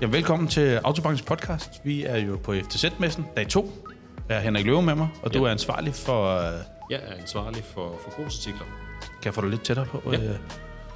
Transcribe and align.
Ja, 0.00 0.06
velkommen 0.06 0.48
til 0.48 0.80
Autobranchens 0.84 1.22
podcast. 1.28 1.80
Vi 1.84 2.04
er 2.04 2.16
jo 2.16 2.36
på 2.36 2.54
FTZ-messen, 2.54 3.26
dag 3.36 3.48
2. 3.48 3.72
Jeg 4.28 4.36
er 4.36 4.40
Henrik 4.40 4.66
Løve 4.66 4.82
med 4.82 4.94
mig, 4.94 5.08
og 5.22 5.34
du 5.34 5.38
Ja. 5.38 5.44
er 5.44 5.50
ansvarlig 5.52 5.94
for... 5.94 6.26
øh, 6.36 6.52
Jeg 6.90 7.00
er 7.02 7.14
ansvarlig 7.20 7.64
for 7.64 7.98
forbrugsartikler. 8.04 8.66
Kan 9.00 9.24
jeg 9.24 9.34
få 9.34 9.40
dig 9.40 9.50
lidt 9.50 9.64
tættere 9.64 9.86
på? 9.86 10.02
Ja. 10.12 10.16
Øh, 10.18 10.36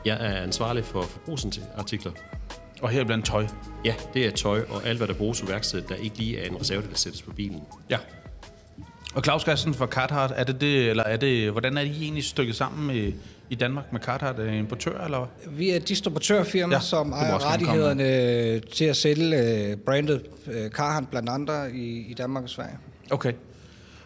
Jeg 0.04 0.16
er 0.20 0.42
ansvarlig 0.42 0.84
for 0.84 1.02
forbrugsartikler. 1.02 2.12
Og 2.82 2.88
her 2.88 3.04
blandt 3.04 3.26
tøj. 3.26 3.46
Ja, 3.84 3.94
det 4.14 4.26
er 4.26 4.30
tøj 4.30 4.64
og 4.68 4.86
alt, 4.86 4.98
hvad 4.98 5.08
der 5.08 5.14
bruges 5.14 5.40
i 5.40 5.48
værkstedet, 5.48 5.88
der 5.88 5.94
ikke 5.94 6.18
lige 6.18 6.38
er 6.38 6.48
en 6.50 6.60
reserve, 6.60 6.82
der 6.82 6.88
sættes 6.94 7.22
på 7.22 7.32
bilen. 7.32 7.60
Ja. 7.90 7.98
Og 9.14 9.24
Claus 9.24 9.44
Gassen 9.44 9.74
fra 9.74 9.86
Carhartt, 9.86 10.32
er 10.36 10.44
det 10.44 10.60
det, 10.60 10.90
eller 10.90 11.04
er 11.04 11.16
det, 11.16 11.50
hvordan 11.50 11.76
er 11.76 11.82
I 11.82 12.02
egentlig 12.02 12.24
stykket 12.24 12.56
sammen 12.56 12.96
i, 12.96 13.14
i 13.50 13.54
Danmark 13.54 13.92
med 13.92 14.00
Carhartt? 14.00 14.38
Er 14.38 14.52
importør, 14.52 15.04
eller 15.04 15.18
hvad? 15.18 15.52
Vi 15.56 15.70
er 15.70 15.76
et 15.76 15.88
distributørfirma, 15.88 16.74
Ja, 16.74 16.80
som 16.80 17.12
ejer 17.12 17.52
rettighederne 17.52 18.60
til 18.60 18.84
at 18.84 18.96
sælge 18.96 19.36
øh, 19.38 19.76
brandet 19.76 20.22
øh, 20.46 20.70
Carhartt 20.70 21.10
blandt 21.10 21.28
andre 21.28 21.72
i, 21.72 22.06
i 22.10 22.14
Danmark 22.14 22.44
og 22.44 22.50
Sverige. 22.50 22.78
Okay. 23.10 23.32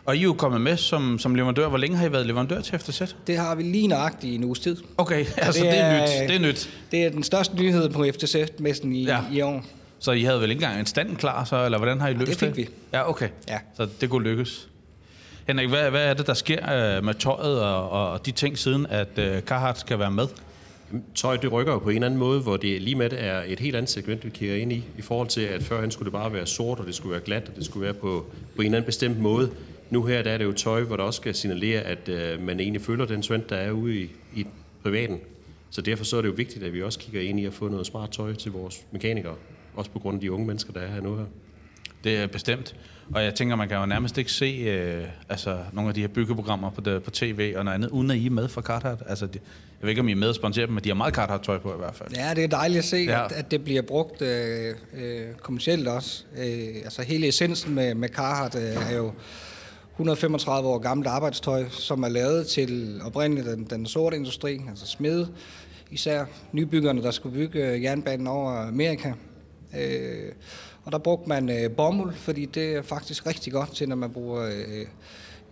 Og 0.05 0.17
I 0.17 0.19
er 0.19 0.23
jo 0.23 0.33
kommet 0.33 0.61
med 0.61 0.77
som, 0.77 1.19
som 1.19 1.35
leverandør. 1.35 1.69
Hvor 1.69 1.79
længe 1.79 1.97
har 1.97 2.07
I 2.07 2.13
været 2.13 2.27
leverandør 2.27 2.61
til 2.61 2.79
FTZ? 2.79 3.03
Det 3.27 3.37
har 3.37 3.55
vi 3.55 3.63
lige 3.63 3.87
nøjagtigt 3.89 4.33
i 4.33 4.35
en 4.35 4.45
uges 4.45 4.59
tid. 4.61 4.77
Okay, 4.99 5.27
altså 5.37 5.63
det 5.65 5.79
er, 5.79 6.03
nyt. 6.03 6.29
Det 6.29 6.37
er 6.37 6.41
nyt. 6.41 6.71
Det 6.91 7.05
er 7.05 7.11
den 7.11 7.23
største 7.23 7.57
nyhed 7.57 7.89
på 7.89 8.05
FTZ-messen 8.13 8.93
i, 8.93 9.05
Ja. 9.05 9.19
ja. 9.33 9.37
i 9.37 9.41
år. 9.41 9.65
Så 9.99 10.13
I 10.13 10.23
havde 10.23 10.41
vel 10.41 10.51
ikke 10.51 10.63
engang 10.65 10.81
en 10.81 10.87
stand 10.87 11.17
klar, 11.17 11.45
så, 11.45 11.65
eller 11.65 11.79
hvordan 11.79 12.01
har 12.01 12.09
I 12.09 12.13
løst 12.15 12.31
det? 12.31 12.41
det 12.41 12.49
fik 12.49 12.57
vi. 12.57 12.69
Ja, 12.93 13.09
okay. 13.11 13.29
Ja. 13.49 13.59
Så 13.77 13.89
det 14.01 14.11
kunne 14.11 14.25
lykkes. 14.31 14.69
Henrik, 15.47 15.69
hvad, 15.69 15.91
hvad 15.91 16.05
er 16.05 16.15
det, 16.15 16.27
der 16.27 16.35
sker 16.35 16.97
øh, 16.97 17.05
med 17.05 17.15
tøjet 17.15 17.61
og, 17.63 17.91
og 17.91 18.27
de 18.27 18.31
ting 18.31 18.59
siden, 18.59 18.87
at 18.91 19.09
øh, 19.19 19.41
Carhartt 19.41 19.79
skal 19.81 19.99
være 19.99 20.11
med? 20.11 20.27
Jamen, 20.91 21.05
Tøj, 21.15 21.37
det 21.37 21.53
rykker 21.53 21.73
jo 21.73 21.79
på 21.79 21.89
en 21.89 21.95
eller 21.95 22.07
anden 22.07 22.21
måde, 22.21 22.41
hvor 22.41 22.57
det 22.57 22.83
lige 22.83 22.95
med 22.95 23.11
det 23.11 23.25
er 23.25 23.43
et 23.47 23.61
helt 23.61 23.77
andet 23.77 23.91
segment, 23.91 24.25
vi 24.25 24.31
kigger 24.31 24.57
ind 24.57 24.73
i, 24.73 24.85
i 24.99 25.03
forhold 25.03 25.29
til, 25.29 25.41
at 25.41 25.63
førhen 25.63 25.91
skulle 25.91 26.07
det 26.07 26.13
bare 26.13 26.33
være 26.33 26.47
sort, 26.47 26.81
og 26.81 26.87
det 26.87 26.95
skulle 26.95 27.13
være 27.13 27.21
glat, 27.21 27.49
og 27.49 27.57
det 27.57 27.65
skulle 27.65 27.85
være 27.85 27.95
på, 27.95 28.27
på 28.57 28.63
en 28.63 28.65
eller 28.65 28.77
anden 28.79 28.87
bestemt 28.87 29.19
måde. 29.19 29.51
Nu 29.93 30.03
her 30.03 30.23
der 30.23 30.31
er 30.31 30.39
det 30.39 30.45
jo 30.45 30.53
tøj, 30.53 30.83
hvor 30.83 30.97
der 30.97 31.05
også 31.05 31.17
skal 31.17 31.35
signalere, 31.35 31.81
at 31.81 32.09
øh, 32.09 32.43
man 32.43 32.61
egentlig 32.61 32.83
følger 32.83 33.07
den 33.07 33.23
trend, 33.23 33.43
der 33.49 33.57
er 33.57 33.71
ude 33.71 33.97
i, 33.97 34.11
i 34.35 34.47
privaten. 34.83 35.21
Så 35.71 35.81
derfor 35.81 36.05
så 36.05 36.17
er 36.17 36.23
det 36.23 36.29
jo 36.29 36.35
vigtigt, 36.37 36.65
at 36.65 36.73
vi 36.73 36.83
også 36.83 36.99
kigger 36.99 37.21
ind 37.21 37.41
i 37.41 37.45
at 37.45 37.55
få 37.55 37.69
noget 37.69 37.87
smart 37.87 38.11
tøj 38.11 38.35
til 38.35 38.53
vores 38.53 38.83
mekanikere. 38.93 39.35
Også 39.75 39.91
på 39.91 39.99
grund 39.99 40.17
af 40.17 40.21
de 40.21 40.33
unge 40.33 40.47
mennesker, 40.47 40.73
der 40.73 40.81
er 40.81 40.89
her 40.89 41.01
nu 41.01 41.17
her. 41.17 41.25
Det 42.05 42.17
er 42.17 42.27
bestemt. 42.27 42.77
Og 43.15 43.25
jeg 43.25 43.35
tænker, 43.35 43.57
man 43.57 43.69
kan 43.69 43.79
jo 43.79 43.87
nærmest 43.87 44.19
ikke 44.19 44.33
se 44.33 44.47
øh, 44.47 45.05
altså, 45.29 45.59
nogle 45.73 45.89
af 45.89 45.95
de 45.95 46.01
her 46.01 46.09
byggeprogrammer 46.09 46.71
på, 46.71 46.81
det, 46.81 47.03
på 47.03 47.11
tv 47.11 47.55
og 47.57 47.65
noget 47.65 47.75
andet, 47.75 47.89
uden 47.89 48.11
at 48.11 48.17
I 48.17 48.27
er 48.27 48.31
med 48.31 48.49
fra 48.49 48.61
Carhartt. 48.61 49.03
Altså, 49.07 49.27
de, 49.27 49.39
jeg 49.81 49.83
ved 49.83 49.89
ikke, 49.89 50.01
om 50.01 50.09
I 50.09 50.13
er 50.13 50.17
med 50.17 50.29
og 50.29 50.35
sponsorer 50.35 50.67
dem, 50.67 50.75
men 50.75 50.85
de 50.85 50.89
har 50.89 50.95
meget 50.95 51.15
Carhartt-tøj 51.15 51.59
på 51.59 51.75
i 51.75 51.79
hvert 51.79 51.95
fald. 51.95 52.17
Ja, 52.17 52.35
det 52.35 52.45
er 52.45 52.49
dejligt 52.49 52.79
at 52.79 52.85
se, 52.85 52.97
ja. 52.97 53.25
at, 53.25 53.33
at 53.33 53.51
det 53.51 53.65
bliver 53.65 53.83
brugt 53.83 54.23
øh, 54.23 54.75
øh, 54.95 55.27
kommercielt 55.43 55.89
også. 55.89 56.25
Øh, 56.39 56.77
altså 56.85 57.03
hele 57.03 57.29
essensen 57.29 57.75
med, 57.75 57.95
med 57.95 58.09
Carhartt 58.09 58.55
øh, 58.55 58.93
er 58.93 58.97
jo 58.97 59.13
135 60.03 60.69
år 60.69 60.79
gammelt 60.79 61.09
arbejdstøj, 61.09 61.65
som 61.71 62.03
er 62.03 62.09
lavet 62.09 62.47
til 62.47 63.01
oprindeligt 63.05 63.47
den, 63.47 63.65
den 63.65 63.87
sorte 63.87 64.17
industri, 64.17 64.61
altså 64.69 64.87
smede, 64.87 65.29
især 65.91 66.25
nybyggerne, 66.53 67.03
der 67.03 67.11
skulle 67.11 67.35
bygge 67.35 67.67
øh, 67.67 67.83
jernbanen 67.83 68.27
over 68.27 68.51
Amerika. 68.53 69.13
Øh, 69.79 70.33
og 70.85 70.93
der 70.93 70.99
brugte 70.99 71.29
man 71.29 71.49
øh, 71.49 71.71
bomuld, 71.71 72.15
fordi 72.15 72.45
det 72.45 72.75
er 72.75 72.83
faktisk 72.83 73.27
rigtig 73.27 73.53
godt 73.53 73.75
til, 73.77 73.89
når 73.89 73.97
man 73.97 74.11
bruger 74.11 74.43
øh, 74.43 74.87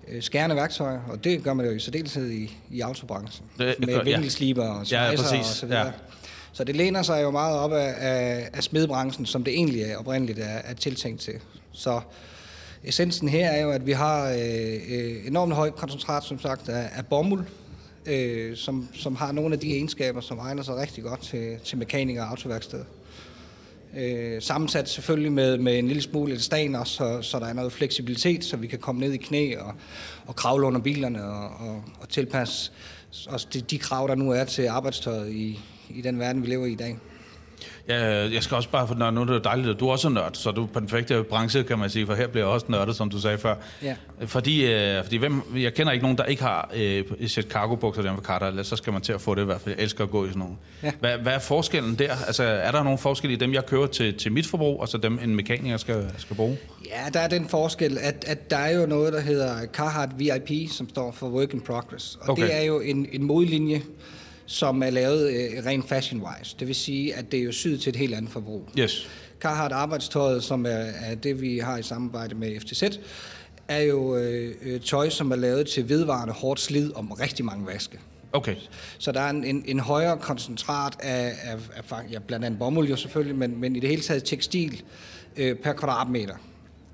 øh, 0.08 0.22
skærende 0.22 0.56
værktøjer, 0.56 1.00
og 1.08 1.24
det 1.24 1.42
gør 1.44 1.54
man 1.54 1.66
jo 1.66 1.72
i 1.72 1.78
særdeleshed 1.78 2.30
i, 2.30 2.58
i 2.70 2.80
autobranchen. 2.80 3.46
Det 3.58 3.74
med 3.78 3.88
ja. 3.88 4.02
vinkelsliber 4.02 4.68
og 4.68 4.86
Ja, 4.90 5.04
ja, 5.04 5.16
svejser 5.16 5.36
præcis. 5.36 5.50
og 5.50 5.56
så 5.56 5.66
videre. 5.66 5.86
Ja. 5.86 5.92
Så 6.52 6.64
det 6.64 6.76
læner 6.76 7.02
sig 7.02 7.22
jo 7.22 7.30
meget 7.30 7.58
op 7.58 7.72
af, 7.72 7.94
af, 7.98 8.48
af 8.52 8.62
smedbranchen, 8.62 9.26
som 9.26 9.44
det 9.44 9.54
egentlig 9.54 9.82
er 9.82 9.96
oprindeligt 9.96 10.38
er, 10.38 10.44
er 10.64 10.74
tiltænkt 10.74 11.20
til. 11.20 11.34
Så 11.72 12.00
essensen 12.84 13.28
her 13.28 13.48
er 13.48 13.62
jo, 13.62 13.70
at 13.70 13.86
vi 13.86 13.92
har 13.92 14.30
øh, 14.30 14.74
øh, 14.90 15.26
enormt 15.26 15.54
høj 15.54 15.70
koncentrat, 15.70 16.24
som 16.24 16.40
sagt, 16.40 16.68
af, 16.68 16.90
af 16.94 17.06
bomuld, 17.06 17.44
øh, 18.06 18.56
som, 18.56 18.88
som 18.92 19.16
har 19.16 19.32
nogle 19.32 19.54
af 19.54 19.60
de 19.60 19.72
egenskaber, 19.72 20.20
som 20.20 20.38
egner 20.38 20.62
sig 20.62 20.76
rigtig 20.76 21.04
godt 21.04 21.22
til, 21.22 21.58
til 21.64 21.78
mekanikere 21.78 22.24
og 22.24 22.30
autoværksteder. 22.30 22.84
Øh, 23.96 24.42
sammensat 24.42 24.88
selvfølgelig 24.88 25.32
med, 25.32 25.58
med 25.58 25.78
en 25.78 25.86
lille 25.86 26.02
smule 26.02 26.40
stan 26.40 26.74
også, 26.74 26.94
så, 26.94 27.22
så 27.22 27.38
der 27.38 27.46
er 27.46 27.52
noget 27.52 27.72
fleksibilitet, 27.72 28.44
så 28.44 28.56
vi 28.56 28.66
kan 28.66 28.78
komme 28.78 29.00
ned 29.00 29.12
i 29.12 29.16
knæ 29.16 29.56
og, 29.56 29.74
og 30.26 30.36
kravle 30.36 30.66
under 30.66 30.80
bilerne 30.80 31.24
og, 31.24 31.68
og, 31.68 31.84
og 32.00 32.08
tilpasse 32.08 32.72
også 33.28 33.46
de, 33.52 33.60
de 33.60 33.78
krav, 33.78 34.08
der 34.08 34.14
nu 34.14 34.30
er 34.30 34.44
til 34.44 34.66
arbejdstøjet 34.66 35.32
i, 35.32 35.60
i 35.88 36.00
den 36.00 36.18
verden, 36.18 36.42
vi 36.42 36.46
lever 36.46 36.66
i 36.66 36.72
i 36.72 36.74
dag. 36.74 36.98
Ja, 37.90 38.28
jeg 38.32 38.42
skal 38.42 38.54
også 38.54 38.68
bare, 38.68 38.88
for 38.88 38.94
når 38.94 39.10
nu 39.10 39.20
er 39.20 39.24
det 39.24 39.44
dejligt, 39.44 39.68
at 39.68 39.80
du 39.80 39.90
også 39.90 40.08
er 40.08 40.12
nørd, 40.12 40.30
så 40.34 40.50
du 40.50 40.62
er 40.62 40.66
på 40.66 40.80
den 40.80 40.88
perfekte 40.88 41.22
branche, 41.22 41.62
kan 41.62 41.78
man 41.78 41.90
sige, 41.90 42.06
for 42.06 42.14
her 42.14 42.26
bliver 42.26 42.46
jeg 42.46 42.54
også 42.54 42.66
nørdet, 42.68 42.96
som 42.96 43.10
du 43.10 43.18
sagde 43.18 43.38
før. 43.38 43.54
Ja. 43.82 43.96
Fordi, 44.26 44.72
øh, 44.72 45.02
fordi 45.02 45.16
hvem, 45.16 45.42
jeg 45.56 45.74
kender 45.74 45.92
ikke 45.92 46.02
nogen, 46.02 46.18
der 46.18 46.24
ikke 46.24 46.42
har 46.42 46.70
øh, 46.74 47.04
et 47.18 47.30
sæt 47.30 47.44
cargo-bukser 47.44 48.02
der 48.02 48.14
for 48.14 48.22
Carter, 48.22 48.46
eller 48.46 48.62
så 48.62 48.76
skal 48.76 48.92
man 48.92 49.02
til 49.02 49.12
at 49.12 49.20
få 49.20 49.34
det 49.34 49.42
i 49.42 49.44
hvert 49.44 49.60
fald. 49.60 49.74
Jeg 49.74 49.82
elsker 49.82 50.04
at 50.04 50.10
gå 50.10 50.24
i 50.24 50.28
sådan 50.28 50.38
nogle. 50.38 50.54
Ja. 50.82 50.92
Hvad, 51.00 51.18
hvad 51.18 51.32
er 51.32 51.38
forskellen 51.38 51.94
der? 51.94 52.12
Altså, 52.26 52.42
er 52.42 52.70
der 52.70 52.82
nogen 52.82 52.98
forskel 52.98 53.30
i 53.30 53.36
dem, 53.36 53.54
jeg 53.54 53.66
kører 53.66 53.86
til, 53.86 54.18
til 54.18 54.32
mit 54.32 54.46
forbrug, 54.46 54.80
og 54.80 54.88
så 54.88 54.98
dem, 54.98 55.18
en 55.22 55.36
mekaniker 55.36 55.76
skal, 55.76 56.06
skal 56.18 56.36
bruge? 56.36 56.58
Ja, 56.86 57.10
der 57.12 57.20
er 57.20 57.28
den 57.28 57.48
forskel, 57.48 57.98
at, 58.00 58.24
at 58.26 58.50
der 58.50 58.56
er 58.56 58.80
jo 58.80 58.86
noget, 58.86 59.12
der 59.12 59.20
hedder 59.20 59.66
Carhartt 59.66 60.12
VIP, 60.18 60.70
som 60.70 60.88
står 60.88 61.12
for 61.12 61.28
Work 61.28 61.54
in 61.54 61.60
Progress. 61.60 62.18
Og 62.20 62.30
okay. 62.30 62.42
det 62.42 62.56
er 62.56 62.62
jo 62.62 62.80
en, 62.80 63.06
en 63.12 63.24
modlinje, 63.24 63.82
som 64.50 64.82
er 64.82 64.90
lavet 64.90 65.30
øh, 65.30 65.66
rent 65.66 65.92
fashion-wise. 65.92 66.56
Det 66.60 66.68
vil 66.68 66.74
sige, 66.74 67.14
at 67.14 67.32
det 67.32 67.40
er 67.40 67.44
jo 67.44 67.52
syet 67.52 67.80
til 67.80 67.90
et 67.90 67.96
helt 67.96 68.14
andet 68.14 68.30
forbrug. 68.30 68.68
Yes. 68.78 69.08
Carhartt 69.40 69.72
arbejdstøjet, 69.72 70.44
som 70.44 70.66
er, 70.66 70.68
er 70.70 71.14
det, 71.14 71.40
vi 71.40 71.58
har 71.58 71.78
i 71.78 71.82
samarbejde 71.82 72.34
med 72.34 72.60
FTZ, 72.60 72.82
er 73.68 73.80
jo 73.80 74.16
øh, 74.16 74.54
øh, 74.62 74.80
tøj, 74.80 75.08
som 75.08 75.30
er 75.30 75.36
lavet 75.36 75.66
til 75.66 75.88
vedvarende 75.88 76.34
hårdt 76.34 76.60
slid 76.60 76.96
om 76.96 77.12
rigtig 77.12 77.44
mange 77.44 77.66
vaske. 77.66 77.98
Okay. 78.32 78.56
Så 78.98 79.12
der 79.12 79.20
er 79.20 79.30
en, 79.30 79.44
en, 79.44 79.64
en 79.66 79.80
højere 79.80 80.16
koncentrat 80.16 80.96
af, 81.00 81.34
af, 81.42 81.58
af 81.90 82.12
ja, 82.12 82.18
blandt 82.18 82.46
andet 82.46 82.58
bomuld 82.58 82.88
jo 82.88 82.96
selvfølgelig, 82.96 83.36
men, 83.36 83.60
men 83.60 83.76
i 83.76 83.80
det 83.80 83.88
hele 83.88 84.02
taget 84.02 84.24
tekstil 84.24 84.82
øh, 85.36 85.56
per 85.56 85.72
kvadratmeter. 85.72 86.34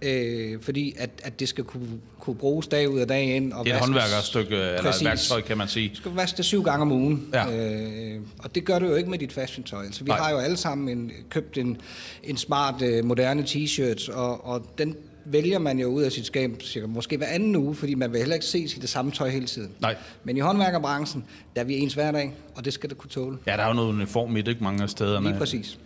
Øh, 0.07 0.63
fordi 0.63 0.95
at, 0.99 1.11
at 1.23 1.41
det 1.41 1.49
skal 1.49 1.65
kunne, 1.65 1.89
kunne 2.21 2.37
bruges 2.37 2.67
dag 2.67 2.91
ud 2.91 3.01
og 3.01 3.09
dag 3.09 3.37
ind. 3.37 3.53
Og 3.53 3.65
Det 3.65 3.73
er 3.73 3.77
et 3.77 3.81
håndværkerstykke, 3.81 4.57
eller 4.57 4.91
et 4.91 5.05
værktøj, 5.05 5.41
kan 5.41 5.59
man 5.59 5.69
sige. 5.69 5.89
Du 5.89 5.95
skal 5.95 6.13
vaske 6.13 6.37
det 6.37 6.45
syv 6.45 6.63
gange 6.63 6.83
om 6.83 6.93
ugen. 6.93 7.29
Ja. 7.33 7.71
Øh, 8.15 8.21
og 8.39 8.55
det 8.55 8.65
gør 8.65 8.79
du 8.79 8.87
jo 8.87 8.95
ikke 8.95 9.11
med 9.11 9.19
dit 9.19 9.33
fashion-tøj. 9.33 9.85
Altså, 9.85 10.05
vi 10.05 10.09
Nej. 10.09 10.19
har 10.19 10.31
jo 10.31 10.39
alle 10.39 10.57
sammen 10.57 10.89
en, 10.99 11.13
købt 11.31 11.59
en, 11.59 11.81
en 12.25 12.37
smart, 12.37 12.83
øh, 12.83 13.05
moderne 13.05 13.43
t-shirt, 13.43 14.13
og, 14.13 14.47
og 14.47 14.67
den 14.79 14.97
vælger 15.25 15.59
man 15.59 15.79
jo 15.79 15.87
ud 15.87 16.03
af 16.03 16.13
sit 16.13 16.27
skab 16.27 16.51
cirka, 16.63 16.87
måske 16.87 17.17
hver 17.17 17.27
anden 17.27 17.57
uge, 17.57 17.75
fordi 17.75 17.95
man 17.95 18.13
vil 18.13 18.19
heller 18.19 18.35
ikke 18.35 18.47
se 18.47 18.69
det 18.81 18.89
samme 18.89 19.11
tøj 19.11 19.29
hele 19.29 19.47
tiden. 19.47 19.71
Nej. 19.81 19.97
Men 20.25 20.37
i 20.37 20.41
håndværkerbranchen, 20.41 21.25
der 21.57 21.61
er 21.61 21.65
vi 21.65 21.79
ens 21.79 21.95
hver 21.95 22.13
dag, 22.13 22.35
og 22.55 22.65
det 22.65 22.73
skal 22.73 22.91
det 22.91 22.99
kunne 22.99 23.11
tåle. 23.11 23.39
Ja, 23.47 23.53
der 23.53 23.63
er 23.63 23.69
jo 23.69 23.75
noget 23.75 23.89
uniform 23.89 24.37
i 24.37 24.41
det, 24.41 24.49
ikke 24.49 24.65
mange 24.65 24.83
af 24.83 24.91
stederne. 24.91 25.29
Lige 25.29 25.39
præcis. 25.39 25.79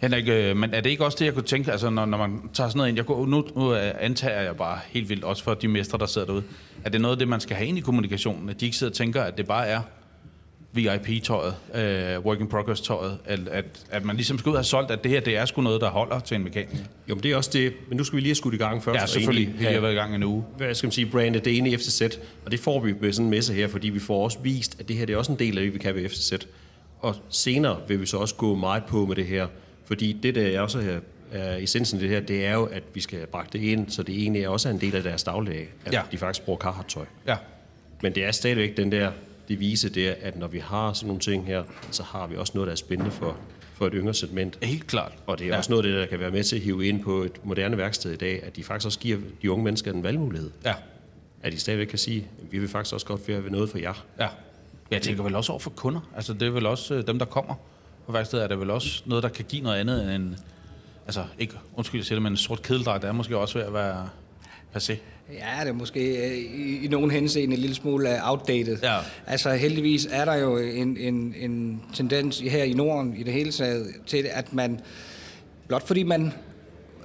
Henrik, 0.00 0.28
øh, 0.28 0.56
men 0.56 0.74
er 0.74 0.80
det 0.80 0.90
ikke 0.90 1.04
også 1.04 1.16
det, 1.20 1.24
jeg 1.24 1.34
kunne 1.34 1.44
tænke, 1.44 1.72
altså 1.72 1.90
når, 1.90 2.06
når 2.06 2.18
man 2.18 2.40
tager 2.54 2.68
sådan 2.68 2.78
noget 2.78 2.88
ind, 2.88 2.96
jeg 2.96 3.06
kunne, 3.06 3.30
nu, 3.30 3.44
nu 3.56 3.74
øh, 3.74 3.92
antager 4.00 4.40
jeg 4.40 4.56
bare 4.56 4.78
helt 4.88 5.08
vildt, 5.08 5.24
også 5.24 5.44
for 5.44 5.54
de 5.54 5.68
mestre, 5.68 5.98
der 5.98 6.06
sidder 6.06 6.26
derude, 6.26 6.42
at 6.84 6.92
det 6.92 6.98
er 6.98 7.02
noget 7.02 7.14
af 7.14 7.18
det, 7.18 7.28
man 7.28 7.40
skal 7.40 7.56
have 7.56 7.68
ind 7.68 7.78
i 7.78 7.80
kommunikationen, 7.80 8.48
at 8.48 8.60
de 8.60 8.64
ikke 8.64 8.76
sidder 8.76 8.90
og 8.90 8.96
tænker, 8.96 9.22
at 9.22 9.36
det 9.36 9.46
bare 9.46 9.66
er 9.66 9.80
VIP-tøjet, 10.72 11.54
øh, 11.74 12.24
work 12.24 12.40
in 12.40 12.46
progress-tøjet, 12.46 13.18
at, 13.24 13.48
at, 13.48 13.64
at 13.90 14.04
man 14.04 14.16
ligesom 14.16 14.38
skal 14.38 14.50
ud 14.50 14.54
og 14.54 14.58
have 14.58 14.64
solgt, 14.64 14.90
at 14.90 15.02
det 15.04 15.10
her, 15.10 15.20
det 15.20 15.36
er 15.36 15.44
sgu 15.44 15.62
noget, 15.62 15.80
der 15.80 15.90
holder 15.90 16.20
til 16.20 16.34
en 16.34 16.44
mekaniker. 16.44 16.84
Jo, 17.08 17.14
men 17.14 17.22
det 17.22 17.32
er 17.32 17.36
også 17.36 17.50
det. 17.52 17.72
Men 17.88 17.96
nu 17.96 18.04
skal 18.04 18.16
vi 18.16 18.20
lige 18.20 18.28
have 18.28 18.34
skudt 18.34 18.54
i 18.54 18.56
gang 18.56 18.84
først. 18.84 19.00
Ja, 19.00 19.06
selvfølgelig. 19.06 19.54
Vi 19.58 19.64
har 19.64 19.80
været 19.80 19.92
i 19.92 19.96
gang 19.96 20.14
en 20.14 20.22
uge. 20.22 20.44
hvad 20.56 20.74
skal 20.74 20.86
man 20.86 20.92
sige, 20.92 21.06
brandet 21.06 21.44
det 21.44 21.58
ene 21.58 21.70
i 21.70 21.76
FCZ, 21.76 22.02
og 22.44 22.50
det 22.50 22.60
får 22.60 22.80
vi 22.80 22.94
med 23.00 23.12
sådan 23.12 23.26
en 23.26 23.30
messe 23.30 23.54
her, 23.54 23.68
fordi 23.68 23.88
vi 23.88 23.98
får 23.98 24.24
også 24.24 24.38
vist, 24.42 24.80
at 24.80 24.88
det 24.88 24.96
her 24.96 25.06
det 25.06 25.12
er 25.12 25.16
også 25.16 25.32
en 25.32 25.38
del 25.38 25.58
af 25.58 25.64
det, 25.64 25.74
vi 25.74 25.78
kan 25.78 25.94
ved 25.94 26.08
FCZ. 26.08 26.32
Og 27.00 27.16
senere 27.28 27.76
vil 27.88 28.00
vi 28.00 28.06
så 28.06 28.16
også 28.16 28.34
gå 28.34 28.54
meget 28.54 28.84
på 28.84 29.06
med 29.06 29.16
det 29.16 29.26
her, 29.26 29.46
fordi 29.90 30.12
det, 30.22 30.34
der 30.34 30.42
er 30.46 30.60
også 30.60 30.80
her, 30.80 31.00
er 31.32 31.56
essensen 31.56 31.96
af 31.96 32.00
det 32.00 32.08
her, 32.10 32.20
det 32.20 32.46
er 32.46 32.54
jo, 32.54 32.64
at 32.64 32.82
vi 32.94 33.00
skal 33.00 33.18
have 33.18 33.26
bragt 33.26 33.52
det 33.52 33.58
ind, 33.62 33.90
så 33.90 34.02
det 34.02 34.14
egentlig 34.18 34.42
er 34.42 34.48
også 34.48 34.68
en 34.68 34.80
del 34.80 34.96
af 34.96 35.02
deres 35.02 35.22
dagligdag, 35.22 35.68
at 35.84 35.92
Ja. 35.92 36.02
de 36.12 36.18
faktisk 36.18 36.44
bruger 36.44 36.58
Carhartt-tøj. 36.58 37.04
Ja. 37.26 37.36
Men 38.02 38.14
det 38.14 38.24
er 38.24 38.30
stadigvæk 38.30 38.76
den 38.76 38.92
der 38.92 39.10
devise 39.48 39.88
der, 39.88 40.14
at 40.22 40.38
når 40.38 40.46
vi 40.46 40.58
har 40.58 40.92
sådan 40.92 41.06
nogle 41.06 41.20
ting 41.20 41.46
her, 41.46 41.62
så 41.90 42.02
har 42.02 42.26
vi 42.26 42.36
også 42.36 42.52
noget, 42.54 42.66
der 42.66 42.72
er 42.72 42.76
spændende 42.76 43.10
for, 43.10 43.36
for 43.74 43.86
et 43.86 43.92
yngre 43.96 44.14
segment. 44.14 44.58
Helt 44.64 44.86
klart. 44.86 45.12
Og 45.26 45.38
det 45.38 45.44
er 45.44 45.48
ja. 45.48 45.54
ja. 45.54 45.58
også 45.58 45.70
noget 45.72 45.84
af 45.84 45.90
det, 45.90 46.00
der 46.00 46.06
kan 46.06 46.20
være 46.20 46.30
med 46.30 46.44
til 46.44 46.56
at 46.56 46.62
hive 46.62 46.86
ind 46.86 47.02
på 47.02 47.22
et 47.22 47.44
moderne 47.44 47.76
værksted 47.78 48.12
i 48.12 48.16
dag, 48.16 48.42
at 48.42 48.56
de 48.56 48.64
faktisk 48.64 48.86
også 48.86 48.98
giver 48.98 49.18
de 49.42 49.50
unge 49.50 49.64
mennesker 49.64 49.92
en 49.92 50.02
valgmulighed. 50.02 50.50
Ja. 50.64 50.74
At 51.42 51.52
de 51.52 51.58
stadigvæk 51.58 51.86
kan 51.86 51.98
sige, 51.98 52.26
at 52.42 52.52
vi 52.52 52.58
vil 52.58 52.68
faktisk 52.68 52.94
også 52.94 53.06
godt 53.06 53.28
være 53.28 53.44
ved 53.44 53.50
noget 53.50 53.70
for 53.70 53.78
jer. 53.78 54.04
Ja. 54.20 54.28
Jeg 54.90 55.02
tænker 55.02 55.22
vel 55.22 55.34
også 55.34 55.52
over 55.52 55.60
for 55.60 55.70
kunder. 55.70 56.00
Altså, 56.16 56.32
det 56.32 56.42
er 56.42 56.50
vel 56.50 56.66
også 56.66 56.94
øh, 56.94 57.06
dem, 57.06 57.18
der 57.18 57.26
kommer 57.26 57.54
på 58.10 58.16
værkstedet, 58.16 58.44
er 58.44 58.48
det 58.48 58.60
vel 58.60 58.70
også 58.70 59.02
noget, 59.06 59.22
der 59.22 59.28
kan 59.28 59.44
give 59.48 59.62
noget 59.62 59.80
andet 59.80 60.14
end 60.14 60.34
altså 61.06 61.24
ikke, 61.38 61.54
undskyld 61.76 62.00
jeg 62.00 62.06
siger 62.06 62.16
det, 62.16 62.22
men 62.22 62.32
en 62.32 62.36
sort 62.36 62.62
kedeldragt 62.62 63.04
er 63.04 63.12
måske 63.12 63.36
også 63.36 63.58
ved 63.58 63.66
at 63.66 63.72
være 63.72 64.08
passé. 64.76 64.94
Ja, 65.32 65.60
det 65.60 65.68
er 65.68 65.72
måske 65.72 66.28
øh, 66.28 66.36
i, 66.36 66.84
i 66.84 66.88
nogen 66.88 67.10
henseende 67.10 67.54
en 67.54 67.60
lille 67.60 67.76
smule 67.76 68.14
øh, 68.14 68.30
outdated. 68.30 68.78
Ja. 68.82 68.98
Altså 69.26 69.54
heldigvis 69.54 70.08
er 70.10 70.24
der 70.24 70.34
jo 70.34 70.58
en, 70.58 70.96
en, 70.96 71.34
en 71.38 71.82
tendens 71.94 72.38
her 72.38 72.64
i 72.64 72.72
Norden 72.72 73.16
i 73.16 73.22
det 73.22 73.32
hele 73.32 73.52
taget 73.52 73.86
til, 74.06 74.26
at 74.32 74.52
man, 74.52 74.80
blot 75.68 75.86
fordi 75.86 76.02
man 76.02 76.32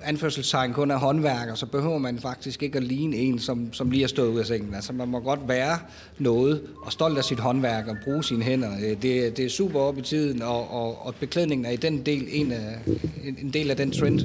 anførselstegn 0.05 0.73
kun 0.73 0.91
er 0.91 0.97
håndværker, 0.97 1.55
så 1.55 1.65
behøver 1.65 1.97
man 1.97 2.19
faktisk 2.19 2.63
ikke 2.63 2.77
at 2.77 2.83
ligne 2.83 3.15
en, 3.15 3.39
som, 3.39 3.73
som 3.73 3.91
lige 3.91 4.03
er 4.03 4.07
stået 4.07 4.27
ud 4.29 4.39
af 4.39 4.45
sengen. 4.45 4.73
Altså 4.75 4.93
man 4.93 5.07
må 5.07 5.19
godt 5.19 5.39
være 5.47 5.79
noget 6.19 6.61
og 6.81 6.91
stolt 6.91 7.17
af 7.17 7.23
sit 7.23 7.39
håndværk 7.39 7.87
og 7.87 7.95
bruge 8.03 8.23
sine 8.23 8.43
hænder. 8.43 8.71
Øh, 8.83 9.01
Det, 9.01 9.37
det 9.37 9.39
er 9.39 9.49
super 9.49 9.79
op 9.79 9.97
i 9.97 10.01
tiden, 10.01 10.41
og, 10.41 10.71
og, 10.71 11.05
og 11.05 11.15
beklædningen 11.15 11.65
er 11.65 11.69
i 11.71 11.75
den 11.75 12.05
del 12.05 12.27
en, 12.31 12.51
af, 12.51 12.77
en, 13.23 13.37
en 13.41 13.49
del 13.53 13.69
af 13.71 13.77
den 13.77 13.91
trend, 13.91 14.21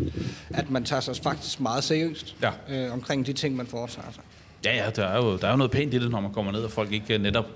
at 0.51 0.71
man 0.71 0.85
tager 0.85 1.01
sig 1.01 1.17
faktisk 1.23 1.61
meget 1.61 1.85
seriøst 1.85 2.37
Ja. 2.43 2.51
øh, 2.87 2.93
omkring 2.93 3.27
de 3.27 3.33
ting, 3.33 3.57
man 3.57 3.67
foretager 3.67 4.13
sig. 4.13 4.23
Ja, 4.65 4.77
ja, 4.85 4.91
der 4.91 5.05
er, 5.05 5.17
jo, 5.17 5.37
der 5.37 5.47
er 5.47 5.51
jo 5.51 5.57
noget 5.57 5.71
pænt 5.71 5.95
i 5.95 5.99
det, 5.99 6.11
når 6.11 6.21
man 6.21 6.33
kommer 6.33 6.53
ned, 6.53 6.61
og 6.61 6.71
folk 6.71 6.93
ikke 6.93 7.15
øh, 7.15 7.23
netop 7.23 7.47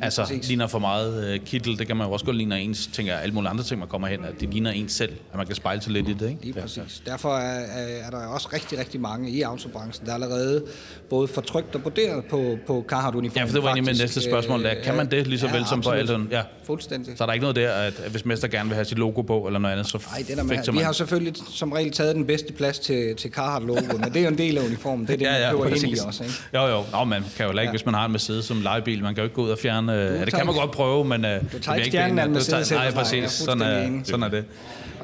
altså, 0.00 0.22
præcis. 0.22 0.48
ligner 0.48 0.66
for 0.66 0.78
meget 0.78 1.34
øh, 1.34 1.40
kittel. 1.40 1.78
Det 1.78 1.86
kan 1.86 1.96
man 1.96 2.06
jo 2.06 2.12
også 2.12 2.24
godt 2.24 2.36
ligne 2.36 2.60
ens, 2.60 2.86
tænker 2.92 3.12
jeg, 3.12 3.22
alle 3.22 3.34
mulige 3.34 3.50
andre 3.50 3.64
ting, 3.64 3.78
man 3.78 3.88
kommer 3.88 4.08
hen, 4.08 4.24
at 4.24 4.40
det 4.40 4.48
ligner 4.48 4.70
ens 4.70 4.92
selv, 4.92 5.12
at 5.32 5.36
man 5.36 5.46
kan 5.46 5.54
spejle 5.54 5.82
sig 5.82 5.92
lidt 5.92 6.08
i 6.08 6.12
det, 6.12 6.28
ikke? 6.28 6.42
Lige 6.42 6.60
præcis. 6.60 7.02
Derfor 7.06 7.36
er, 7.36 7.60
er 7.60 8.06
er 8.06 8.10
der 8.10 8.26
også 8.26 8.48
rigtig, 8.52 8.78
rigtig 8.78 9.00
mange 9.00 9.30
i 9.30 9.42
autobranchen, 9.42 10.06
der 10.06 10.14
allerede 10.14 10.64
både 11.10 11.28
får 11.28 11.42
trykt 11.42 11.74
og 11.74 11.82
broderet 11.82 12.24
på, 12.24 12.58
på 12.66 12.84
Carhartt-uniformen. 12.88 13.36
Ja, 13.36 13.44
for 13.44 13.52
det 13.52 13.62
var 13.62 13.68
egentlig 13.68 13.92
mit 13.92 14.00
næste 14.00 14.22
spørgsmål. 14.22 14.64
Der. 14.64 14.74
Kan 14.84 14.96
man 14.96 15.10
det 15.10 15.26
lige 15.26 15.38
så 15.38 15.46
Ja, 15.46 15.52
vel 15.56 15.66
som 15.66 15.80
på. 15.80 15.90
Alton? 15.90 16.28
Ja. 16.30 16.42
Fuldstændig. 16.64 17.18
Så 17.18 17.24
er 17.24 17.26
der 17.26 17.32
ikke 17.32 17.42
noget 17.42 17.56
der, 17.56 17.72
at 17.72 17.94
hvis 18.10 18.24
mester 18.24 18.48
gerne 18.48 18.68
vil 18.68 18.74
have 18.74 18.84
sit 18.84 18.98
logo 18.98 19.22
på, 19.22 19.46
eller 19.46 19.58
noget 19.58 19.72
andet, 19.72 19.86
så 19.86 19.98
Nej, 20.10 20.24
det 20.28 20.36
der 20.36 20.42
med, 20.42 20.54
fikser 20.56 20.72
vi 20.72 20.76
man. 20.76 20.84
har 20.84 20.92
selvfølgelig 20.92 21.34
som 21.54 21.72
regel 21.72 21.92
taget 21.92 22.14
den 22.14 22.26
bedste 22.26 22.52
plads 22.52 22.78
til, 22.78 23.16
til 23.16 23.30
Carhartt-logoen, 23.30 24.00
men 24.00 24.04
det 24.12 24.16
er 24.16 24.22
jo 24.22 24.28
en 24.28 24.38
del 24.38 24.58
af 24.58 24.64
uniformen. 24.66 25.06
Det 25.06 25.22
er 25.22 25.50
det, 25.50 25.58
man 25.58 25.70
køber 25.70 25.86
ind 25.86 25.96
i 25.96 26.00
også. 26.06 26.22
Ikke? 26.24 26.35
Jo, 26.54 26.66
jo. 26.66 26.84
Nå, 26.92 27.04
man 27.04 27.24
kan 27.36 27.46
jo 27.46 27.50
ikke, 27.50 27.62
ja. 27.62 27.70
hvis 27.70 27.86
man 27.86 27.94
har 27.94 28.04
en 28.04 28.12
Mercedes 28.12 28.44
som 28.44 28.60
lejebil, 28.60 29.02
man 29.02 29.14
kan 29.14 29.22
jo 29.22 29.24
ikke 29.24 29.34
gå 29.34 29.42
ud 29.42 29.50
og 29.50 29.58
fjerne... 29.58 29.92
Øh, 29.92 29.98
ja, 29.98 30.24
det 30.24 30.34
kan 30.34 30.46
man 30.46 30.54
godt 30.54 30.70
prøve, 30.70 31.04
men... 31.04 31.24
Øh, 31.24 31.40
du 31.52 31.58
tager 31.58 31.76
ikke 31.76 31.88
stjernen 31.88 32.18
af 32.18 32.24
en 32.24 32.32
Mercedes 32.32 32.70
Nej, 32.70 32.90
præcis. 32.90 33.24
er 33.24 33.28
Sådan 33.28 33.62
er, 33.62 34.00
sådan 34.04 34.22
er 34.22 34.28
det. 34.28 34.44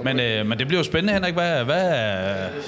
Men, 0.04 0.20
øh, 0.20 0.46
men 0.46 0.58
det 0.58 0.66
bliver 0.66 0.80
jo 0.80 0.84
spændende, 0.84 1.12
Henrik. 1.12 1.34
Hvad, 1.34 1.64
hvad, 1.64 1.90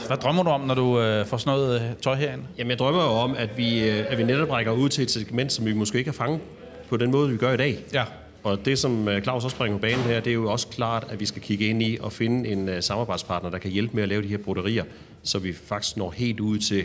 hvad 0.07 0.17
drømmer 0.17 0.43
du 0.43 0.51
om, 0.51 0.61
når 0.61 0.75
du 0.75 1.01
øh, 1.01 1.27
får 1.27 1.37
sådan 1.37 1.51
noget 1.51 1.81
øh, 1.81 1.87
tøj 2.03 2.15
herind? 2.15 2.43
Jamen, 2.59 2.71
jeg 2.71 2.79
drømmer 2.79 3.03
jo 3.03 3.11
om, 3.11 3.35
at 3.39 3.57
vi, 3.57 3.89
øh, 3.89 4.05
at 4.09 4.19
vi 4.19 4.23
netop 4.23 4.51
rækker 4.51 4.73
ud 4.73 4.89
til 4.89 5.03
et 5.03 5.11
segment, 5.11 5.53
som 5.53 5.67
vi 5.67 5.73
måske 5.73 5.99
ikke 5.99 6.11
har 6.11 6.15
fanget 6.15 6.41
på 6.89 6.97
den 6.97 7.11
måde, 7.11 7.31
vi 7.31 7.37
gør 7.37 7.53
i 7.53 7.57
dag. 7.57 7.79
Ja. 7.93 8.05
Og 8.45 8.65
det, 8.65 8.79
som 8.79 9.09
Claus 9.23 9.45
også 9.45 9.57
bringer 9.57 9.79
på 9.79 9.83
banen 9.83 10.05
her, 10.05 10.21
det 10.21 10.31
er 10.31 10.35
jo 10.35 10.53
også 10.53 10.67
klart, 10.67 11.07
at 11.11 11.21
vi 11.21 11.27
skal 11.27 11.43
kigge 11.43 11.67
ind 11.67 11.83
i 11.83 11.99
og 12.01 12.13
finde 12.13 12.49
en 12.49 12.69
uh, 12.69 12.75
samarbejdspartner, 12.81 13.51
der 13.51 13.59
kan 13.59 13.71
hjælpe 13.71 13.95
med 13.95 14.03
at 14.03 14.09
lave 14.09 14.23
de 14.23 14.29
her 14.29 14.39
broderier, 14.39 14.85
så 15.23 15.39
vi 15.39 15.53
faktisk 15.53 15.97
når 15.97 16.15
helt 16.17 16.41
ud 16.41 16.59
til 16.59 16.85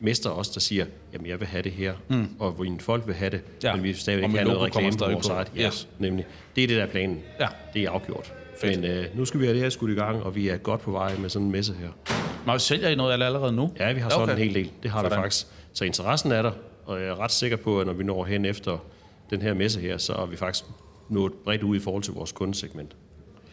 mester 0.00 0.30
også, 0.30 0.50
der 0.54 0.60
siger, 0.60 0.86
jamen 1.12 1.26
jeg 1.26 1.40
vil 1.40 1.48
have 1.48 1.62
det 1.62 1.72
her, 1.72 1.94
mm. 2.08 2.28
og 2.38 2.56
mine 2.60 2.80
folk 2.80 3.06
vil 3.06 3.14
have 3.14 3.30
det, 3.30 3.40
Ja. 3.62 3.74
men 3.74 3.82
vi 3.82 3.88
vil 3.88 3.98
stadigvæk 3.98 4.30
have 4.30 4.44
noget 4.44 4.60
reklame 4.60 4.92
på 4.98 5.04
vores 5.12 5.28
eget. 5.28 5.52
Ja, 5.56 5.66
Yes. 5.66 5.88
nemlig. 5.98 6.26
Det 6.56 6.64
er 6.64 6.68
det, 6.68 6.76
der 6.76 6.82
er 6.82 6.86
planen. 6.86 7.20
Ja. 7.40 7.46
Det 7.74 7.82
er 7.82 7.90
afgjort. 7.90 8.32
Fedt. 8.60 8.80
Men 8.80 8.90
øh, 8.90 9.04
nu 9.14 9.24
skal 9.24 9.40
vi 9.40 9.44
have 9.44 9.54
det 9.54 9.62
her 9.62 9.70
skudt 9.70 9.90
i 9.90 9.94
gang, 9.94 10.22
og 10.22 10.34
vi 10.34 10.48
er 10.48 10.56
godt 10.56 10.80
på 10.80 10.90
vej 10.90 11.16
med 11.16 11.28
sådan 11.30 11.46
en 11.46 11.52
messe 11.52 11.74
her. 11.74 11.88
Må 12.46 12.58
sælger 12.58 12.88
I 12.88 12.94
noget 12.94 13.12
allerede 13.12 13.52
nu? 13.52 13.72
Ja, 13.78 13.92
vi 13.92 14.00
har 14.00 14.08
sådan 14.10 14.22
Okay. 14.22 14.32
en 14.32 14.38
hel 14.38 14.54
del. 14.54 14.70
Det 14.82 14.90
har 14.90 14.98
Sådan. 15.02 15.10
vi 15.18 15.22
faktisk. 15.22 15.46
Så 15.72 15.84
interessen 15.84 16.32
er 16.32 16.42
der, 16.42 16.52
og 16.86 17.00
jeg 17.00 17.08
er 17.08 17.20
ret 17.20 17.32
sikker 17.32 17.56
på, 17.56 17.80
at 17.80 17.86
når 17.86 17.92
vi 17.92 18.04
når 18.04 18.24
hen 18.24 18.44
efter 18.44 18.78
den 19.30 19.42
her 19.42 19.54
messe 19.54 19.80
her, 19.80 19.98
så 19.98 20.12
er 20.12 20.26
vi 20.26 20.36
faktisk 20.36 20.64
nået 21.08 21.32
bredt 21.44 21.62
ud 21.62 21.76
i 21.76 21.80
forhold 21.80 22.02
til 22.02 22.12
vores 22.14 22.32
kundesegment. 22.32 22.96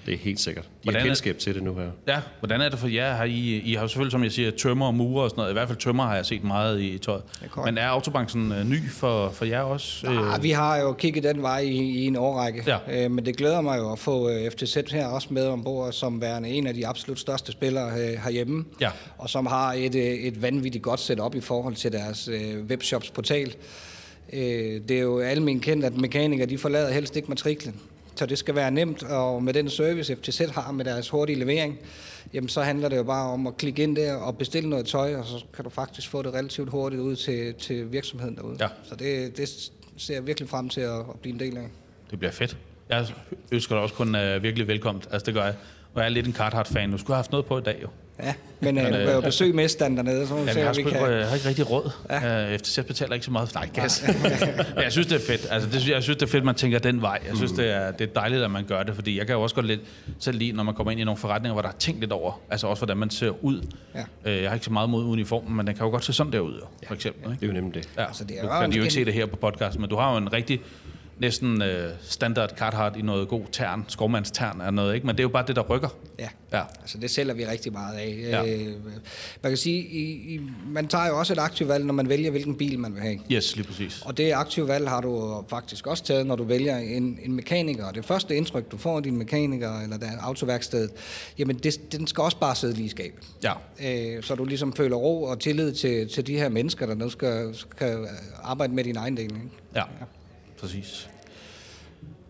Det 0.06 0.14
er 0.14 0.18
helt 0.18 0.40
sikkert. 0.40 0.64
De 0.66 0.70
Hvordan 0.84 1.00
har 1.02 1.06
er- 1.06 1.10
kendskab 1.10 1.38
til 1.38 1.56
det 1.56 1.64
nu 1.64 1.74
her. 1.76 1.90
Ja, 2.08 2.20
hvordan 2.40 2.62
er 2.62 2.70
det 2.70 2.80
for 2.80 2.88
jer? 2.88 3.14
Har 3.14 3.24
I, 3.24 3.62
I 3.66 3.74
har 3.74 3.82
jo 3.82 3.88
selvfølgelig, 3.88 4.12
som 4.12 4.24
jeg 4.24 4.32
siger, 4.32 4.52
tømmer 4.52 4.86
og 4.88 4.94
murer 4.96 5.24
og 5.24 5.30
sådan 5.30 5.40
noget. 5.40 5.52
I 5.52 5.54
hvert 5.54 5.68
fald 5.68 5.78
tømmer 5.78 6.04
har 6.04 6.16
jeg 6.16 6.26
set 6.26 6.44
meget 6.44 6.82
i 6.82 6.98
tøjet. 6.98 7.22
er. 7.58 7.66
Men 7.66 7.78
er 7.78 7.88
autobranchen 7.88 8.52
øh, 8.52 8.66
ny 8.70 8.90
for, 8.92 9.30
for 9.30 9.46
jer 9.46 9.62
også? 9.62 10.08
Ah, 10.08 10.44
vi 10.44 10.52
har 10.52 10.78
jo 10.78 10.94
kigget 10.94 11.24
den 11.24 11.42
vej 11.42 11.60
i, 11.60 11.70
i 11.78 12.06
en 12.06 12.16
årrække, 12.16 12.64
Ja. 12.68 13.06
øh, 13.06 13.12
men 13.12 13.26
det 13.26 13.38
glæder 13.38 13.62
mig 13.62 13.78
jo 13.78 13.92
at 13.92 14.00
få 14.00 14.30
øh, 14.30 14.52
FTZ 14.52 14.78
her 14.92 15.08
også 15.08 15.28
med 15.32 15.48
ombord 15.48 15.92
som 15.92 16.22
værende 16.22 16.50
en 16.50 16.68
af 16.68 16.74
de 16.74 16.88
absolut 16.88 17.20
største 17.20 17.52
spillere 17.52 17.92
øh, 17.92 18.18
herhjemme, 18.24 18.66
Ja. 18.82 18.90
og 19.18 19.30
som 19.30 19.46
har 19.46 19.74
et, 19.74 19.96
øh, 19.96 20.02
et 20.04 20.42
vanvittigt 20.42 20.84
godt 20.84 21.00
setup 21.00 21.36
i 21.36 21.42
forhold 21.42 21.76
til 21.76 21.92
deres 21.92 22.28
øh, 22.28 22.64
webshops 22.70 23.10
portal. 23.12 23.56
Øh, 24.34 24.82
det 24.90 24.92
er 24.92 25.02
jo 25.02 25.20
almen 25.20 25.60
kendt, 25.60 25.86
at 25.86 25.98
mekanikere 25.98 26.46
de 26.50 26.58
forlader 26.58 26.92
helst 26.94 27.16
ikke 27.16 27.28
matriklen. 27.30 27.76
Så 28.16 28.26
det 28.26 28.38
skal 28.38 28.56
være 28.56 28.72
nemt, 28.72 29.04
og 29.04 29.44
med 29.44 29.54
den 29.54 29.70
service 29.70 30.16
FTZ 30.16 30.40
har 30.40 30.72
med 30.72 30.86
deres 30.86 31.10
hurtige 31.10 31.40
levering, 31.40 31.80
jamen 32.34 32.50
så 32.50 32.62
handler 32.62 32.90
det 32.90 32.98
jo 32.98 33.04
bare 33.04 33.32
om 33.32 33.48
at 33.48 33.58
klikke 33.58 33.84
ind 33.84 33.96
der 33.96 34.16
og 34.16 34.38
bestille 34.38 34.70
noget 34.70 34.86
tøj, 34.86 35.16
og 35.16 35.26
så 35.26 35.46
kan 35.54 35.64
du 35.64 35.70
faktisk 35.70 36.10
få 36.10 36.22
det 36.22 36.34
relativt 36.34 36.70
hurtigt 36.70 37.02
ud 37.02 37.16
til, 37.16 37.54
til 37.54 37.92
virksomheden 37.92 38.36
derude. 38.36 38.58
Ja. 38.60 38.68
Så 38.84 38.96
det, 38.96 39.38
det 39.38 39.72
ser 39.98 40.14
jeg 40.14 40.28
virkelig 40.28 40.50
frem 40.50 40.70
til 40.70 40.82
at, 40.82 41.00
at 41.00 41.20
blive 41.22 41.34
en 41.34 41.40
del 41.40 41.58
af. 41.58 41.68
Det 42.12 42.20
bliver 42.20 42.32
fedt. 42.32 42.58
Jeg 42.90 43.08
ønsker 43.52 43.76
dig 43.76 43.84
også 43.84 43.96
kun 43.96 44.16
uh, 44.16 44.44
virkelig 44.44 44.68
velkomment. 44.68 45.08
Altså, 45.12 45.26
det 45.26 45.34
gør 45.34 45.44
jeg. 45.44 45.56
Og 45.94 46.02
jeg 46.02 46.06
er 46.06 46.10
lidt 46.10 46.28
en 46.28 46.34
Carhartt-fan. 46.34 46.92
Du 46.92 46.98
skulle 46.98 47.16
have 47.16 47.18
haft 47.18 47.32
noget 47.32 47.46
på 47.46 47.58
i 47.58 47.62
dag, 47.62 47.80
jo. 47.82 47.88
Ja, 48.24 48.34
men, 48.60 48.78
øh, 48.78 48.86
du 48.86 48.92
kan 48.92 49.14
jo 49.14 49.22
besøge 49.22 49.54
mesteren 49.54 49.98
dernede, 49.98 50.28
så 50.28 50.34
må 50.34 50.40
vi 50.42 50.46
Ja, 50.48 50.54
se, 50.54 50.62
hvad 50.64 50.74
vi 50.76 50.84
kan... 50.84 51.12
jeg 51.12 51.28
har 51.28 51.36
ikke 51.36 51.48
rigtig 51.50 51.70
råd. 51.72 51.92
Ja. 52.10 52.54
Uh, 52.54 52.58
FTZ 52.60 52.80
betaler 52.88 53.14
ikke 53.14 53.26
så 53.26 53.32
meget. 53.32 53.54
Nej, 53.56 53.70
gas. 53.74 54.04
Men 54.08 54.16
jeg 54.84 54.92
synes, 54.92 55.08
det 55.08 55.16
er 55.16 55.26
fedt. 55.28 55.48
Altså, 55.52 55.70
det, 55.70 55.88
jeg 55.90 56.04
synes, 56.04 56.18
det 56.18 56.26
er 56.26 56.32
fedt, 56.32 56.44
man 56.44 56.56
tænker 56.56 56.80
den 56.80 57.02
vej. 57.02 57.20
Jeg 57.28 57.36
synes, 57.38 57.52
det, 57.52 57.72
er, 57.72 57.92
det 57.92 58.10
er 58.10 58.14
dejligt, 58.14 58.44
at 58.44 58.52
man 58.52 58.64
gør 58.66 58.84
det, 58.84 58.96
fordi 58.96 59.18
jeg 59.18 59.26
kan 59.28 59.36
jo 59.36 59.42
også 59.42 59.56
godt 59.56 59.66
lidt 59.68 59.82
selv 60.20 60.38
lide, 60.38 60.52
når 60.52 60.64
man 60.64 60.74
kommer 60.76 60.92
ind 60.92 61.02
i 61.02 61.04
nogle 61.04 61.18
forretninger, 61.18 61.54
hvor 61.54 61.62
der 61.62 61.70
er 61.70 61.74
tænkt 61.80 62.00
lidt 62.00 62.12
over. 62.12 62.40
Altså 62.50 62.68
også, 62.68 62.80
hvordan 62.80 62.98
man 62.98 63.10
ser 63.10 63.44
ud. 63.46 63.62
Ja. 63.96 64.02
Uh, 64.36 64.42
jeg 64.42 64.50
har 64.50 64.54
ikke 64.56 64.66
så 64.66 64.72
meget 64.74 64.90
mod 64.90 65.06
uniformen, 65.06 65.56
men 65.58 65.68
den 65.68 65.76
kan 65.76 65.86
jo 65.86 65.92
godt 65.92 66.06
se 66.06 66.14
sådan 66.14 66.32
der 66.34 66.40
ud, 66.40 66.62
for 66.88 66.94
eksempel. 66.96 67.32
Ikke? 67.32 67.40
Det 67.42 67.44
er 67.44 67.48
jo 67.48 67.54
nemlig 67.54 67.74
det. 67.84 67.90
Ja, 67.98 68.06
Altså, 68.08 68.24
det 68.24 68.38
er 68.40 68.44
jo 68.44 68.48
kan 68.50 68.60
jo 68.62 68.66
en- 68.66 68.74
ikke 68.84 68.94
se 68.94 69.06
det 69.06 69.14
her 69.14 69.26
på 69.26 69.36
podcasten, 69.36 69.82
men 69.82 69.90
du 69.90 69.96
har 69.96 70.12
jo 70.12 70.18
en 70.18 70.34
rigtig 70.34 70.62
næsten 71.20 71.62
øh, 71.62 71.90
standard 72.02 72.50
Carhartt 72.58 72.98
i 72.98 73.02
noget 73.02 73.28
god 73.28 73.44
tern, 73.52 73.86
skovmandstern 73.88 74.62
er 74.62 74.72
noget, 74.72 74.96
ikke? 74.96 75.08
Men 75.08 75.16
det 75.16 75.20
er 75.20 75.24
jo 75.24 75.30
bare 75.30 75.46
det, 75.48 75.56
der 75.56 75.62
rykker. 75.62 75.90
Ja. 76.20 76.30
Ja. 76.54 76.62
Altså, 76.82 76.98
det 76.98 77.12
sælger 77.12 77.34
vi 77.34 77.46
rigtig 77.46 77.72
meget 77.72 77.98
af. 77.98 78.18
Ja. 78.30 78.46
Øh, 78.46 78.68
man 79.42 79.52
kan 79.52 79.58
sige, 79.58 79.78
i, 79.78 80.34
i, 80.36 80.42
man 80.68 80.88
tager 80.88 81.08
jo 81.08 81.20
også 81.20 81.34
et 81.34 81.40
aktivt 81.40 81.70
valg, 81.70 81.86
når 81.86 81.94
man 81.94 82.10
vælger, 82.10 82.32
hvilken 82.32 82.56
bil 82.56 82.80
man 82.80 82.94
vil 82.94 83.02
have. 83.02 83.20
Yes, 83.32 83.56
lige 83.56 83.68
præcis. 83.68 84.02
Og 84.06 84.18
det 84.18 84.32
aktive 84.32 84.68
valg 84.68 84.90
har 84.90 85.02
du 85.02 85.44
faktisk 85.50 85.88
også 85.88 86.04
taget, 86.04 86.26
når 86.28 86.36
du 86.36 86.44
vælger 86.44 86.78
en, 86.78 87.20
en 87.24 87.34
mekaniker. 87.34 87.92
Det 87.92 88.06
første 88.06 88.36
indtryk, 88.36 88.72
du 88.72 88.78
får 88.78 88.98
af 88.98 89.04
din 89.04 89.18
mekaniker 89.18 89.80
eller 89.80 89.98
der 89.98 90.08
autoværksted, 90.22 90.90
jamen 91.38 91.58
det, 91.58 91.92
den 91.92 92.08
skal 92.08 92.22
også 92.22 92.38
bare 92.38 92.56
sidde 92.56 92.74
lige 92.74 92.86
i 92.86 92.90
skabet. 92.90 93.24
Ja. 93.44 93.54
Øh, 93.84 94.24
så 94.24 94.36
du 94.36 94.46
ligesom 94.46 94.74
føler 94.74 94.96
ro 94.96 95.24
og 95.24 95.40
tillid 95.40 95.74
til, 95.74 96.10
til 96.10 96.28
de 96.28 96.38
her 96.38 96.50
mennesker, 96.50 96.86
der 96.86 96.96
nu 96.96 97.10
skal, 97.10 97.56
skal 97.56 97.98
arbejde 98.44 98.74
med 98.74 98.84
din 98.84 98.96
egen 98.96 99.18
del. 99.18 99.24
Ikke? 99.24 99.50
Ja, 99.76 99.84
præcis. 100.60 101.10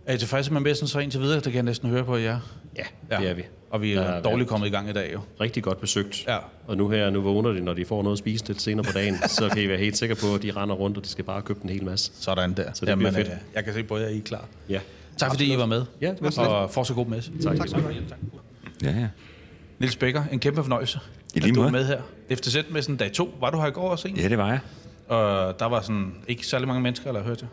Er 0.06 0.14
I 0.14 0.18
tilfredse 0.18 0.54
med 0.54 0.62
messen 0.62 0.88
så 0.88 1.00
indtil 1.00 1.22
videre? 1.22 1.36
Det 1.36 1.44
kan 1.44 1.54
jeg 1.54 1.64
næsten 1.64 1.90
høre 1.90 2.04
på 2.04 2.18
jer. 2.18 2.40
Ja, 2.78 2.84
ja. 3.12 3.22
det 3.22 3.30
er 3.30 3.34
vi. 3.34 3.44
Og 3.70 3.82
vi 3.82 3.94
er 3.94 4.04
har 4.04 4.12
dårligt 4.22 4.38
været 4.38 4.48
kommet 4.48 4.68
i 4.68 4.70
gang 4.70 4.90
i 4.90 4.94
dag, 4.94 5.14
jo. 5.14 5.20
Rigtig 5.42 5.64
godt 5.64 5.80
besøgt. 5.80 6.26
Ja. 6.28 6.38
Og 6.68 6.78
nu 6.78 6.90
her, 6.90 7.10
nu 7.10 7.22
vågner 7.22 7.52
de, 7.52 7.62
når 7.62 7.74
de 7.74 7.86
får 7.86 8.04
noget 8.04 8.16
at 8.16 8.20
spise 8.20 8.48
lidt 8.48 8.62
senere 8.62 8.86
på 8.86 8.92
dagen, 8.92 9.18
så 9.28 9.50
kan 9.50 9.62
I 9.64 9.68
være 9.68 9.78
helt 9.78 9.98
sikre 9.98 10.16
på, 10.16 10.36
at 10.36 10.42
de 10.42 10.52
render 10.52 10.76
rundt, 10.76 10.98
og 10.98 11.04
de 11.04 11.10
skal 11.10 11.24
bare 11.24 11.42
købe 11.42 11.60
en 11.64 11.70
hel 11.70 11.84
masse. 11.84 12.12
Sådan 12.20 12.54
der. 12.54 12.74
Så 12.74 12.86
det 12.86 12.98
bliver 12.98 13.12
fedt. 13.12 13.28
øh, 13.28 13.34
jeg 13.56 13.64
kan 13.64 13.74
se 13.74 13.84
på 13.84 13.98
jer, 13.98 14.08
I 14.08 14.18
er 14.18 14.22
klar. 14.22 14.46
Ja. 14.70 14.80
Tak 15.18 15.32
fordi 15.32 15.54
I 15.54 15.58
var 15.58 15.66
med. 15.66 15.86
Ja, 16.02 16.10
det 16.10 16.22
var 16.22 16.30
så. 16.30 16.42
Og 16.42 16.72
for 16.72 16.84
så 16.84 16.94
god 16.94 17.06
messe. 17.06 17.32
Tak. 17.44 17.58
Tak 17.58 17.72
have. 17.72 17.94
Ja, 18.84 18.90
ja. 18.92 19.08
Niels 19.80 19.96
Becker, 19.96 20.24
en 20.32 20.40
kæmpe 20.40 20.64
fornøjelse. 20.64 21.00
I 21.36 21.40
lige 21.40 21.50
at 21.50 21.56
du 21.56 21.60
er 21.60 21.64
måde. 21.64 21.72
med 21.72 21.86
her. 21.86 22.02
FTZ-messen 22.32 22.98
dag 22.98 23.12
2. 23.12 23.34
Var 23.40 23.50
du 23.50 23.60
her 23.60 23.68
i 23.68 23.72
går 23.72 23.90
også, 23.90 24.08
ikke? 24.08 24.22
Ja, 24.22 24.30
det 24.30 24.38
var 24.38 24.48
jeg. 24.48 24.60
Og 25.08 25.60
der 25.60 25.66
var 25.66 25.82
sådan 25.82 26.14
ikke 26.28 26.48
særlig 26.48 26.68
mange 26.68 26.82
mennesker, 26.82 27.08
eller 27.08 27.24
hørte 27.24 27.40
jeg? 27.42 27.50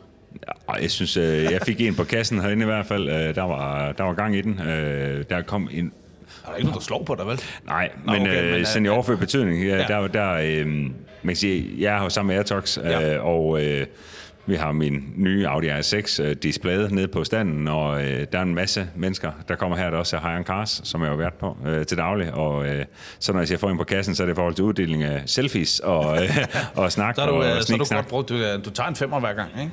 Jeg 0.80 0.90
synes, 0.90 1.16
øh, 1.16 1.42
jeg 1.44 1.60
fik 1.66 1.80
en 1.80 1.94
på 1.94 2.04
kassen 2.04 2.40
herinde 2.40 2.62
i 2.62 2.66
hvert 2.66 2.86
fald. 2.86 3.08
Øh, 3.08 3.34
Der 3.34 3.42
var, 3.42 3.92
der 3.92 4.04
var 4.04 4.12
gang 4.14 4.36
i 4.36 4.40
den. 4.40 4.60
Øh, 4.60 5.24
Der 5.30 5.42
kom 5.42 5.68
en... 5.72 5.92
Er 6.44 6.48
der 6.48 6.56
ikke 6.56 6.66
nogen, 6.66 6.78
der 6.78 6.84
slår 6.84 7.02
på 7.04 7.14
dig, 7.14 7.26
vel? 7.26 7.40
Nej, 7.66 7.90
Nå, 8.06 8.12
men, 8.12 8.22
okay, 8.22 8.34
men, 8.44 8.44
øh, 8.54 8.60
øh, 8.60 8.66
sådan 8.66 8.86
i 8.86 8.88
overført 8.88 9.18
betydning, 9.18 9.64
ja, 9.64 9.76
ja. 9.76 9.84
der, 9.88 10.06
der 10.06 10.32
øh, 10.32 10.66
man 10.66 10.92
kan 11.26 11.36
sige, 11.36 11.70
jeg 11.78 11.96
er 11.98 12.02
jo 12.02 12.08
sammen 12.08 12.28
med 12.28 12.36
Airtox, 12.36 12.78
øh, 12.78 12.84
Ja. 12.84 13.18
og 13.18 13.62
øh, 13.64 13.86
vi 14.46 14.54
har 14.54 14.72
min 14.72 15.04
nye 15.16 15.46
Audi 15.48 15.68
R6 15.68 16.22
øh, 16.22 16.36
displayet 16.42 16.92
nede 16.92 17.08
på 17.08 17.24
standen, 17.24 17.68
og 17.68 18.04
øh, 18.04 18.26
der 18.32 18.38
er 18.38 18.42
en 18.42 18.54
masse 18.54 18.86
mennesker, 18.96 19.30
der 19.48 19.54
kommer 19.54 19.76
her, 19.76 19.90
der 19.90 19.98
også 19.98 20.16
er 20.16 20.20
High 20.20 20.44
Cars, 20.44 20.80
som 20.84 21.02
jeg 21.02 21.10
har 21.10 21.16
været 21.16 21.34
på 21.34 21.56
øh, 21.66 21.86
til 21.86 21.96
daglig, 21.98 22.34
og 22.34 22.66
øh, 22.66 22.84
så 23.18 23.32
når 23.32 23.40
jeg 23.40 23.48
siger 23.48 23.58
får 23.58 23.70
en 23.70 23.78
på 23.78 23.84
kassen, 23.84 24.14
så 24.14 24.22
er 24.22 24.26
det 24.26 24.34
i 24.34 24.36
forhold 24.36 24.54
til 24.54 24.64
uddeling 24.64 25.02
af 25.02 25.22
selfies 25.26 25.78
og, 25.80 26.22
øh, 26.22 26.36
og 26.74 26.92
snak 26.92 27.14
Så 27.14 27.22
er 27.22 27.26
du, 27.26 27.32
og 27.32 27.44
øh, 27.44 27.48
så 27.50 27.54
er 27.54 27.58
du 27.58 27.64
sniksnak. 27.66 27.98
godt 27.98 28.08
brugt. 28.08 28.28
Du, 28.28 28.34
øh, 28.34 28.64
du 28.64 28.70
tager 28.70 28.88
en 28.88 28.96
femmer 28.96 29.20
hver 29.20 29.32
gang, 29.32 29.50
ikke? 29.60 29.72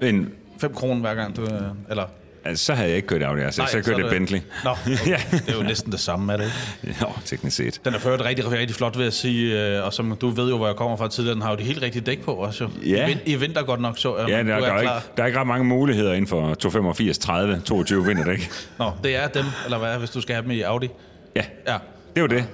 Men 0.00 0.30
5 0.60 0.74
kroner 0.74 1.00
hver 1.00 1.14
gang, 1.14 1.36
du... 1.36 1.42
øh, 1.42 1.50
Eller... 1.90 2.04
altså, 2.44 2.64
så 2.64 2.74
havde 2.74 2.88
jeg 2.88 2.96
ikke 2.96 3.08
kørt 3.08 3.22
Audi 3.22 3.40
R6, 3.40 3.50
så 3.50 3.62
jeg 3.72 3.78
er 3.78 3.82
kørte 3.82 4.02
det- 4.02 4.10
Bentley. 4.10 4.40
Nå, 4.64 4.70
okay. 4.86 4.90
Ja. 5.06 5.20
det 5.30 5.44
er 5.48 5.56
jo 5.56 5.62
næsten 5.62 5.92
det 5.92 6.00
samme, 6.00 6.32
er 6.32 6.36
det 6.36 6.44
ikke? 6.84 6.96
Jo, 7.02 7.06
teknisk 7.24 7.56
set. 7.56 7.80
Den 7.84 7.94
er 7.94 7.98
ført 7.98 8.24
rigtig, 8.24 8.50
rigtig 8.50 8.76
flot, 8.76 8.96
vil 8.98 9.04
jeg 9.04 9.12
sige. 9.12 9.76
øh, 9.76 9.84
Og 9.84 9.92
som 9.92 10.16
du 10.20 10.28
ved 10.28 10.48
jo, 10.50 10.56
hvor 10.56 10.66
jeg 10.66 10.76
kommer 10.76 10.96
fra 10.96 11.08
tidligere, 11.08 11.34
den 11.34 11.42
har 11.42 11.50
jo 11.50 11.56
det 11.56 11.64
helt 11.64 11.82
rigtige 11.82 12.02
dæk 12.02 12.20
på 12.24 12.32
også. 12.32 12.64
Jo. 12.64 12.70
Ja. 12.86 13.06
I, 13.06 13.10
vin- 13.10 13.18
I 13.26 13.34
vinter 13.36 13.62
godt 13.62 13.80
nok, 13.80 13.98
så 13.98 14.18
jeg. 14.18 14.28
Ja, 14.28 14.36
der, 14.36 14.42
du 14.42 14.48
der, 14.48 14.54
er 14.70 14.74
er 14.74 14.80
ikke, 14.80 14.92
der 15.16 15.22
er 15.22 15.26
ikke 15.26 15.38
ret 15.40 15.46
mange 15.46 15.64
muligheder 15.64 16.12
inden 16.12 16.26
for 16.26 16.54
285, 16.54 17.18
30, 17.18 17.60
22 17.64 18.06
vinterdæk. 18.06 18.50
Nå, 18.78 18.90
det 19.04 19.16
er 19.16 19.28
dem, 19.28 19.44
eller 19.64 19.78
hvad, 19.78 19.98
hvis 19.98 20.10
du 20.10 20.20
skal 20.20 20.34
have 20.34 20.42
dem 20.42 20.50
i 20.50 20.60
Audi? 20.60 20.88
Ja, 21.36 21.42
Ja. 21.66 21.72
det 22.14 22.16
er 22.16 22.20
jo 22.20 22.26
det. 22.26 22.44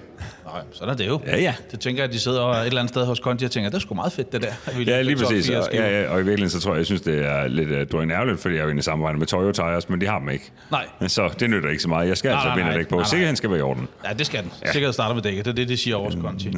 Sådan 0.73 0.89
er 0.93 0.97
det 0.97 1.07
jo. 1.07 1.21
Ja, 1.27 1.41
ja. 1.41 1.55
Det 1.71 1.81
tænker 1.81 2.03
jeg, 2.03 2.09
at 2.09 2.15
de 2.15 2.21
sidder 2.21 2.47
et 2.47 2.67
eller 2.67 2.81
andet 2.81 2.95
sted 2.95 3.07
hos 3.07 3.19
Conti 3.19 3.45
og 3.45 3.51
tænker, 3.51 3.71
det 3.71 3.77
er 3.77 3.81
sgu 3.81 3.95
meget 3.95 4.13
fedt, 4.13 4.33
det 4.33 4.43
der. 4.43 4.53
vi 4.79 4.85
Ja, 4.85 5.03
lige 5.03 5.17
præcis. 5.17 5.51
Og, 5.51 5.69
ja, 5.73 6.01
ja, 6.01 6.09
og 6.09 6.21
i 6.21 6.23
virkeligheden 6.23 6.51
så 6.51 6.61
tror 6.61 6.73
jeg, 6.73 6.79
jeg 6.79 6.87
synes, 6.87 7.01
det 7.03 7.27
er 7.27 7.47
lidt 7.49 7.71
uh, 7.71 7.99
drøn 7.99 8.11
ærgerligt, 8.11 8.41
fordi 8.41 8.55
jeg 8.55 8.61
er 8.61 8.65
jo 8.65 8.71
inde 8.71 8.81
i 8.81 8.83
samarbejde 8.83 9.19
med 9.19 9.27
Toyo 9.27 9.53
Tires, 9.53 9.89
men 9.89 10.01
de 10.01 10.07
har 10.07 10.19
dem 10.19 10.29
ikke. 10.29 10.51
Nej. 10.71 10.87
Så 11.07 11.35
det 11.41 11.51
nytter 11.51 11.71
ikke 11.71 11.83
så 11.83 11.89
meget. 11.89 12.09
Jeg 12.09 12.17
skal 12.17 12.31
Nej, 12.31 12.41
altså 12.47 12.55
binde 12.57 12.79
dæk 12.79 12.89
på. 12.89 12.95
Nej, 12.95 13.03
nej. 13.03 13.09
Sikkerheden 13.09 13.37
skal 13.37 13.51
være 13.51 13.59
i 13.59 13.63
orden. 13.63 13.89
Ja, 14.09 14.13
det 14.13 14.27
skal 14.27 14.43
den. 14.43 14.53
Ja. 14.65 14.73
Sikkerhed 14.73 14.93
starter 14.93 15.15
med 15.15 15.23
dækket. 15.23 15.45
Det 15.45 15.51
er 15.51 15.55
det, 15.55 15.69
de 15.69 15.77
siger 15.77 15.97
over 15.97 16.11
hos 16.11 16.19
Conti. 16.23 16.51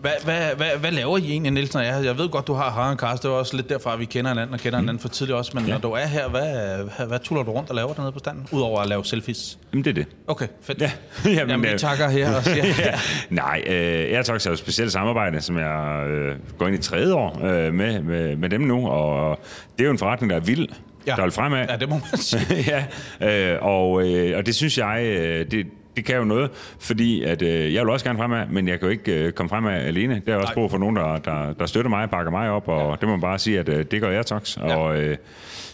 Hvad, 0.00 0.10
hvad, 0.24 0.54
hvad, 0.56 0.66
hvad 0.80 0.90
laver 0.90 1.18
I 1.18 1.30
egentlig, 1.30 1.52
Nielsen? 1.52 1.80
Jeg, 1.80 2.04
jeg 2.04 2.18
ved 2.18 2.28
godt, 2.28 2.46
du 2.46 2.52
har 2.52 2.70
Harren 2.70 2.96
Kars. 2.96 3.20
Det 3.20 3.28
er 3.28 3.32
også 3.32 3.56
lidt 3.56 3.68
derfra, 3.68 3.92
at 3.92 4.00
vi 4.00 4.04
kender 4.04 4.30
hinanden 4.30 4.54
og 4.54 4.60
kender 4.60 4.78
hinanden 4.78 5.00
for 5.00 5.08
tidligt 5.08 5.36
også. 5.36 5.52
Men 5.54 5.64
ja. 5.64 5.72
når 5.72 5.80
du 5.80 5.90
er 5.90 6.06
her, 6.06 6.28
hvad, 6.28 7.06
hvad, 7.06 7.18
tuller 7.18 7.42
du 7.44 7.50
rundt 7.50 7.70
og 7.70 7.76
laver 7.76 7.92
dernede 7.92 8.12
på 8.12 8.18
standen? 8.18 8.46
Udover 8.52 8.80
at 8.80 8.88
lave 8.88 9.04
selfies. 9.04 9.58
Jamen, 9.72 9.84
det 9.84 9.90
er 9.90 9.94
det. 9.94 10.06
Okay, 10.26 10.46
fedt. 10.62 10.80
Ja. 10.80 10.90
Jamen, 11.24 11.50
Jamen 11.50 11.72
vi 11.72 11.78
takker 11.78 12.08
her 12.08 12.36
og 12.36 12.44
siger... 12.54 12.64
ja. 12.78 12.98
Nej, 13.30 13.62
øh, 13.66 14.16
Airtox 14.16 14.46
er 14.46 14.50
jo 14.50 14.52
et 14.52 14.58
specielt 14.58 14.92
samarbejde, 14.92 15.40
som 15.40 15.58
jeg 15.58 16.06
øh, 16.08 16.36
går 16.58 16.66
ind 16.66 16.76
i 16.76 16.82
tredje 16.82 17.14
år 17.14 17.44
øh, 17.44 17.74
med, 17.74 18.02
med, 18.02 18.36
med 18.36 18.50
dem 18.50 18.60
nu, 18.60 18.88
og 18.88 19.38
det 19.72 19.80
er 19.80 19.84
jo 19.84 19.90
en 19.90 19.98
forretning, 19.98 20.30
der 20.30 20.36
er 20.36 20.40
vild, 20.40 20.68
ja. 21.06 21.14
der 21.16 21.22
vil 21.22 21.32
fremad. 21.32 21.66
Ja, 21.68 21.76
det 21.76 21.88
må 21.88 21.94
man 21.94 22.20
sige. 22.20 22.64
ja, 23.20 23.52
øh, 23.52 23.58
og, 23.62 24.08
øh, 24.08 24.38
og 24.38 24.46
det 24.46 24.54
synes 24.54 24.78
jeg, 24.78 25.02
øh, 25.04 25.50
det, 25.50 25.66
det 25.98 26.06
kan 26.06 26.16
jo 26.16 26.24
noget, 26.24 26.50
fordi 26.78 27.22
at, 27.22 27.42
øh, 27.42 27.74
jeg 27.74 27.82
vil 27.82 27.90
også 27.90 28.04
gerne 28.04 28.18
fremad, 28.18 28.46
men 28.46 28.68
jeg 28.68 28.78
kan 28.80 28.86
jo 28.86 28.92
ikke 28.92 29.24
øh, 29.24 29.32
komme 29.32 29.48
fremad 29.48 29.72
alene. 29.72 30.22
Der 30.26 30.32
er 30.32 30.36
også 30.36 30.46
Nej. 30.46 30.54
brug 30.54 30.70
for 30.70 30.78
nogen, 30.78 30.96
der, 30.96 31.16
der, 31.16 31.52
der 31.52 31.66
støtter 31.66 31.88
mig, 31.88 32.10
bakker 32.10 32.30
mig 32.30 32.50
op, 32.50 32.68
og 32.68 32.90
ja. 32.90 32.96
det 33.00 33.02
må 33.02 33.08
man 33.08 33.20
bare 33.20 33.38
sige, 33.38 33.58
at 33.58 33.68
øh, 33.68 33.84
det 33.90 34.00
gør 34.00 34.10
Airtox. 34.10 34.56
Ja. 34.58 34.76
Og 34.76 35.00
øh, 35.00 35.16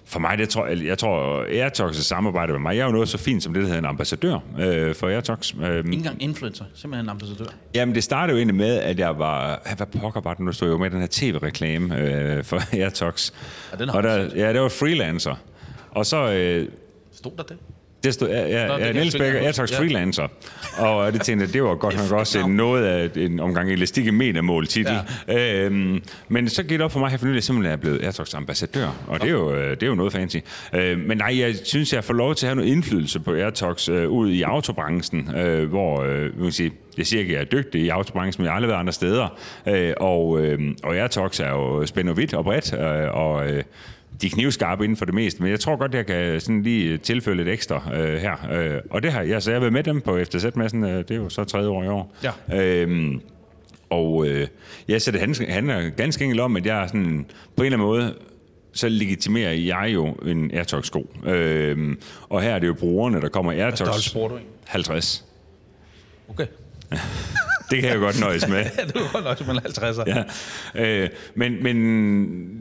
for 0.07 0.21
mig, 0.21 0.39
det 0.39 0.49
tror, 0.49 0.67
jeg, 0.67 0.85
jeg 0.85 0.99
tror, 0.99 1.45
Airtox' 1.45 1.93
samarbejde 1.93 2.53
med 2.53 2.61
mig, 2.61 2.77
jeg 2.77 2.83
er 2.83 2.87
jo 2.87 2.93
noget 2.93 3.09
så 3.09 3.19
fint 3.19 3.43
som 3.43 3.53
det, 3.55 3.61
der 3.61 3.67
hedder 3.67 3.81
en 3.81 3.87
ambassadør 3.87 4.39
øh, 4.61 4.95
for 4.95 5.09
Airtox. 5.09 5.55
Øh, 5.63 5.77
Ikke 5.77 5.93
engang 5.93 6.23
influencer, 6.23 6.65
simpelthen 6.75 7.07
en 7.07 7.11
ambassadør. 7.11 7.45
Jamen, 7.75 7.95
det 7.95 8.05
startede 8.05 8.33
jo 8.33 8.39
egentlig 8.39 8.55
med, 8.55 8.79
at 8.79 8.99
jeg 8.99 9.19
var... 9.19 9.63
Hvad 9.77 9.87
pokker 9.87 10.21
var 10.21 10.35
det 10.35 10.45
nu? 10.45 10.53
stod 10.53 10.69
jo 10.69 10.79
med 10.79 10.91
den 10.91 11.01
her 11.01 11.09
tv-reklame 11.11 11.99
øh, 11.99 12.45
for 12.45 12.61
Airtox. 12.77 13.33
Ja, 13.73 13.77
den 13.77 13.89
har 13.89 13.97
og 13.97 14.03
der, 14.03 14.29
ja, 14.37 14.53
det 14.53 14.61
var 14.61 14.69
freelancer. 14.69 15.35
Og 15.91 16.07
så... 16.07 16.33
Øh, 16.33 16.69
Stod 17.13 17.33
der 17.37 17.43
det? 17.43 17.57
Det 18.05 18.15
stod, 18.15 18.29
ja, 18.29 18.67
Nå, 18.67 18.73
ja, 18.73 18.79
det 18.79 18.87
ja 18.87 18.93
Niels 18.93 19.17
Becker, 19.17 19.41
Airtox. 19.41 19.73
Ja. 19.73 19.79
freelancer. 19.79 20.29
Og 20.79 21.13
det 21.13 21.21
tænkte 21.23 21.47
jeg, 21.47 21.53
det 21.53 21.63
var 21.63 21.75
godt 21.75 21.97
nok 21.97 22.19
også 22.19 22.39
en, 22.39 22.57
noget 22.57 22.85
af 22.85 23.11
en 23.17 23.41
omgang 23.41 23.71
elastik 23.71 24.07
i 24.07 24.11
metermål 24.11 24.67
titel. 24.67 24.99
Ja. 25.29 25.65
Øhm, 25.65 26.03
men 26.29 26.49
så 26.49 26.63
gik 26.63 26.71
det 26.71 26.81
op 26.81 26.93
for 26.93 27.01
mig 27.01 27.11
her 27.11 27.19
for 27.19 27.27
nylig, 27.27 27.35
at 27.35 27.37
jeg 27.37 27.45
simpelthen 27.45 27.73
er 27.73 27.77
blevet 27.77 28.05
Airtox 28.05 28.35
ambassadør. 28.35 28.89
Og 29.07 29.21
det 29.21 29.27
er, 29.27 29.33
jo, 29.33 29.55
øh, 29.55 29.71
det 29.71 29.83
er 29.83 29.87
jo 29.87 29.95
noget 29.95 30.13
fancy. 30.13 30.37
Øh, 30.75 30.99
men 30.99 31.19
nej, 31.19 31.41
jeg 31.41 31.55
synes, 31.65 31.93
jeg 31.93 32.05
får 32.05 32.15
lov 32.15 32.35
til 32.35 32.47
at 32.47 32.49
have 32.49 32.57
noget 32.57 32.71
indflydelse 32.71 33.21
på 33.21 33.35
Airtox 33.35 33.89
øh, 33.89 34.09
ud 34.09 34.31
i 34.31 34.43
autobranchen, 34.43 35.37
øh, 35.37 35.69
hvor 35.69 36.03
øh, 36.03 36.23
man 36.23 36.43
kan 36.43 36.53
sige, 36.53 36.73
jeg 36.99 37.07
siger 37.07 37.21
ikke, 37.21 37.33
at 37.33 37.37
jeg 37.37 37.57
er 37.57 37.63
dygtig 37.63 37.81
i 37.81 37.89
autobranchen, 37.89 38.43
men 38.43 38.45
jeg 38.45 38.53
har 38.53 38.57
aldrig 38.57 38.69
været 38.69 38.81
andre 38.81 38.93
steder. 38.93 39.39
Øh, 39.69 39.93
og, 39.97 40.41
øh, 40.41 40.59
og 40.83 40.97
Airtox 40.97 41.41
er 41.41 41.49
jo 41.49 41.87
spændende 41.87 42.17
vidt 42.17 42.35
og 42.35 42.45
bredt, 42.45 42.73
øh, 42.73 43.15
og 43.15 43.51
øh, 43.51 43.63
de 44.25 44.29
er 44.29 44.31
knivskarpe 44.31 44.85
inden 44.85 44.97
for 44.97 45.05
det 45.05 45.15
meste, 45.15 45.43
men 45.43 45.51
jeg 45.51 45.61
tror 45.61 45.77
godt, 45.77 45.95
jeg 45.95 46.07
kan 46.07 46.41
sådan 46.41 46.63
lige 46.63 46.99
tilføje 46.99 47.37
lidt 47.37 47.49
ekstra 47.49 47.83
øh, 47.95 48.19
her. 48.19 48.51
Øh, 48.53 48.81
og 48.91 49.03
det 49.03 49.13
har 49.13 49.23
jeg, 49.23 49.43
så 49.43 49.51
jeg 49.51 49.57
har 49.57 49.61
været 49.61 49.73
med 49.73 49.83
dem 49.83 50.01
på 50.01 50.19
FTZ-messen, 50.25 50.85
øh, 50.85 50.99
det 50.99 51.11
er 51.11 51.17
jo 51.17 51.29
så 51.29 51.45
tredje 51.45 51.69
år 51.69 51.85
i 51.85 51.89
år. 51.89 52.15
Ja. 52.23 52.61
Øhm, 52.63 53.21
og 53.91 54.27
øh, 54.27 54.47
ja, 54.89 54.99
så 54.99 55.11
det 55.11 55.21
handler, 55.49 55.91
ganske 55.91 56.25
enkelt 56.25 56.41
om, 56.41 56.57
at 56.57 56.67
jeg 56.67 56.83
er 56.83 56.87
sådan, 56.87 57.27
på 57.57 57.63
en 57.63 57.67
eller 57.67 57.79
anden 57.79 57.87
måde, 57.87 58.15
så 58.73 58.89
legitimerer 58.89 59.53
jeg 59.53 59.91
jo 59.95 60.07
en 60.07 60.51
Airtox-sko. 60.55 61.11
Øhm, 61.27 61.99
og 62.29 62.43
her 62.43 62.55
er 62.55 62.59
det 62.59 62.67
jo 62.67 62.75
brugerne, 62.75 63.21
der 63.21 63.29
kommer 63.29 63.53
Airtox. 63.53 63.79
størrelse 63.79 64.13
bruger 64.13 64.29
du 64.29 64.35
egentlig? 64.35 64.53
50. 64.65 65.25
Okay. 66.29 66.47
Det 67.71 67.81
kan 67.81 67.91
jeg 67.91 67.99
godt 67.99 68.21
nøjes 68.21 68.49
med. 68.49 68.57
Ja, 68.79 68.85
det 68.85 68.95
var 68.95 69.21
nok 69.25 69.47
med 69.47 69.55
50'er. 69.57 70.25
ja. 70.75 71.03
øh, 71.05 71.09
men, 71.35 71.63
men 71.63 71.77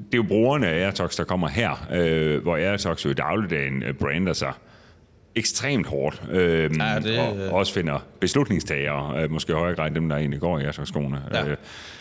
det 0.05 0.13
er 0.13 0.17
jo 0.17 0.23
brugerne 0.23 0.67
af 0.67 0.85
Airtox, 0.85 1.15
der 1.15 1.23
kommer 1.23 1.47
her, 1.47 1.87
øh, 1.93 2.41
hvor 2.41 2.55
Airtox 2.57 3.05
jo 3.05 3.09
i 3.09 3.13
dagligdagen 3.13 3.83
øh, 3.83 3.93
brander 3.93 4.33
sig 4.33 4.51
ekstremt 5.35 5.87
hårdt, 5.87 6.21
øh, 6.31 6.71
Ja, 6.79 6.99
det- 7.03 7.19
og 7.19 7.51
også 7.51 7.73
finder 7.73 8.05
beslutningstagere, 8.19 9.23
øh, 9.23 9.31
måske 9.31 9.51
i 9.51 9.55
højere 9.55 9.75
grad 9.75 9.91
dem, 9.91 10.09
der 10.09 10.15
egentlig 10.15 10.39
går 10.39 10.59
i 10.59 10.63
Airtox-skoene. 10.63 11.21
Ja. 11.33 11.47
Øh, 11.49 11.57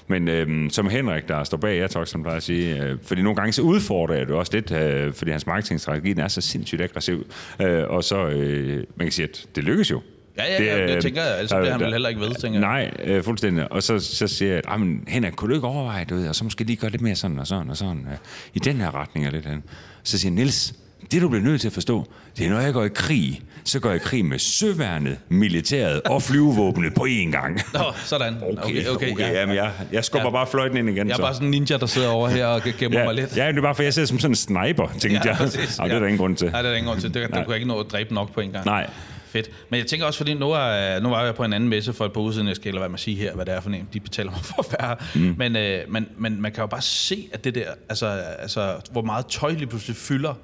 men 0.07 0.29
øh, 0.29 0.71
som 0.71 0.89
Henrik, 0.89 1.29
der 1.29 1.45
står 1.45 1.57
bag 1.59 1.81
Airtox, 1.81 2.09
som 2.09 2.23
plejer 2.23 2.37
at 2.37 2.43
sige, 2.43 2.83
øh, 2.85 2.99
fordi 3.03 3.23
nogle 3.23 3.37
gange 3.37 3.53
så 3.53 3.63
udfordrer 3.63 4.17
jeg 4.17 4.27
det 4.27 4.35
også 4.35 4.53
lidt, 4.55 4.71
øh, 4.73 5.13
fordi 5.13 5.31
hans 5.31 5.47
marketingstrategi 5.47 6.15
er 6.21 6.29
så 6.29 6.41
sindssygt 6.41 6.83
aggressiv, 6.83 7.27
øh, 7.63 7.85
og 7.89 8.05
så, 8.05 8.27
øh, 8.29 8.77
man 8.97 9.07
kan 9.07 9.13
sige, 9.13 9.29
at 9.29 9.47
det 9.57 9.65
lykkes 9.65 9.91
jo. 9.91 10.01
Ja, 10.39 10.45
ja, 10.65 10.77
ja, 10.77 10.87
det 10.87 10.97
øh, 10.97 11.03
tænker 11.03 11.23
jeg, 11.23 11.33
ellers 11.35 11.51
der- 11.51 11.59
bliver 11.61 11.73
han 11.73 11.81
vel 11.81 11.93
heller 11.93 12.09
ikke 12.09 12.21
ved, 12.21 12.35
tænker 12.35 12.61
jeg. 12.61 12.69
Nej, 12.69 12.91
øh, 13.05 13.23
fuldstændig. 13.25 13.73
Og 13.73 13.83
så, 13.83 13.99
så 13.99 14.27
siger 14.27 14.53
jeg, 14.53 14.63
at 14.73 14.81
men 14.81 15.05
Henrik, 15.09 15.33
kunne 15.33 15.49
du 15.51 15.55
ikke 15.55 15.67
overveje 15.67 16.05
det, 16.09 16.29
og 16.29 16.35
så 16.35 16.45
måske 16.45 16.65
lige 16.65 16.77
gøre 16.77 16.91
lidt 16.91 17.03
mere 17.03 17.15
sådan 17.15 17.39
og 17.39 17.47
sådan 17.47 17.71
og 17.71 17.77
sådan, 17.77 18.07
øh, 18.11 18.17
i 18.55 18.59
den 18.59 18.77
her 18.77 18.95
retning 18.95 19.27
og 19.27 19.33
lidt 19.33 19.47
hen. 19.47 19.63
Så 20.03 20.19
siger 20.19 20.33
Nils, 20.33 20.75
det 21.13 21.23
du 21.23 21.29
bliver 21.29 21.45
nødt 21.45 21.61
til 21.61 21.69
at 21.69 21.73
forstå, 21.75 22.07
det 22.39 22.47
er, 22.47 22.51
når 22.51 22.61
jeg 22.61 22.73
går 22.73 22.85
i 22.85 22.89
krig, 22.95 23.41
så 23.65 23.81
går 23.81 23.89
jeg 23.91 23.97
i 23.97 24.05
krig 24.05 24.25
med 24.25 24.39
søværnet, 24.39 25.19
militæret 25.29 26.03
og 26.03 26.23
flyvevåbnet 26.23 26.95
på 26.95 27.07
én 27.11 27.31
gang. 27.31 27.61
Nå, 27.75 27.81
sådan. 28.05 28.35
Okay, 28.63 28.87
okay, 28.89 29.19
ja. 29.19 29.41
Jamen, 29.41 29.57
jeg, 29.57 29.71
jeg 29.93 30.05
skubber 30.05 30.27
Ja. 30.29 30.33
bare 30.33 30.47
fløjten 30.47 30.77
ind 30.77 30.89
igen. 30.89 31.07
Jeg 31.07 31.13
er 31.13 31.17
så. 31.17 31.23
bare 31.23 31.35
sådan 31.35 31.47
en 31.47 31.51
ninja, 31.51 31.77
der 31.77 31.87
sidder 31.87 32.09
over 32.09 32.29
her 32.29 32.47
og 32.47 32.63
gemmer 32.79 32.99
ja, 32.99 33.05
mig 33.05 33.15
lidt. 33.15 33.37
ja, 33.37 33.49
det 33.49 33.59
er 33.59 33.63
bare, 33.63 33.75
for 33.75 33.83
jeg 33.83 33.95
sidder 33.95 34.07
som 34.09 34.19
sådan 34.19 34.33
en 34.33 34.37
sniper, 34.37 34.87
tænkte 34.99 35.29
jeg. 35.29 35.37
præcis. 35.37 35.79
Og 35.79 35.89
det 35.89 35.95
er 35.95 35.99
der 35.99 36.07
ingen 36.07 36.19
grund 36.19 36.37
til. 36.37 36.51
Nej, 36.51 36.63
det 36.63 36.67
er 36.67 36.71
der 36.71 36.77
ingen 36.79 36.89
grund 36.91 37.01
til. 37.01 37.15
Det, 37.15 37.23
der 37.31 37.45
kunne 37.45 37.45
jeg 37.49 37.55
ikke 37.57 37.69
nå 37.69 37.81
at 37.81 37.87
dræbe 37.93 38.15
nok 38.15 38.33
på 38.35 38.41
en 38.41 38.51
gang. 38.51 38.67
Nej. 38.67 38.91
Fedt. 39.33 39.51
Men 39.71 39.79
jeg 39.79 39.87
tænker 39.87 40.07
også, 40.07 40.17
fordi 40.17 40.35
nu, 40.35 40.51
er, 40.51 41.01
nu 41.01 41.09
var 41.09 41.25
jeg 41.25 41.35
på 41.35 41.45
en 41.45 41.53
anden 41.53 41.69
messe 41.69 41.93
for 41.93 42.05
et 42.07 42.13
par 42.13 42.21
uger 42.21 42.33
siden, 42.33 42.49
jeg 42.49 42.57
skal 42.57 42.73
lade 42.75 42.81
være 42.81 42.89
med 42.89 42.97
at 42.97 43.01
sige 43.01 43.17
her, 43.17 43.35
hvad 43.35 43.47
det 43.47 43.55
er 43.55 43.61
for 43.61 43.71
en, 43.71 43.89
de 43.93 44.01
betaler 44.01 44.31
mig 44.31 44.41
for 44.45 44.63
at 44.63 44.77
være 44.81 44.97
mm. 45.15 45.35
men, 45.39 45.57
øh, 45.57 45.81
men, 45.89 46.09
men 46.19 46.43
man 46.43 46.53
kan 46.53 46.61
jo 46.61 46.67
bare 46.67 46.83
se, 46.83 47.29
at 47.33 47.45
det 47.45 47.55
der, 47.55 47.67
altså, 47.89 48.07
altså 48.39 48.75
hvor 48.91 49.03
meget 49.03 49.27
tøj 49.27 49.51
lige 49.53 49.67
pludselig 49.67 49.97
fylder 49.97 50.35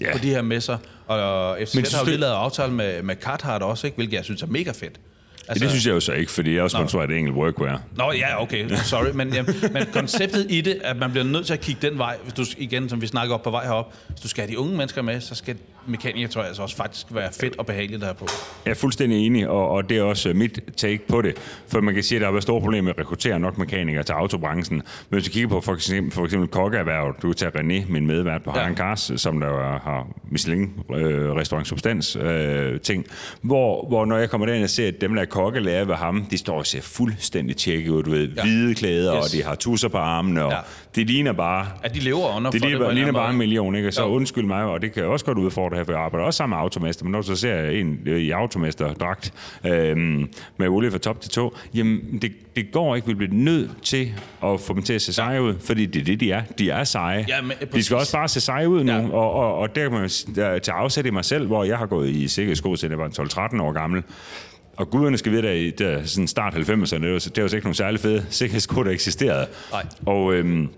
Ja. 0.00 0.12
på 0.12 0.18
de 0.18 0.28
her 0.28 0.42
messer. 0.42 0.78
Og 1.06 1.58
FCZ 1.64 1.74
Men 1.74 1.84
har 1.92 2.00
jo 2.00 2.06
lige 2.06 2.16
lavet 2.18 2.32
aftale 2.32 2.72
med, 2.72 3.02
med 3.02 3.16
Carhartt 3.16 3.64
også, 3.64 3.86
ikke? 3.86 3.94
hvilket 3.94 4.16
jeg 4.16 4.24
synes 4.24 4.42
er 4.42 4.46
mega 4.46 4.70
fedt. 4.70 5.00
Altså, 5.48 5.64
det 5.64 5.70
synes 5.70 5.86
jeg 5.86 5.92
jo 5.92 6.00
så 6.00 6.12
ikke, 6.12 6.32
fordi 6.32 6.50
jeg 6.50 6.58
er 6.58 6.62
også 6.62 6.76
sponsoreret 6.76 7.10
af 7.10 7.16
enkelt 7.16 7.36
workwear. 7.36 7.82
Nå 7.96 8.12
ja, 8.12 8.42
okay, 8.42 8.68
sorry, 8.84 9.10
men, 9.14 9.34
ja, 9.34 9.42
men 9.72 9.86
konceptet 9.92 10.46
i 10.50 10.60
det, 10.60 10.80
at 10.84 10.96
man 10.96 11.10
bliver 11.10 11.24
nødt 11.24 11.46
til 11.46 11.52
at 11.52 11.60
kigge 11.60 11.88
den 11.88 11.98
vej, 11.98 12.16
hvis 12.22 12.32
du 12.32 12.44
igen, 12.58 12.88
som 12.88 13.00
vi 13.02 13.06
snakker 13.06 13.34
op 13.34 13.42
på 13.42 13.50
vej 13.50 13.64
herop, 13.64 13.94
hvis 14.08 14.20
du 14.20 14.28
skal 14.28 14.42
have 14.44 14.52
de 14.52 14.58
unge 14.58 14.76
mennesker 14.76 15.02
med, 15.02 15.20
så 15.20 15.34
skal 15.34 15.56
mekaniker, 15.86 16.28
tror 16.28 16.40
jeg, 16.40 16.48
altså 16.48 16.62
også 16.62 16.76
faktisk 16.76 17.06
være 17.10 17.28
fedt 17.40 17.58
og 17.58 17.66
behageligt 17.66 18.00
der 18.02 18.08
er 18.08 18.12
på. 18.12 18.26
Jeg 18.64 18.70
er 18.70 18.74
fuldstændig 18.74 19.26
enig, 19.26 19.48
og, 19.48 19.68
og 19.68 19.88
det 19.90 19.98
er 19.98 20.02
også 20.02 20.28
øh, 20.28 20.36
mit 20.36 20.60
take 20.76 21.00
på 21.08 21.22
det. 21.22 21.34
For 21.68 21.80
man 21.80 21.94
kan 21.94 22.02
sige, 22.02 22.16
at 22.16 22.20
der 22.20 22.26
har 22.26 22.32
været 22.32 22.42
store 22.42 22.60
problemer 22.60 22.82
med 22.82 22.92
at 22.92 22.98
rekruttere 22.98 23.38
nok 23.40 23.58
mekanikere 23.58 24.02
til 24.02 24.12
autobranchen. 24.12 24.76
Men 24.76 24.82
hvis 25.08 25.24
du 25.24 25.30
kigger 25.30 25.48
på 25.48 25.60
for 25.60 25.74
eksempel, 25.74 26.12
for 26.12 26.24
eksempel 26.24 26.48
kokkeerhvervet, 26.48 27.16
du 27.22 27.26
kan 27.32 27.36
tage 27.36 27.50
René, 27.50 27.92
min 27.92 28.06
medvært 28.06 28.42
på 28.42 28.52
Ja. 28.54 28.60
Haran 28.60 28.76
Cars, 28.76 29.12
som 29.16 29.40
der 29.40 29.46
er- 29.48 29.80
har 29.80 30.06
Michelin 30.30 30.72
øh, 30.94 31.32
restaurant 31.32 31.66
substans 31.68 32.16
øh, 32.16 32.80
ting, 32.80 33.06
hvor, 33.42 33.86
hvor 33.88 34.04
når 34.04 34.16
jeg 34.18 34.30
kommer 34.30 34.46
derind 34.46 34.64
og 34.64 34.70
ser, 34.70 34.88
at 34.88 35.00
dem, 35.00 35.14
der 35.14 35.22
er 35.22 35.26
kokkelærer 35.26 35.84
ved 35.84 35.94
ham, 35.94 36.24
de 36.30 36.38
står 36.38 36.58
og 36.58 36.66
ser 36.66 36.80
fuldstændig 36.82 37.56
tjekket 37.56 37.90
ud, 37.90 38.02
du 38.02 38.10
ved, 38.10 38.28
Ja. 38.36 38.42
hvide 38.42 38.74
klæder, 38.74 39.16
Yes. 39.16 39.24
og 39.24 39.32
de 39.38 39.42
har 39.44 39.54
tusser 39.54 39.88
på 39.88 39.98
armene, 39.98 40.44
og 40.44 40.50
Ja. 40.52 40.58
Det 40.94 41.06
ligner 41.06 41.32
bare 41.32 41.66
At 41.82 41.94
de 41.94 42.00
lever 42.00 42.36
under 42.36 42.50
det 42.50 42.62
bare, 42.62 42.88
en 42.90 42.94
ligner 42.94 43.12
bare 43.12 43.30
en 43.30 43.36
million, 43.38 43.74
ikke? 43.74 43.92
Så 43.92 44.02
Jo. 44.02 44.08
undskyld 44.08 44.44
mig, 44.44 44.64
og 44.64 44.82
det 44.82 44.92
kan 44.92 45.02
jeg 45.02 45.10
også 45.10 45.24
godt 45.24 45.38
udfordre 45.38 45.76
her, 45.76 45.84
for 45.84 45.92
jeg 45.92 46.00
arbejder 46.00 46.26
også 46.26 46.36
sammen 46.36 46.56
med 46.56 46.62
automester, 46.62 47.04
men 47.04 47.12
når 47.12 47.20
du 47.20 47.26
så 47.26 47.36
ser 47.36 47.64
en 47.70 47.98
øh, 48.06 48.20
i 48.20 48.30
automester-dragt 48.30 49.32
øhm, 49.66 50.28
med 50.56 50.68
olie 50.68 50.90
fra 50.90 50.98
top 50.98 51.20
til 51.20 51.30
tå, 51.30 51.56
jamen 51.74 52.18
det, 52.22 52.32
det 52.56 52.72
går 52.72 52.96
ikke. 52.96 53.08
Vi 53.08 53.14
bliver 53.14 53.32
nødt 53.34 53.70
til 53.82 54.12
at 54.44 54.60
få 54.60 54.74
dem 54.74 54.82
til 54.82 54.92
at 54.92 55.02
se 55.02 55.12
seje 55.12 55.42
ud, 55.42 55.54
fordi 55.64 55.86
det 55.86 56.00
er 56.00 56.04
det, 56.04 56.20
de 56.20 56.32
er. 56.32 56.42
De 56.58 56.70
er 56.70 56.84
seje. 56.84 57.24
Ja, 57.28 57.42
men, 57.42 57.52
de 57.74 57.82
skal 57.82 57.96
også 57.96 58.12
bare 58.12 58.28
se 58.28 58.40
seje 58.40 58.68
ud 58.68 58.84
nu, 58.84 58.92
Ja. 58.92 59.08
og, 59.08 59.32
og, 59.32 59.54
og 59.58 59.74
der 59.74 59.82
kan 59.88 59.92
man 60.00 60.08
til 60.60 60.70
afsæt 60.70 61.06
i 61.06 61.10
mig 61.10 61.24
selv, 61.24 61.46
hvor 61.46 61.64
jeg 61.64 61.78
har 61.78 61.86
gået 61.86 62.08
i 62.08 62.28
sikkerhedssko, 62.28 62.76
siden 62.76 62.92
jeg 62.92 62.98
var 62.98 63.08
12-13 63.52 63.62
år 63.62 63.72
gammel, 63.72 64.02
og 64.80 64.90
guderne 64.90 65.18
skal 65.18 65.32
vide, 65.32 65.48
at 65.48 65.56
i 65.56 65.70
der, 65.70 66.04
sådan 66.04 66.28
start 66.28 66.54
90'erne, 66.54 67.02
det 67.02 67.12
var, 67.12 67.30
det 67.34 67.42
var 67.42 67.54
ikke 67.54 67.66
nogen 67.66 67.74
særlig 67.74 68.00
fede 68.00 68.26
sikkerhedssko, 68.30 68.82
der 68.82 68.90
eksisterede. 68.90 69.46
Nej. 69.72 69.86
Og 70.06 70.34
øhm, 70.34 70.68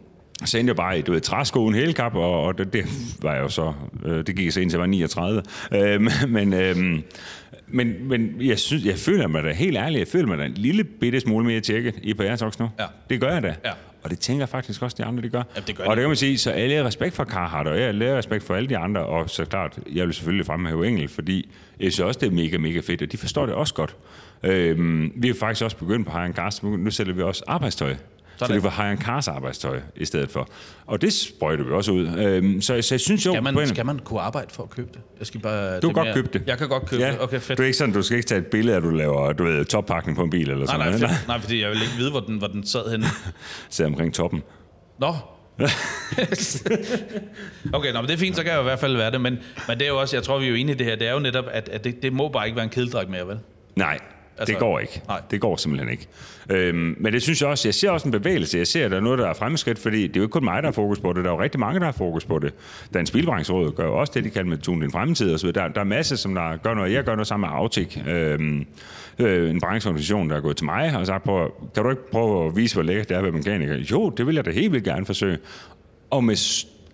så 0.45 0.59
endte 0.59 0.71
jeg 0.71 0.77
bare 0.77 0.99
i, 0.99 1.03
du 1.03 1.13
ved, 1.13 1.21
træskoen 1.21 1.75
hele 1.75 1.93
kap, 1.93 2.15
og, 2.15 2.43
og 2.43 2.59
det, 2.59 2.73
det 2.73 2.85
var 3.23 3.35
jeg 3.35 3.43
jo 3.43 3.49
så, 3.49 3.73
øh, 4.05 4.27
det 4.27 4.37
gik 4.37 4.53
så 4.53 4.61
indtil 4.61 4.77
jeg 4.77 4.81
var 4.81 4.87
39. 4.87 5.43
Øh, 5.73 6.01
men, 6.29 6.53
øh, 6.53 6.77
men, 7.67 8.09
men 8.09 8.35
jeg, 8.41 8.59
synes, 8.59 8.85
jeg 8.85 8.97
føler 8.97 9.27
mig 9.27 9.43
da, 9.43 9.53
helt 9.53 9.77
ærligt, 9.77 9.99
jeg 9.99 10.09
føler 10.09 10.27
mig 10.27 10.39
da 10.39 10.45
en 10.45 10.55
lille 10.55 10.85
bitte 10.85 11.21
smule 11.21 11.47
mere 11.47 11.61
tjekket 11.61 11.95
i 12.03 12.15
på 12.15 12.23
Airtox 12.23 12.59
nu. 12.59 12.69
Ja. 12.79 12.87
Det 13.11 13.21
gør 13.21 13.33
jeg 13.33 13.43
da. 13.43 13.55
Ja. 13.65 13.71
Og 14.03 14.11
det 14.11 14.19
tænker 14.19 14.41
jeg 14.41 14.49
faktisk 14.49 14.83
også, 14.83 14.97
de 14.99 15.05
andre, 15.05 15.23
de 15.23 15.29
gør. 15.29 15.43
Ja, 15.57 15.61
det 15.67 15.77
gør 15.77 15.85
og 15.85 15.91
de. 15.91 15.97
det 15.97 16.03
kan 16.03 16.09
man 16.09 16.17
sige, 16.17 16.39
så 16.39 16.51
alle 16.51 16.85
respekt 16.85 17.15
for 17.15 17.25
Carhartt, 17.25 17.69
og 17.69 17.81
jeg 17.81 17.87
har 17.87 18.19
respekt 18.19 18.45
for 18.45 18.55
alle 18.55 18.69
de 18.69 18.77
andre, 18.77 19.07
og 19.07 19.31
så 19.31 19.45
klart, 19.45 19.79
jeg 19.93 20.07
vil 20.07 20.15
selvfølgelig 20.15 20.47
fremhæve 20.47 20.89
Engel, 20.89 21.09
fordi 21.09 21.51
jeg 21.81 21.93
synes 21.93 22.01
også, 22.07 22.21
det 22.21 22.27
er 22.27 22.31
mega, 22.31 22.59
mega 22.59 22.81
fedt, 22.81 23.03
og 23.03 23.13
de 23.13 23.17
forstår 23.17 23.47
det 23.47 23.55
også 23.55 23.75
godt. 23.75 23.97
Øhm, 24.43 25.13
vi 25.17 25.29
er 25.29 25.35
faktisk 25.35 25.65
også 25.65 25.77
begyndt 25.77 26.07
på 26.07 26.13
Hagen 26.13 26.33
Cars, 26.33 26.63
nu 26.63 26.91
sælger 26.91 27.15
vi 27.15 27.23
også 27.23 27.45
arbejdstøj. 27.47 27.95
Så 28.37 28.47
det 28.47 28.63
var 28.63 28.71
hire 28.71 28.97
cars 28.97 29.29
arbejdstøj 29.29 29.81
i 29.97 30.05
stedet 30.05 30.31
for. 30.31 30.49
Og 30.87 31.01
det 31.03 31.13
sprøjter 31.13 31.65
vi 31.65 31.71
også 31.73 31.93
ud. 31.93 32.07
Øhm, 32.19 32.61
så, 32.61 32.83
så 32.83 32.95
jeg 32.95 33.01
synes 33.01 33.27
jo... 33.27 33.33
Skal 33.33 33.43
man, 33.43 33.67
skal 33.69 33.87
man 33.87 33.99
kunne 33.99 34.21
arbejde 34.21 34.49
for 34.55 34.63
at 34.63 34.71
købe 34.71 34.89
det? 34.93 35.01
Jeg 35.19 35.27
skal 35.27 35.41
bare, 35.41 35.81
du 35.81 35.89
kan 35.89 35.95
godt 35.95 36.07
mere- 36.07 36.15
købe 36.15 36.29
det. 36.33 36.43
Jeg 36.47 36.59
kan 36.59 36.69
godt 36.69 36.87
købe 36.87 37.03
ja. 37.03 37.11
det. 37.13 37.21
Okay, 37.21 37.41
fedt. 37.41 37.59
Du, 37.59 37.63
er 37.63 37.67
ikke 37.67 37.79
sådan, 37.79 37.95
du 37.95 38.03
skal 38.03 38.17
ikke 38.17 38.27
tage 38.29 38.39
et 38.39 38.47
billede 38.47 38.77
at 38.77 38.83
du 38.83 38.91
laver 38.91 39.33
du 39.33 39.45
ved, 39.45 39.65
toppakning 39.65 40.17
på 40.17 40.25
en 40.25 40.31
bil 40.31 40.51
eller 40.51 40.57
Nej, 40.57 40.67
sådan 40.67 40.79
nej, 40.81 40.99
noget. 40.99 41.17
fedt. 41.17 41.29
nej, 41.29 41.41
fordi 41.41 41.61
jeg 41.63 41.71
vil 41.71 41.83
ikke 41.83 41.95
vide, 41.97 42.11
hvor 42.11 42.21
den, 42.21 42.39
hvor 42.39 42.47
den 42.47 42.67
sad 42.67 42.91
henne. 42.91 43.07
Sidder 43.71 43.91
omkring 43.91 44.15
toppen. 44.15 44.43
Nå. 44.99 45.15
okay, 47.73 47.93
nå, 47.93 48.01
men 48.01 48.09
det 48.09 48.15
er 48.15 48.19
fint, 48.19 48.37
så 48.37 48.43
kan 48.43 48.53
jeg 48.53 48.61
i 48.61 48.63
hvert 48.63 48.79
fald 48.79 48.97
være 48.97 49.11
det. 49.11 49.21
Men, 49.21 49.39
men 49.69 49.79
det 49.79 49.85
er 49.85 49.89
jo 49.89 50.01
også, 50.01 50.17
jeg 50.17 50.23
tror, 50.23 50.39
vi 50.39 50.45
er 50.45 50.49
jo 50.49 50.55
enige 50.55 50.75
i 50.75 50.79
det 50.79 50.87
her, 50.87 50.97
det 50.97 51.09
er 51.09 51.13
jo 51.13 51.19
netop, 51.19 51.45
at, 51.51 51.69
at 51.69 51.85
det, 51.85 52.03
det 52.03 52.13
må 52.13 52.29
bare 52.29 52.47
ikke 52.47 52.57
være 52.57 52.65
en 52.65 52.71
kedeldræk 52.71 53.09
mere, 53.09 53.27
vel? 53.29 53.39
Nej, 53.77 53.99
Altså, 54.39 54.53
det 54.53 54.61
går 54.61 54.79
ikke. 54.79 55.03
nej. 55.09 55.21
Det 55.31 55.41
går 55.41 55.57
simpelthen 55.57 55.91
ikke. 55.91 56.07
Øhm, 56.51 56.97
men 56.99 57.13
det 57.13 57.23
synes 57.23 57.41
jeg 57.41 57.49
også, 57.49 57.69
jeg 57.69 57.75
ser 57.75 57.91
også 57.91 58.09
en 58.09 58.13
bevægelse. 58.13 58.59
Jeg 58.59 58.67
ser, 58.67 58.85
at 58.85 58.91
der 58.91 58.97
er 58.97 59.01
noget, 59.01 59.19
der 59.19 59.29
er 59.29 59.35
fremskridt, 59.35 59.79
fordi 59.79 60.03
det 60.07 60.17
er 60.17 60.21
jo 60.21 60.23
ikke 60.23 60.33
kun 60.33 60.45
mig, 60.45 60.63
der 60.63 60.67
har 60.69 60.73
fokus 60.73 61.01
på 61.01 61.13
det. 61.13 61.25
Der 61.25 61.31
er 61.31 61.35
jo 61.35 61.41
rigtig 61.43 61.61
mange, 61.61 61.81
der 61.81 61.87
har 61.87 61.93
fokus 61.93 62.25
på 62.25 62.39
det. 62.39 62.55
Dansk 62.95 63.13
Bilbrancheråd 63.13 63.73
gør 63.73 63.85
jo 63.85 64.01
også 64.01 64.13
det, 64.15 64.25
de 64.25 64.31
kalder 64.31 64.51
med 64.51 64.59
Tune 64.59 64.83
din 64.83 64.91
fremtid 64.91 65.33
og 65.33 65.41
så 65.41 65.47
videre. 65.47 65.63
Der, 65.63 65.73
der 65.73 65.81
er 65.81 65.85
masser, 65.85 66.17
som 66.17 66.35
der 66.35 66.57
gør 66.57 66.75
noget. 66.75 66.93
Jeg 66.93 67.05
gør 67.05 67.15
noget 67.15 67.27
sammen 67.27 67.51
med 67.51 67.59
Autik, 67.59 68.03
øhm, 68.09 68.67
øh, 69.19 69.51
en 69.51 69.61
brancheorganisation, 69.61 70.31
der 70.31 70.37
er 70.37 70.41
gået 70.41 70.57
til 70.57 70.65
mig 70.65 70.97
og 70.97 71.07
sagt, 71.07 71.25
på, 71.25 71.55
kan 71.75 71.83
du 71.85 71.91
ikke 71.91 72.11
prøve 72.11 72.47
at 72.47 72.57
vise, 72.57 72.75
hvor 72.75 72.83
lækkert 72.83 73.09
det 73.09 73.15
er 73.15 73.19
at 73.19 73.25
være 73.25 73.33
mekaniker? 73.33 73.75
Jo, 73.77 74.11
det 74.11 74.27
vil 74.27 74.35
jeg 74.35 74.45
da 74.45 74.51
helt 74.51 74.73
vildt 74.73 74.85
gerne 74.85 75.07
forsøge. 75.07 75.39
Og 76.11 76.25
med 76.25 76.37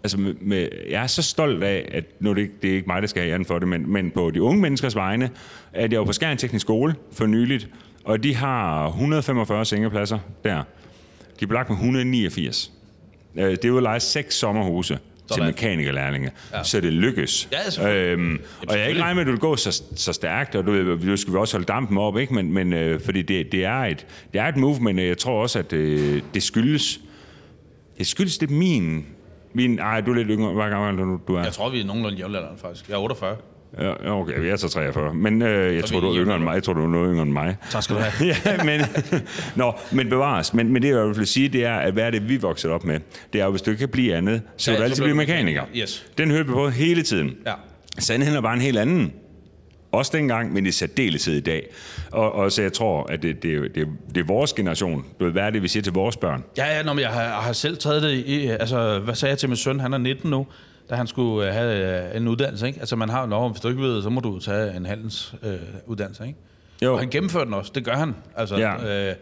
altså 0.09 0.19
med, 0.21 0.35
med, 0.41 0.69
jeg 0.91 1.03
er 1.03 1.07
så 1.07 1.23
stolt 1.23 1.62
af, 1.65 1.88
at 1.95 2.05
nu 2.21 2.33
det, 2.35 2.50
det 2.62 2.71
er 2.71 2.75
ikke 2.75 2.87
mig, 2.87 3.03
der 3.03 3.09
skal 3.09 3.23
have 3.23 3.33
æren 3.33 3.45
for 3.45 3.59
det, 3.59 3.69
men, 3.69 3.93
men 3.93 4.11
på 4.11 4.31
de 4.31 4.43
unge 4.43 4.61
menneskers 4.61 4.97
vegne, 4.97 5.31
at 5.73 5.93
jeg 5.93 6.00
var 6.00 6.07
på 6.07 6.12
Skjern 6.12 6.37
Teknisk 6.37 6.62
Skole 6.62 6.95
for 7.12 7.27
nyligt, 7.27 7.69
og 8.05 8.23
de 8.23 8.35
har 8.35 8.87
145 8.88 9.65
sengepladser 9.65 10.19
der. 10.45 10.62
De 11.41 11.45
er 11.45 11.47
belagt 11.47 11.69
med 11.69 11.77
189. 11.77 12.73
Øh, 13.37 13.50
Det 13.50 13.65
er 13.65 13.69
jo 13.69 13.81
lejet 13.81 14.03
seks 14.03 14.35
sommerhuse 14.35 14.99
til 15.33 15.43
mekanikerlærlinge, 15.43 16.31
ja. 16.53 16.62
så 16.62 16.81
det 16.81 16.93
lykkes. 16.93 17.49
Ja, 17.79 18.12
øhm, 18.12 18.41
og 18.69 18.75
jeg 18.75 18.83
er 18.85 18.87
ikke 18.87 19.00
regnet 19.03 19.17
med, 19.17 19.21
at 19.21 19.27
det 19.27 19.33
vil 19.33 19.41
gå 19.41 19.57
så, 19.57 19.83
så 19.97 20.12
stærkt, 20.12 20.55
og 20.55 20.67
du, 20.67 20.73
nu 21.03 21.17
skal 21.17 21.33
vi 21.33 21.38
også 21.38 21.55
holde 21.57 21.67
dampen 21.67 21.99
op, 21.99 22.19
ikke? 22.19 22.35
men, 22.35 22.53
men 22.53 22.73
øh, 22.73 23.00
fordi 23.00 23.23
det, 23.23 23.53
det, 23.53 23.65
er 23.65 23.81
et, 23.81 24.07
det 24.33 24.41
er 24.41 24.45
et 24.45 24.57
move, 24.57 24.81
men 24.81 24.99
øh, 24.99 25.07
jeg 25.07 25.19
tror 25.19 25.43
også, 25.43 25.59
at 25.59 25.73
øh, 25.73 26.23
det 26.35 26.43
skyldes, 26.43 27.00
det 27.99 28.07
skyldes 28.07 28.38
det 28.38 28.50
min, 28.50 29.07
min, 29.59 29.79
ej, 29.79 30.00
du 30.00 30.11
er 30.11 30.15
lidt 30.15 30.29
yngre, 30.31 30.53
hvor 30.53 30.69
gammel 30.69 31.00
er 31.00 31.05
du, 31.05 31.21
du 31.29 31.35
er? 31.35 31.43
Jeg 31.43 31.53
tror, 31.53 31.71
vi 31.71 31.81
er 31.81 31.85
nogenlunde 31.85 32.19
jævnaldrende, 32.19 32.59
faktisk. 32.61 32.88
Jeg 32.88 32.95
er 32.95 32.99
48. 32.99 33.37
Ja, 33.81 34.21
okay, 34.21 34.45
jeg 34.45 34.50
er 34.53 34.57
så 34.57 34.69
43. 34.69 35.15
Men 35.15 35.43
øh, 35.43 35.75
jeg 35.75 35.83
Så 35.83 35.93
tror, 35.93 36.00
du 36.00 36.11
er 36.11 36.17
yngre 36.23 36.35
end 36.37 36.45
mig. 36.45 36.55
Jeg 36.55 36.62
tror, 36.62 36.73
du 36.73 36.83
er 36.83 36.88
noget 36.88 37.11
yngre 37.12 37.23
end 37.23 37.33
mig. 37.33 37.57
Tak 37.71 37.83
skal 37.83 37.97
du 37.97 38.00
have. 38.00 38.35
ja, 38.47 38.65
men, 38.65 38.81
nå, 39.57 39.73
men 39.93 40.09
bevares. 40.09 40.55
Men, 40.55 40.73
men 40.73 40.83
det, 40.83 40.88
jeg 40.88 41.07
vil 41.07 41.27
sige, 41.27 41.49
det 41.49 41.65
er, 41.65 41.75
at 41.75 41.93
hvad 41.93 42.05
er 42.05 42.11
det, 42.11 42.29
vi 42.29 42.37
voksede 42.37 42.73
op 42.73 42.85
med? 42.85 43.00
Det 43.33 43.41
er 43.41 43.45
jo, 43.45 43.50
hvis 43.50 43.62
du 43.62 43.71
ikke 43.71 43.79
kan 43.79 43.88
blive 43.88 44.15
andet, 44.15 44.43
så 44.57 44.71
Ja, 44.71 44.75
vil 44.77 44.79
du 44.81 44.85
altid 44.85 45.03
bliver 45.03 45.15
blive 45.15 45.27
mekaniker. 45.27 45.62
Yes. 45.77 46.07
Den 46.19 46.31
hørte 46.31 46.47
vi 46.47 46.53
på 46.53 46.69
hele 46.69 47.03
tiden. 47.03 47.35
Ja. 47.47 47.53
Sandheden 47.99 48.37
er 48.37 48.41
bare 48.41 48.55
en 48.55 48.61
helt 48.61 48.79
anden. 48.79 49.12
Også 49.92 50.11
dengang, 50.14 50.52
men 50.52 50.66
i 50.66 50.71
særdeleshed 50.71 51.35
i 51.35 51.40
dag. 51.40 51.68
Og, 52.12 52.33
og 52.33 52.52
så 52.52 52.62
jeg 52.62 52.73
tror, 52.73 53.02
at 53.04 53.23
det, 53.23 53.42
det, 53.42 53.54
er 53.54 53.61
det, 53.61 53.88
det 54.14 54.21
er 54.21 54.25
vores 54.26 54.52
generation. 54.52 55.04
Du 55.21 55.25
ved, 55.25 55.33
hvad 55.33 55.42
er 55.42 55.50
det, 55.50 55.62
vi 55.62 55.68
siger 55.68 55.83
til 55.83 55.92
vores 55.92 56.16
børn? 56.16 56.45
Ja, 56.59 56.76
ja, 56.76 56.83
nå, 56.83 56.92
men 56.92 57.02
jeg 57.02 57.11
har, 57.11 57.23
jeg 57.23 57.30
har 57.33 57.52
selv 57.52 57.76
taget 57.76 58.02
det 58.02 58.11
i... 58.26 58.47
Altså, 58.47 58.99
hvad 58.99 59.14
sagde 59.14 59.30
jeg 59.30 59.38
til 59.38 59.49
min 59.49 59.57
søn? 59.57 59.80
Han 59.80 59.92
er 59.95 59.99
19 59.99 60.30
nu, 60.30 60.47
da 60.90 60.95
han 60.95 61.07
skulle 61.07 61.49
øh, 61.49 61.54
have 61.54 62.09
øh, 62.11 62.16
en 62.16 62.28
uddannelse, 62.28 62.66
ikke? 62.66 62.80
Altså, 62.80 62.97
man 62.97 63.09
har 63.09 63.26
lov, 63.26 63.50
hvis 63.50 63.61
du 63.61 63.68
ikke 63.68 63.83
ved, 63.83 64.02
så 64.02 64.09
må 64.11 64.21
du 64.21 64.38
tage 64.38 64.76
en 64.76 64.87
handels 64.87 65.35
øh, 65.42 65.54
uddannelse, 65.87 66.26
ikke? 66.26 66.38
Jo. 66.83 66.92
Og 66.92 66.99
han 66.99 67.09
gennemfører 67.11 67.45
den 67.45 67.54
også, 67.54 67.73
det 67.75 67.85
gør 67.85 67.95
han. 67.95 68.14
Altså, 68.37 68.57
Ja. 68.57 69.09
øh, 69.11 69.14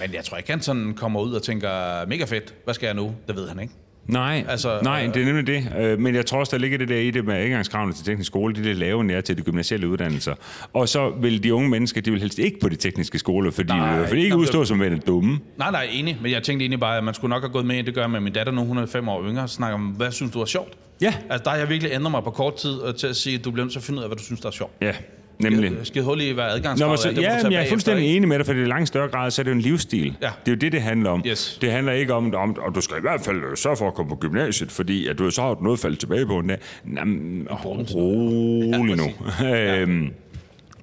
men 0.00 0.14
jeg 0.14 0.24
tror 0.24 0.36
ikke, 0.36 0.50
han 0.50 0.60
sådan 0.62 0.94
kommer 0.94 1.20
ud 1.20 1.32
og 1.32 1.42
tænker, 1.42 2.06
mega 2.06 2.24
fedt, 2.24 2.54
hvad 2.64 2.74
skal 2.74 2.86
jeg 2.86 2.94
nu? 2.94 3.14
Det 3.28 3.36
ved 3.36 3.48
han 3.48 3.60
ikke. 3.60 3.74
Nej, 4.06 4.44
Altså, 4.48 4.78
nej 4.82 5.04
øh, 5.08 5.14
det 5.14 5.22
er 5.22 5.26
nemlig 5.26 5.46
det. 5.46 5.72
Øh, 5.78 5.98
Men 5.98 6.14
jeg 6.14 6.26
tror 6.26 6.38
også, 6.38 6.56
der 6.56 6.58
ligger 6.58 6.78
det 6.78 6.88
der 6.88 6.96
i 6.96 7.10
det 7.10 7.24
med 7.24 7.34
adgangskravene 7.34 7.92
til 7.92 8.04
teknisk 8.04 8.26
skole, 8.26 8.54
de 8.54 8.60
er 8.60 8.64
lidt 8.64 8.78
lave 8.78 9.04
nær 9.04 9.20
til 9.20 9.36
de 9.38 9.42
gymnasielle 9.42 9.88
uddannelser. 9.88 10.34
Og 10.72 10.88
så 10.88 11.10
vil 11.20 11.42
de 11.42 11.54
unge 11.54 11.68
mennesker, 11.68 12.00
de 12.00 12.10
vil 12.10 12.20
helst 12.20 12.38
ikke 12.38 12.60
på 12.60 12.68
de 12.68 12.76
tekniske 12.76 13.18
skoler, 13.18 13.50
fordi 13.50 13.68
Nej, 13.72 13.98
de 13.98 14.10
vil 14.10 14.24
ikke 14.24 14.36
udstå 14.36 14.64
som 14.64 14.80
værende 14.80 14.98
dumme. 14.98 15.38
Nej, 15.58 15.70
nej, 15.70 15.88
enig. 15.92 16.18
Men 16.22 16.32
jeg 16.32 16.42
tænkte 16.42 16.62
egentlig 16.62 16.80
bare, 16.80 16.98
at 16.98 17.04
man 17.04 17.14
skulle 17.14 17.30
nok 17.30 17.42
have 17.42 17.52
gået 17.52 17.66
med. 17.66 17.82
Det 17.84 17.94
gør 17.94 18.00
jeg 18.00 18.10
med 18.10 18.20
min 18.20 18.32
datter 18.32 18.52
nu, 18.52 18.64
hun 18.64 18.78
er 18.78 18.86
fem 18.86 19.08
år 19.08 19.24
yngre, 19.28 19.42
og 19.42 19.50
snakker 19.50 19.74
om, 19.74 19.86
hvad 19.86 20.10
synes 20.10 20.32
du 20.32 20.40
er 20.40 20.44
sjovt? 20.46 20.72
Ja. 21.00 21.14
Altså, 21.30 21.44
der 21.44 21.50
har 21.50 21.56
jeg 21.56 21.68
virkelig 21.68 21.92
ændret 21.92 22.10
mig 22.10 22.24
på 22.24 22.30
kort 22.30 22.54
tid 22.56 22.74
øh, 22.86 22.94
til 22.94 23.06
at 23.06 23.16
sige, 23.16 23.38
at 23.38 23.44
du 23.44 23.50
bliver 23.50 23.64
nødt 23.64 23.72
til 23.72 23.78
at 23.78 23.84
finde 23.84 23.98
ud 23.98 24.02
af, 24.02 24.08
hvad 24.08 24.16
du 24.16 24.22
synes, 24.24 24.40
der 24.40 24.46
er 24.48 24.52
sjovt. 24.52 24.72
Ja, 24.80 24.92
nemlig. 25.40 25.72
Skide 25.82 26.04
hul 26.04 26.20
i, 26.20 26.30
hvad 26.30 26.44
Nå, 26.44 26.50
adgangskravet 26.50 26.90
men 26.90 26.98
så, 26.98 27.08
er. 27.08 27.12
Det 27.12 27.22
ja, 27.22 27.42
men 27.42 27.52
jeg 27.52 27.64
er 27.64 27.68
fuldstændig 27.68 28.04
ikke? 28.04 28.16
enig 28.16 28.28
med 28.28 28.38
dig, 28.38 28.46
for 28.46 28.52
det 28.52 28.60
er 28.62 28.66
i 28.66 28.68
langt 28.68 28.88
større 28.88 29.08
grad, 29.08 29.30
så 29.30 29.42
er 29.42 29.44
det 29.44 29.50
jo 29.50 29.56
en 29.56 29.60
livsstil. 29.62 30.16
Ja. 30.22 30.30
Det 30.46 30.52
er 30.52 30.52
jo 30.52 30.58
det, 30.58 30.72
det 30.72 30.82
handler 30.82 31.10
om. 31.10 31.22
Yes. 31.26 31.58
Det 31.60 31.72
handler 31.72 31.92
ikke 31.92 32.14
om, 32.14 32.34
om, 32.34 32.56
om 32.66 32.72
du 32.72 32.80
skal 32.80 32.96
i 32.96 33.00
hvert 33.00 33.20
fald 33.20 33.56
sørge 33.56 33.76
for 33.76 33.88
at 33.88 33.94
komme 33.94 34.08
på 34.10 34.16
gymnasiet, 34.16 34.72
fordi 34.72 35.06
at 35.06 35.18
du 35.18 35.30
så 35.30 35.42
har 35.42 35.54
du 35.54 35.62
noget 35.64 35.78
faldet 35.80 35.98
tilbage 35.98 36.26
på 36.26 36.38
en 36.38 36.48
dag. 36.48 36.58
Jamen, 36.96 37.48
rolig 37.50 38.96
nu. 38.96 39.04
Øhm, 39.46 40.10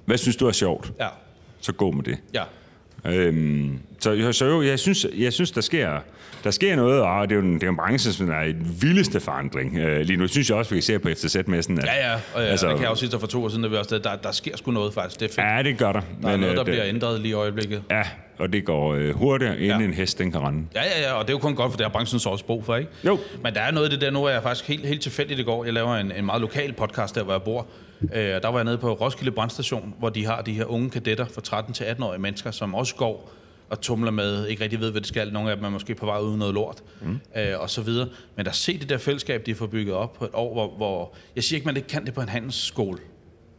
Hvad 0.04 0.18
synes 0.18 0.36
du 0.36 0.46
er 0.46 0.52
sjovt? 0.52 0.92
Ja, 1.00 1.06
Så 1.60 1.72
gå 1.72 1.90
med 1.90 2.04
det. 2.04 2.18
ja. 2.34 2.42
Øhm, 3.06 3.78
så, 4.00 4.32
så 4.32 4.46
jo, 4.46 4.62
jeg 4.62 4.78
synes, 4.78 5.06
jeg 5.18 5.32
synes 5.32 5.50
der, 5.50 5.60
sker, 5.60 5.98
der 6.44 6.50
sker 6.50 6.76
noget, 6.76 7.00
og 7.02 7.28
det 7.28 7.34
er 7.36 7.40
jo 7.40 7.46
en, 7.46 7.54
det 7.54 7.62
er 7.62 7.68
en 7.68 7.76
branche, 7.76 8.12
som 8.12 8.30
er 8.30 8.42
i 8.42 8.52
den 8.52 8.76
vildeste 8.80 9.20
forandring. 9.20 9.78
Øh, 9.78 10.00
lige 10.00 10.16
nu 10.16 10.26
synes 10.26 10.48
jeg 10.50 10.56
også, 10.58 10.70
vi 10.70 10.76
kan 10.76 10.82
se 10.82 10.98
på 10.98 11.08
FTZ-messen, 11.08 11.78
at... 11.78 11.84
Ja, 11.84 12.08
ja, 12.10 12.14
og 12.34 12.42
ja, 12.42 12.46
Altså- 12.48 12.66
det 12.68 12.74
kan 12.74 12.82
jeg 12.82 12.90
også 12.90 13.06
sige, 13.06 13.20
for 13.20 13.26
to 13.26 13.44
år 13.44 13.48
siden, 13.48 13.62
der, 13.62 13.70
vi 13.70 13.76
også, 13.76 13.98
der, 13.98 14.16
der 14.16 14.32
sker 14.32 14.56
sgu 14.56 14.70
noget 14.70 14.94
faktisk. 14.94 15.20
Det 15.20 15.30
er 15.30 15.34
fedt. 15.42 15.56
Ja, 15.56 15.62
det 15.70 15.78
gør 15.78 15.92
der. 15.92 16.00
der 16.22 16.28
er 16.28 16.36
noget, 16.36 16.54
der 16.54 16.60
øh, 16.60 16.66
bliver 16.66 16.82
det, 16.82 16.88
ændret 16.88 17.20
lige 17.20 17.30
i 17.30 17.34
øjeblikket. 17.34 17.82
Ja, 17.90 18.02
og 18.38 18.52
det 18.52 18.64
går 18.64 18.94
øh, 18.94 19.14
hurtigere, 19.14 19.58
inden 19.60 19.80
Ja. 19.80 19.86
en 19.86 19.94
hest 19.94 20.18
den 20.18 20.32
kan 20.32 20.40
rende. 20.40 20.64
Ja, 20.74 20.82
ja, 20.84 21.00
ja, 21.08 21.12
og 21.12 21.24
det 21.24 21.30
er 21.30 21.34
jo 21.34 21.38
kun 21.38 21.54
godt, 21.54 21.72
for 21.72 21.76
det 21.76 21.86
har 21.86 21.92
branchen 21.92 22.20
så 22.20 22.28
også 22.28 22.44
brug 22.44 22.64
for, 22.64 22.76
ikke? 22.76 22.90
Jo. 23.06 23.18
Men 23.44 23.54
der 23.54 23.60
er 23.60 23.70
noget 23.70 23.84
af 23.84 23.90
det 23.90 24.00
der, 24.00 24.10
nu 24.10 24.24
er 24.24 24.30
jeg 24.30 24.42
faktisk 24.42 24.68
helt, 24.68 24.86
helt 24.86 25.02
tilfældigt 25.02 25.40
i 25.40 25.42
går. 25.42 25.64
Jeg 25.64 25.72
laver 25.72 25.96
en, 25.96 26.12
en 26.12 26.26
meget 26.26 26.40
lokal 26.40 26.72
podcast 26.72 27.14
der, 27.14 27.22
hvor 27.22 27.32
jeg 27.32 27.42
bor. 27.42 27.66
Øh, 28.02 28.20
der 28.20 28.48
var 28.48 28.58
jeg 28.58 28.64
nede 28.64 28.78
på 28.78 28.92
Roskilde 28.92 29.30
Brandstation, 29.30 29.94
hvor 29.98 30.08
de 30.08 30.26
har 30.26 30.42
de 30.42 30.52
her 30.52 30.64
unge 30.64 30.90
kadetter 30.90 31.24
fra 31.24 31.40
13 31.40 31.74
til 31.74 31.84
18-årige 31.84 32.20
mennesker, 32.20 32.50
som 32.50 32.74
også 32.74 32.94
går 32.94 33.30
og 33.70 33.80
tumler 33.80 34.10
med, 34.10 34.46
ikke 34.46 34.62
rigtig 34.62 34.80
ved, 34.80 34.90
hvad 34.90 35.00
det 35.00 35.08
skal. 35.08 35.32
Nogle 35.32 35.50
af 35.50 35.56
dem 35.56 35.64
er 35.64 35.68
måske 35.68 35.94
på 35.94 36.06
vej 36.06 36.18
uden 36.18 36.38
noget 36.38 36.54
lort, 36.54 36.82
mm. 37.00 37.20
øh, 37.36 37.60
og 37.60 37.70
så 37.70 37.82
videre. 37.82 38.08
Men 38.36 38.46
der 38.46 38.52
se 38.52 38.78
det 38.78 38.88
der 38.88 38.98
fællesskab, 38.98 39.46
de 39.46 39.54
får 39.54 39.66
bygget 39.66 39.94
op 39.94 40.12
på 40.12 40.24
et 40.24 40.30
år, 40.32 40.52
hvor, 40.52 40.76
hvor... 40.76 41.14
Jeg 41.36 41.44
siger 41.44 41.56
ikke, 41.56 41.66
man 41.66 41.76
ikke 41.76 41.88
kan 41.88 42.06
det 42.06 42.14
på 42.14 42.20
en 42.20 42.28
handelsskole. 42.28 42.98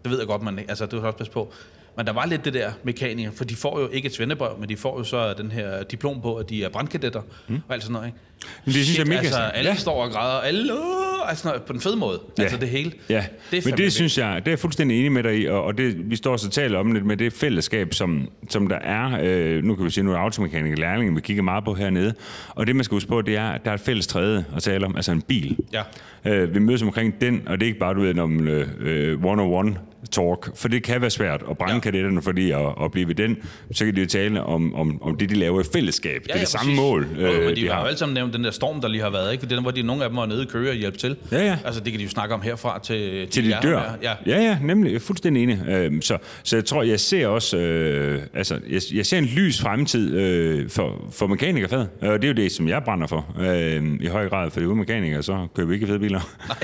Det 0.04 0.12
ved 0.12 0.18
jeg 0.18 0.28
godt, 0.28 0.42
man 0.42 0.60
ikke. 0.60 0.72
Altså, 0.72 0.86
det 0.86 0.94
vil 0.94 1.00
jeg 1.00 1.08
også 1.08 1.18
passe 1.18 1.34
på. 1.34 1.54
Men 2.00 2.08
der 2.08 2.14
var 2.14 2.26
lidt 2.26 2.46
det 2.46 2.54
der 2.54 2.72
mekaniker, 2.84 3.32
for 3.32 3.44
de 3.44 3.56
får 3.56 3.80
jo 3.80 3.90
ikke 3.90 4.06
et 4.06 4.14
svendebrev, 4.16 4.52
men 4.60 4.70
de 4.70 4.78
får 4.78 4.98
jo 4.98 5.04
så 5.04 5.34
den 5.34 5.52
her 5.52 5.84
diplom 5.84 6.22
på, 6.22 6.36
at 6.36 6.50
de 6.50 6.64
er 6.64 6.70
brandkadetter 6.70 7.22
mm. 7.48 7.56
og 7.68 7.74
alt 7.74 7.84
sådan 7.84 7.94
noget, 7.94 8.08
ikke? 8.08 8.18
Men 8.66 8.74
det 8.74 8.84
synes 8.84 8.98
jeg 8.98 9.04
er 9.06 9.10
mega 9.10 9.20
altså, 9.20 9.40
alle 9.40 9.70
Ja. 9.70 9.76
står 9.76 10.04
og 10.04 10.12
græder, 10.12 10.40
alle 10.42 10.74
øh, 10.74 11.30
altså, 11.30 11.60
på 11.68 11.74
den 11.74 11.82
fede 11.82 11.96
måde. 11.98 12.20
Ja. 12.38 12.44
Altså 12.44 12.58
det 12.58 12.70
hele. 12.70 12.92
Ja, 13.10 13.26
det 13.52 13.66
men 13.66 13.78
det 13.78 13.94
synes 13.94 14.18
jeg, 14.18 14.36
det 14.36 14.48
er 14.48 14.52
jeg 14.52 14.60
fuldstændig 14.60 15.00
enig 15.00 15.12
med 15.12 15.24
dig 15.24 15.40
i, 15.40 15.46
og, 15.46 15.64
og 15.64 15.78
det, 15.78 16.10
vi 16.10 16.16
står 16.16 16.32
også 16.32 16.48
og 16.48 16.54
taler 16.54 16.80
om 16.80 16.94
det 16.94 17.06
med 17.06 17.18
det 17.18 17.34
fællesskab, 17.34 17.94
som, 17.94 18.30
som 18.50 18.68
der 18.68 18.76
er. 18.80 19.20
Øh, 19.24 19.64
nu 19.64 19.76
kan 19.76 19.86
vi 19.86 19.90
sige, 19.90 20.04
nu 20.04 20.14
er 20.14 20.18
automekanikere 20.18 20.80
lærlinge, 20.80 21.16
vi 21.16 21.22
kigger 21.22 21.44
meget 21.44 21.64
på 21.64 21.74
hernede, 21.74 22.14
og 22.50 22.68
det 22.68 22.76
man 22.76 22.84
skal 22.86 22.96
huske 22.96 23.10
på, 23.10 23.22
det 23.22 23.36
er, 23.36 23.50
at 23.50 23.66
der 23.66 23.72
er 23.72 23.76
et 23.76 23.82
fælles 23.82 24.08
træde 24.08 24.46
at 24.56 24.64
tale 24.64 24.86
om, 24.86 24.96
altså 24.96 25.12
en 25.12 25.22
bil. 25.22 25.58
Ja. 25.74 25.82
Øh, 26.26 26.54
vi 26.54 26.60
mødes 26.60 26.82
omkring 26.82 27.22
den, 27.22 27.42
og 27.46 27.60
det 27.60 27.66
er 27.66 27.68
ikke 27.68 27.80
bare, 27.80 27.94
du 27.94 28.02
ved, 28.02 28.20
om 28.20 28.48
øh, 28.48 28.68
øh, 28.80 29.18
one-on-one 29.24 29.78
talk, 30.12 30.58
for 30.58 30.68
det 30.68 30.84
kan 30.84 31.02
være 31.02 31.10
svært 31.10 31.44
at 31.50 31.58
brænde 31.58 31.74
ja. 31.74 31.76
Ja. 31.76 31.80
kadetterne, 31.80 32.22
fordi 32.22 32.52
at, 32.52 32.60
at 32.84 32.92
blive 32.92 33.08
ved 33.08 33.16
den, 33.16 33.38
så 33.72 33.86
kan 33.86 33.96
de 33.96 34.02
jo 34.02 34.08
tale 34.08 34.44
om, 34.44 34.76
om, 34.76 35.02
om 35.02 35.18
det, 35.18 35.30
de 35.30 35.36
laver 35.36 35.62
i 35.62 35.64
fællesskab. 35.74 36.24
det 36.24 36.32
er 36.36 36.40
det 36.40 36.48
samme 36.48 36.70
præcis. 36.72 36.80
mål, 36.80 37.08
jo, 37.20 37.28
men 37.28 37.50
de, 37.50 37.56
de 37.56 37.70
har 37.70 37.80
jo 37.80 37.86
alle 37.86 37.98
sammen 37.98 38.14
nævnt 38.14 38.34
den 38.34 38.44
der 38.44 38.52
storm, 38.52 38.82
der 38.82 38.88
lige 38.88 39.02
har 39.02 39.10
været, 39.10 39.32
ikke? 39.32 39.42
For 39.42 39.50
den, 39.50 39.62
hvor 39.62 39.72
de, 39.72 39.82
nogle 39.82 40.04
af 40.04 40.10
dem 40.10 40.18
var 40.18 40.26
nede 40.26 40.44
i 40.44 40.46
Køge 40.46 40.70
og 40.70 40.76
hjælpe 40.76 40.98
til. 40.98 41.16
Ja, 41.32 41.46
ja. 41.46 41.58
Altså, 41.66 41.82
det 41.82 41.92
kan 41.94 42.00
de 42.00 42.04
jo 42.04 42.10
snakke 42.10 42.36
om 42.36 42.42
herfra 42.42 42.80
til, 42.80 43.28
til 43.28 43.46
de 43.46 43.54
er 43.54 43.62
dør. 43.62 43.80
her. 43.80 43.92
Ja. 44.02 44.14
ja, 44.26 44.44
ja 44.44 44.58
nemlig. 44.62 44.90
Jeg 44.90 44.96
er 44.96 45.00
fuldstændig 45.00 45.44
enig. 45.44 45.62
Øhm, 45.68 46.02
så, 46.02 46.18
så 46.44 46.56
jeg 46.56 46.66
tror, 46.66 46.84
jeg 46.84 47.00
ser 47.00 47.28
også, 47.28 47.58
øh, 47.58 48.22
altså, 48.34 48.60
jeg, 48.70 48.82
jeg 48.94 49.06
ser 49.06 49.18
en 49.18 49.26
lys 49.26 49.62
fremtid 49.62 50.16
øh, 50.16 50.70
for, 50.70 51.08
for 51.12 51.28
mekanikerfaget. 51.28 51.90
Og 52.02 52.22
det 52.22 52.24
er 52.24 52.28
jo 52.28 52.34
det, 52.34 52.52
som 52.52 52.68
jeg 52.68 52.84
brænder 52.84 53.08
for 53.08 53.36
øh, 53.40 53.84
i 54.02 54.08
høj 54.08 54.30
grad, 54.30 54.52
for 54.52 54.60
det 54.60 54.66
er 54.66 54.68
uden 54.68 54.80
mekanikere, 54.80 55.24
så 55.24 55.48
køber 55.56 55.68
vi 55.68 55.74
ikke 55.74 55.88
fede 55.88 56.00
biler. 56.00 56.30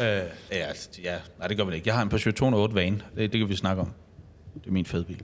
Øh, 0.00 0.06
ja, 0.06 0.22
altså, 0.50 0.88
ja, 1.02 1.16
nej, 1.38 1.48
det 1.48 1.56
gør 1.56 1.64
vi 1.64 1.74
ikke. 1.74 1.88
Jeg 1.88 1.94
har 1.94 2.02
en 2.02 2.08
Peugeot 2.08 2.34
208 2.34 2.74
Van. 2.74 3.02
Det, 3.16 3.32
det 3.32 3.40
kan 3.40 3.48
vi 3.48 3.56
snakke 3.56 3.82
om. 3.82 3.92
Det 4.54 4.66
er 4.66 4.72
min 4.72 4.86
fede 4.86 5.04
bil. 5.04 5.22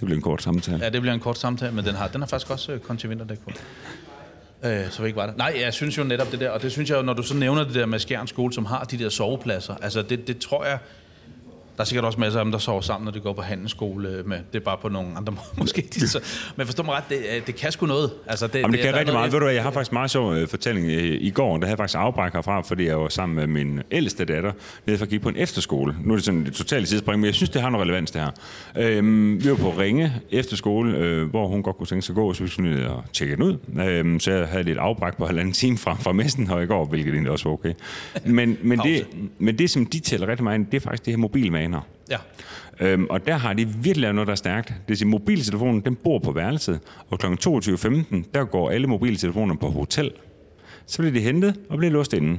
Det 0.00 0.04
bliver 0.04 0.16
en 0.16 0.22
kort 0.22 0.42
samtale. 0.42 0.84
Ja, 0.84 0.88
det 0.88 1.00
bliver 1.00 1.14
en 1.14 1.20
kort 1.20 1.38
samtale, 1.38 1.72
men 1.72 1.84
den 1.84 1.94
har, 1.94 2.08
den 2.08 2.20
har 2.20 2.28
faktisk 2.28 2.50
også 2.50 2.72
øh, 2.72 2.80
konti 2.80 3.06
vinterdæk 3.06 3.38
på. 3.38 3.50
Øh, 4.64 4.90
så 4.90 5.02
vi 5.02 5.06
ikke 5.06 5.16
var 5.16 5.26
der. 5.26 5.34
Nej, 5.36 5.56
jeg 5.60 5.74
synes 5.74 5.98
jo 5.98 6.04
netop 6.04 6.32
det 6.32 6.40
der, 6.40 6.50
og 6.50 6.62
det 6.62 6.72
synes 6.72 6.90
jeg 6.90 6.96
jo, 6.96 7.02
når 7.02 7.12
du 7.12 7.22
så 7.22 7.34
nævner 7.36 7.64
det 7.64 7.74
der 7.74 7.86
med 7.86 7.98
Skjern 7.98 8.26
skole, 8.26 8.52
som 8.52 8.64
har 8.64 8.84
de 8.84 8.98
der 8.98 9.08
sovepladser, 9.08 9.74
altså 9.74 10.02
det, 10.02 10.26
det 10.26 10.38
tror 10.38 10.64
jeg, 10.64 10.78
Der 11.76 11.82
er 11.82 11.84
sikkert 11.84 12.04
også 12.04 12.20
masser 12.20 12.38
af 12.40 12.44
dem, 12.44 12.52
der 12.52 12.58
sover 12.58 12.80
sammen, 12.80 13.04
når 13.04 13.12
de 13.12 13.20
går 13.20 13.32
på 13.32 13.42
handelsskole. 13.42 14.22
Med, 14.26 14.38
det 14.52 14.60
er 14.60 14.64
bare 14.64 14.76
på 14.82 14.88
nogle 14.88 15.08
andre 15.16 15.32
måder, 15.38 15.58
måske. 15.58 15.88
De, 15.94 16.08
så, 16.08 16.20
men 16.56 16.66
forstå 16.66 16.82
mig 16.82 16.94
ret, 16.94 17.04
det, 17.08 17.16
øh, 17.16 17.46
det 17.46 17.56
kan 17.56 17.72
sgu 17.72 17.86
noget. 17.86 18.10
Altså, 18.26 18.46
det, 18.46 18.58
Jamen, 18.58 18.72
det 18.72 18.80
kan 18.80 18.88
der 18.88 18.94
er 18.94 18.98
rigtig 18.98 19.14
meget. 19.14 19.32
Ved 19.32 19.38
du 19.38 19.44
hvad, 19.44 19.54
jeg 19.54 19.62
har 19.62 19.70
faktisk 19.70 19.90
en 19.90 19.94
meget 19.94 20.10
sjov 20.10 20.34
øh, 20.34 20.48
fortælling 20.48 20.86
øh, 20.86 21.18
i 21.20 21.30
går. 21.30 21.56
Der 21.56 21.66
havde 21.66 21.70
jeg 21.70 21.78
faktisk 21.78 21.98
afbræk 21.98 22.32
herfra, 22.32 22.60
fordi 22.60 22.86
jeg 22.86 23.00
var 23.00 23.08
sammen 23.08 23.36
med 23.36 23.46
min 23.46 23.80
ældste 23.90 24.24
datter 24.24 24.52
nede 24.86 24.98
for 24.98 25.04
at 25.04 25.10
gik 25.10 25.20
på 25.20 25.28
en 25.28 25.36
efterskole. 25.36 25.96
Nu 26.04 26.12
er 26.12 26.16
det 26.16 26.24
sådan 26.24 26.46
et 26.46 26.52
totalt 26.52 26.88
sidespring, 26.88 27.20
men 27.20 27.26
jeg 27.26 27.34
synes, 27.34 27.50
det 27.50 27.62
har 27.62 27.70
noget 27.70 27.84
relevans, 27.84 28.10
det 28.10 28.22
her. 28.22 28.30
Øhm, 28.76 29.44
vi 29.44 29.50
var 29.50 29.56
på 29.56 29.70
Ringe 29.70 30.12
efterskole, 30.30 30.96
øh, 30.96 31.30
hvor 31.30 31.48
hun 31.48 31.62
godt 31.62 31.76
kunne 31.76 31.86
tænke 31.86 32.02
sig 32.02 32.12
at 32.12 32.16
gå, 32.16 32.34
så 32.34 32.42
vi 32.42 32.48
skulle 32.48 32.70
ned 32.70 32.84
og 32.84 33.04
tjekke 33.12 33.36
den 33.36 33.42
ud. 33.42 33.56
Øhm, 33.88 34.20
så 34.20 34.32
jeg 34.32 34.48
havde 34.48 34.64
lidt 34.64 34.78
afbræk 34.78 35.16
på 35.16 35.26
halvanden 35.26 35.52
time 35.52 35.78
fra, 35.78 35.96
fra 36.00 36.12
messen 36.12 36.46
her 36.46 36.58
i 36.58 36.66
går, 36.66 36.84
hvilket 36.84 37.12
egentlig 37.12 37.32
også 37.32 37.48
var 37.48 37.52
okay. 37.52 37.72
Men, 38.24 38.58
men, 38.62 38.78
det, 38.78 39.06
men 39.38 39.58
det, 39.58 39.70
som 39.70 39.86
de 39.86 40.00
tæller 40.00 40.26
rigtig 40.26 40.44
meget 40.44 40.66
det 40.72 40.76
er 40.76 40.80
faktisk 40.80 41.04
det 41.04 41.12
her 41.12 41.18
mobilvaner. 41.70 41.80
Ja. 42.10 42.16
Øhm, 42.80 43.06
og 43.10 43.26
der 43.26 43.34
har 43.36 43.52
de 43.52 43.64
virkelig 43.68 43.96
lavet 43.96 44.14
noget, 44.14 44.26
der 44.26 44.32
er 44.32 44.36
stærkt. 44.36 44.68
Det 44.68 44.76
vil 44.88 44.96
sige, 44.96 45.08
mobiltelefonen, 45.08 45.80
den 45.80 45.94
bor 45.94 46.18
på 46.18 46.32
værelset, 46.32 46.80
og 47.10 47.18
kl. 47.18 47.26
22.15, 47.26 48.24
der 48.34 48.44
går 48.44 48.70
alle 48.70 48.86
mobiltelefoner 48.86 49.54
på 49.54 49.70
hotel. 49.70 50.10
Så 50.86 50.98
bliver 50.98 51.12
de 51.12 51.20
hentet 51.20 51.56
og 51.70 51.78
bliver 51.78 51.92
låst 51.92 52.12
inde. 52.12 52.38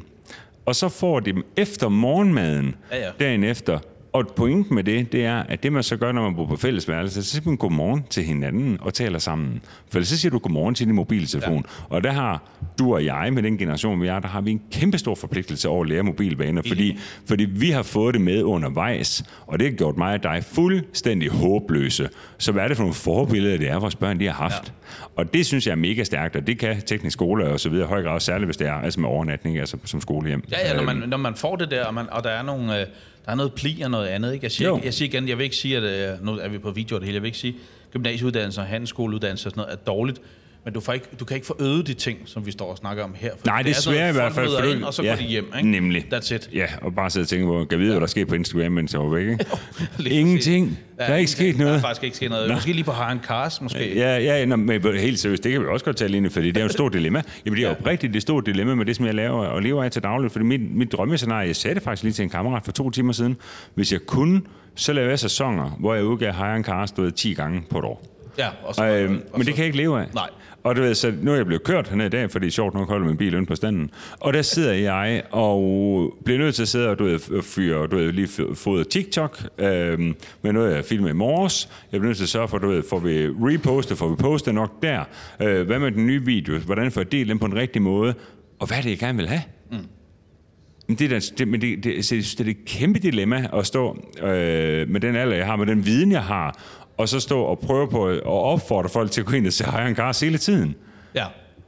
Og 0.65 0.75
så 0.75 0.89
får 0.89 1.19
de 1.19 1.31
dem 1.31 1.43
efter 1.57 1.89
morgenmaden, 1.89 2.75
Ja, 2.91 2.97
ja. 2.97 3.09
dagen 3.19 3.43
efter. 3.43 3.79
Og 4.13 4.27
pointen 4.35 4.75
med 4.75 4.83
det, 4.83 5.11
det 5.11 5.25
er, 5.25 5.37
at 5.37 5.63
det 5.63 5.73
man 5.73 5.83
så 5.83 5.97
gør, 5.97 6.11
når 6.11 6.21
man 6.21 6.35
bor 6.35 6.45
på 6.45 6.55
fællesværelse, 6.55 7.23
så 7.23 7.31
siger 7.31 7.43
man 7.45 7.57
godmorgen 7.57 8.03
til 8.09 8.23
hinanden 8.23 8.77
og 8.81 8.93
taler 8.93 9.19
sammen. 9.19 9.61
For 9.91 10.01
så 10.01 10.17
siger 10.17 10.31
du 10.31 10.37
godmorgen 10.37 10.75
til 10.75 10.85
din 10.85 10.95
mobiltelefon. 10.95 11.65
Ja. 11.91 11.95
Og 11.95 12.03
der 12.03 12.11
har 12.11 12.43
du 12.79 12.93
og 12.93 13.05
jeg, 13.05 13.33
med 13.33 13.43
den 13.43 13.57
generation, 13.57 14.01
vi 14.01 14.07
er, 14.07 14.19
der 14.19 14.27
har 14.27 14.41
vi 14.41 14.51
en 14.51 14.61
kæmpe 14.71 14.97
stor 14.97 15.15
forpligtelse 15.15 15.69
over 15.69 15.83
at 15.83 15.89
lære 15.89 16.03
mobilvaner, 16.03 16.61
fordi, 16.67 16.99
fordi 17.27 17.45
vi 17.45 17.69
har 17.69 17.83
fået 17.83 18.13
det 18.13 18.21
med 18.21 18.43
undervejs, 18.43 19.23
og 19.47 19.59
det 19.59 19.67
har 19.67 19.75
gjort 19.75 19.97
mig 19.97 20.13
og 20.13 20.23
dig 20.23 20.43
fuldstændig 20.43 21.29
håbløse. 21.29 22.09
Så 22.37 22.51
hvad 22.51 22.63
er 22.63 22.67
det 22.67 22.77
for 22.77 22.83
nogle 22.83 22.93
forbilleder, 22.93 23.57
det 23.57 23.69
er, 23.69 23.79
vores 23.79 23.95
børn 23.95 24.19
de 24.19 24.25
har 24.25 24.33
haft? 24.33 24.53
Ja. 24.63 25.05
Og 25.15 25.33
det 25.33 25.45
synes 25.45 25.67
jeg 25.67 25.71
er 25.71 25.75
mega 25.75 26.03
stærkt, 26.03 26.35
og 26.35 26.47
det 26.47 26.59
kan 26.59 26.81
teknisk 26.81 27.13
skole 27.13 27.45
og 27.45 27.59
så 27.59 27.69
videre 27.69 27.85
i 27.85 27.87
høj 27.87 28.03
grad, 28.03 28.19
særligt 28.19 28.47
hvis 28.47 28.57
det 28.57 28.67
er 28.67 28.73
altså 28.73 28.99
med 28.99 29.09
overnatning, 29.09 29.59
altså 29.59 29.77
som 29.85 30.01
skolehjem. 30.01 30.43
Ja, 30.51 30.67
ja, 30.67 30.73
når 30.73 30.91
Øhm, 30.91 30.99
man, 30.99 31.09
når 31.09 31.17
man 31.17 31.35
får 31.35 31.55
det 31.55 31.71
der, 31.71 31.85
og, 31.85 31.93
man, 31.93 32.05
og 32.11 32.23
der 32.23 32.29
er 32.29 32.43
nogle... 32.43 32.79
Øh, 32.81 32.87
der 33.27 33.31
er 33.33 33.35
noget 33.37 33.53
pli 33.53 33.81
og 33.81 33.91
noget 33.91 34.07
andet, 34.07 34.33
ikke? 34.33 34.43
Jeg 34.43 34.51
siger, 34.51 34.67
Jo. 34.67 34.81
jeg 34.83 34.93
siger 34.93 35.09
igen, 35.09 35.27
jeg 35.29 35.37
vil 35.37 35.43
ikke 35.43 35.55
sige, 35.55 35.77
at... 35.77 35.83
Øh, 36.13 36.25
nu 36.25 36.31
er 36.37 36.47
vi 36.47 36.57
på 36.57 36.71
video 36.71 36.95
det 36.95 37.03
hele, 37.03 37.15
jeg 37.15 37.21
vil 37.21 37.27
ikke 37.27 37.37
sige, 37.37 37.53
at 37.85 37.91
gymnasieuddannelse 37.91 38.61
og 38.61 38.67
handelsskoleuddannelse 38.67 39.47
og 39.47 39.51
sådan 39.51 39.61
noget 39.61 39.73
er 39.73 39.77
dårligt, 39.83 40.21
men 40.67 40.73
du, 40.73 40.80
får 40.80 40.93
ikke, 40.93 41.06
du 41.19 41.25
kan 41.25 41.36
ikke 41.36 41.47
få 41.47 41.56
øvet 41.60 41.88
de 41.88 41.93
ting, 41.93 42.17
som 42.25 42.45
vi 42.45 42.51
står 42.51 42.71
og 42.71 42.77
snakker 42.77 43.03
om 43.03 43.15
her. 43.15 43.32
Nej, 43.45 43.62
det 43.62 43.69
er 43.69 43.73
sådan 43.73 43.97
noget, 43.99 44.13
svært 44.13 44.15
i 44.15 44.17
hvert 44.17 44.34
folk 44.34 44.47
fald. 44.60 44.69
for 44.69 44.75
ind, 44.75 44.84
og 44.84 44.93
så 44.93 45.03
går 45.03 45.15
de 45.15 45.23
hjem, 45.23 45.45
ikke? 45.58 45.71
Nemlig. 45.71 46.06
That's 46.13 46.34
it. 46.36 46.49
Ja, 46.53 46.65
og 46.82 46.95
bare 46.95 47.10
sidde 47.10 47.23
og 47.23 47.27
tænke 47.27 47.45
på, 47.45 47.65
kan 47.69 47.80
vide, 47.80 47.91
hvad 47.91 48.01
der 48.01 48.08
sker 48.08 48.25
på 48.25 48.36
Instagram, 48.36 48.71
mens 48.71 48.93
jeg 48.93 49.01
var 49.01 49.08
væk, 49.08 49.27
ikke? 49.27 49.45
Ingenting. 50.19 50.67
præcis. 50.67 50.84
Der 50.97 51.03
er 51.06 51.15
ikke 51.17 51.32
sket 51.32 51.58
noget. 51.58 51.71
Der 51.71 51.77
er 51.77 51.82
faktisk 51.82 52.03
ikke 52.03 52.15
sket 52.17 52.30
noget. 52.30 52.47
Nå. 52.47 52.53
Måske 52.53 52.73
lige 52.73 52.84
på 52.84 52.91
Harren 52.91 53.19
Cars, 53.23 53.62
måske. 53.62 53.95
Ja, 53.95 54.17
ja, 54.17 54.45
nå, 54.45 54.56
men 54.56 54.82
helt 54.97 55.19
seriøst, 55.19 55.43
det 55.43 55.51
kan 55.51 55.62
vi 55.62 55.65
også 55.67 55.86
godt 55.86 55.95
tale 55.97 56.17
ind 56.17 56.30
fordi 56.30 56.47
det 56.47 56.58
er 56.58 56.62
jo 56.62 56.65
et 56.65 56.71
stort 56.71 56.93
dilemma. 56.93 57.21
Jamen, 57.45 57.58
det 57.58 57.63
er 57.65 57.69
jo 57.69 57.75
oprigtigt 57.80 58.15
et 58.15 58.21
stort 58.21 58.45
dilemma 58.45 58.75
med 58.75 58.86
det, 58.86 58.95
som 58.95 59.06
jeg 59.06 59.13
laver 59.15 59.45
og 59.45 59.62
lever 59.62 59.84
af 59.84 59.91
til 59.91 60.03
dagligt, 60.03 60.32
fordi 60.34 60.45
mit, 60.45 60.75
mit 60.75 60.91
drømmescenarie, 60.91 61.47
jeg 61.47 61.56
sagde 61.56 61.75
det 61.75 61.84
faktisk 61.84 62.03
lige 62.03 62.13
til 62.13 62.23
en 62.23 62.30
kammerat 62.30 62.65
for 62.65 62.71
to 62.71 62.89
timer 62.89 63.13
siden, 63.13 63.38
hvis 63.73 63.91
jeg 63.91 63.99
kunne, 64.08 64.41
så 64.75 64.93
lavede 64.93 65.10
jeg 65.10 65.19
sæsoner, 65.19 65.69
hvor 65.80 65.93
jeg 65.95 66.03
udgav 66.03 66.34
du 66.97 67.01
ved, 67.01 67.12
10 67.12 67.34
gange 67.34 67.63
på 67.69 67.80
et 67.80 67.86
år. 67.86 68.17
Ja, 68.38 68.47
og 68.63 68.75
så, 68.75 68.86
øhm, 68.86 69.13
og 69.15 69.39
men 69.39 69.43
så- 69.43 69.45
det 69.47 69.56
kan 69.56 69.58
jeg 69.58 69.65
ikke 69.65 69.77
leve 69.77 70.01
af. 70.01 70.06
Nej. 70.13 70.30
Og 70.67 70.75
du 70.75 70.82
ved, 70.82 70.95
så 70.95 71.13
nu 71.21 71.32
er 71.32 71.36
jeg 71.36 71.45
blevet 71.45 71.63
kørt 71.63 71.88
hernede 71.89 72.08
i 72.08 72.10
dag, 72.10 72.32
fordi 72.32 72.49
sjovt 72.49 72.73
nok 72.73 72.89
holder 72.89 73.08
min 73.08 73.17
bil 73.17 73.34
inde 73.34 73.45
på 73.45 73.56
standen. 73.56 73.89
Og 74.19 74.34
der 74.34 74.41
sidder 74.41 74.73
jeg 74.73 75.23
og 75.32 76.13
bliver 76.25 76.39
nødt 76.39 76.56
til 76.56 76.62
at 76.62 76.67
sidde 76.67 76.89
og 76.89 76.99
du 76.99 77.03
ved, 77.03 77.41
fyre, 77.43 77.88
du 77.88 77.95
ved, 77.95 78.12
lige 78.12 78.27
f- 78.27 78.53
fodre 78.56 78.84
TikTok 78.84 79.43
øhm, 79.58 80.15
med 80.41 80.53
noget, 80.53 80.75
jeg 80.75 80.86
filmede 80.86 81.10
i 81.12 81.13
morges. 81.13 81.69
Jeg 81.91 81.99
bliver 81.99 82.10
nødt 82.10 82.17
til 82.17 82.25
at 82.25 82.30
sørge 82.30 82.47
for, 82.47 82.58
du 82.58 82.67
ved, 82.67 82.84
får 82.89 82.99
vi 82.99 83.27
repostet, 83.27 83.97
får 83.97 84.10
vi 84.10 84.15
postet 84.15 84.53
nok 84.56 84.82
der. 84.84 85.03
Øh, 85.41 85.65
hvad 85.65 85.80
med 85.80 85.91
den 85.91 86.06
nye 86.06 86.25
video? 86.25 86.58
Hvordan 86.58 86.91
får 86.91 87.01
jeg 87.01 87.12
delt 87.12 87.30
den 87.30 87.39
på 87.39 87.47
den 87.47 87.56
rigtige 87.56 87.84
måde? 87.84 88.13
Og 88.60 88.67
hvad 88.67 88.77
er 88.77 88.82
det, 88.82 88.89
jeg 88.89 88.99
gerne 88.99 89.17
vil 89.17 89.27
have? 89.27 89.41
Men 90.88 90.97
det, 90.97 91.12
er, 91.12 91.32
det, 91.38 91.47
men 91.47 91.62
det, 91.62 91.84
det, 91.84 92.06
så 92.06 92.15
jeg 92.15 92.23
synes, 92.23 92.36
det 92.36 92.47
er 92.47 92.51
et 92.51 92.65
kæmpe 92.65 92.99
dilemma 92.99 93.47
at 93.53 93.65
stå 93.65 93.97
øh, 94.23 94.89
med 94.89 94.99
den 94.99 95.15
alder, 95.15 95.36
jeg 95.36 95.45
har, 95.45 95.56
med 95.56 95.65
den 95.65 95.86
viden, 95.86 96.12
jeg 96.12 96.23
har, 96.23 96.60
og 96.97 97.10
så 97.10 97.19
stå 97.19 97.41
og 97.41 97.60
prøve 97.60 97.89
på 97.89 98.07
at 98.07 98.21
opfordre 98.25 98.89
folk 98.89 99.12
til 99.12 99.21
at 99.21 99.27
gå 99.27 99.33
ind 99.36 99.47
og 99.47 99.53
se 99.53 99.71
High 99.71 99.95
Cars 99.95 100.19
hele 100.19 100.38
tiden. 100.38 100.75
Ja, 101.15 101.25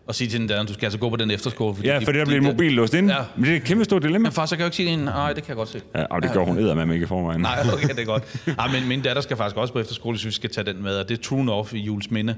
og 0.08 0.16
sige 0.16 0.28
til 0.30 0.40
den 0.40 0.50
der, 0.50 0.64
du 0.64 0.74
skal 0.74 0.86
altså 0.86 1.00
gå 1.00 1.10
på 1.10 1.16
den 1.16 1.32
efterskole. 1.32 1.76
Fordi 1.76 1.88
Ja, 1.88 2.00
de- 2.00 2.06
for 2.06 2.12
der 2.12 2.20
de- 2.20 2.26
bliver 2.26 2.42
mobil 2.44 2.72
låst 2.72 2.94
ind. 2.94 3.10
Ja. 3.12 3.18
Men 3.36 3.46
det 3.46 3.52
er 3.54 3.56
et 3.58 3.64
kæmpe 3.64 3.84
stort 3.86 4.02
dilemma. 4.04 4.20
Men 4.28 4.32
far, 4.32 4.46
så 4.46 4.56
kan 4.56 4.60
jeg 4.60 4.66
jo 4.66 4.68
ikke 4.68 4.76
sige, 4.94 5.06
nej, 5.06 5.34
det 5.34 5.44
kan 5.44 5.50
jeg 5.50 5.56
godt 5.58 5.70
se. 5.70 5.82
Ja, 5.96 6.04
og 6.10 6.22
det 6.22 6.32
gør 6.34 6.44
hun 6.44 6.58
eddermame 6.62 6.94
ikke 6.94 7.04
i 7.04 7.08
forvejen. 7.08 7.42
Nej, 7.42 7.60
okay, 7.74 7.88
det 7.90 8.00
er 8.00 8.06
godt. 8.06 8.24
Ej, 8.60 8.68
men 8.72 8.88
min 8.88 9.02
datter 9.02 9.22
skal 9.22 9.38
faktisk 9.38 9.58
også 9.58 9.74
på 9.74 9.80
efterskole, 9.80 10.18
så 10.20 10.26
vi 10.26 10.32
skal 10.32 10.50
tage 10.50 10.66
den 10.74 10.84
med, 10.84 10.96
og 10.96 11.10
det 11.10 11.20
er 11.20 11.24
True 11.24 11.46
North 11.46 11.74
i 11.76 11.80
Jules 11.80 12.12
Minde. 12.12 12.36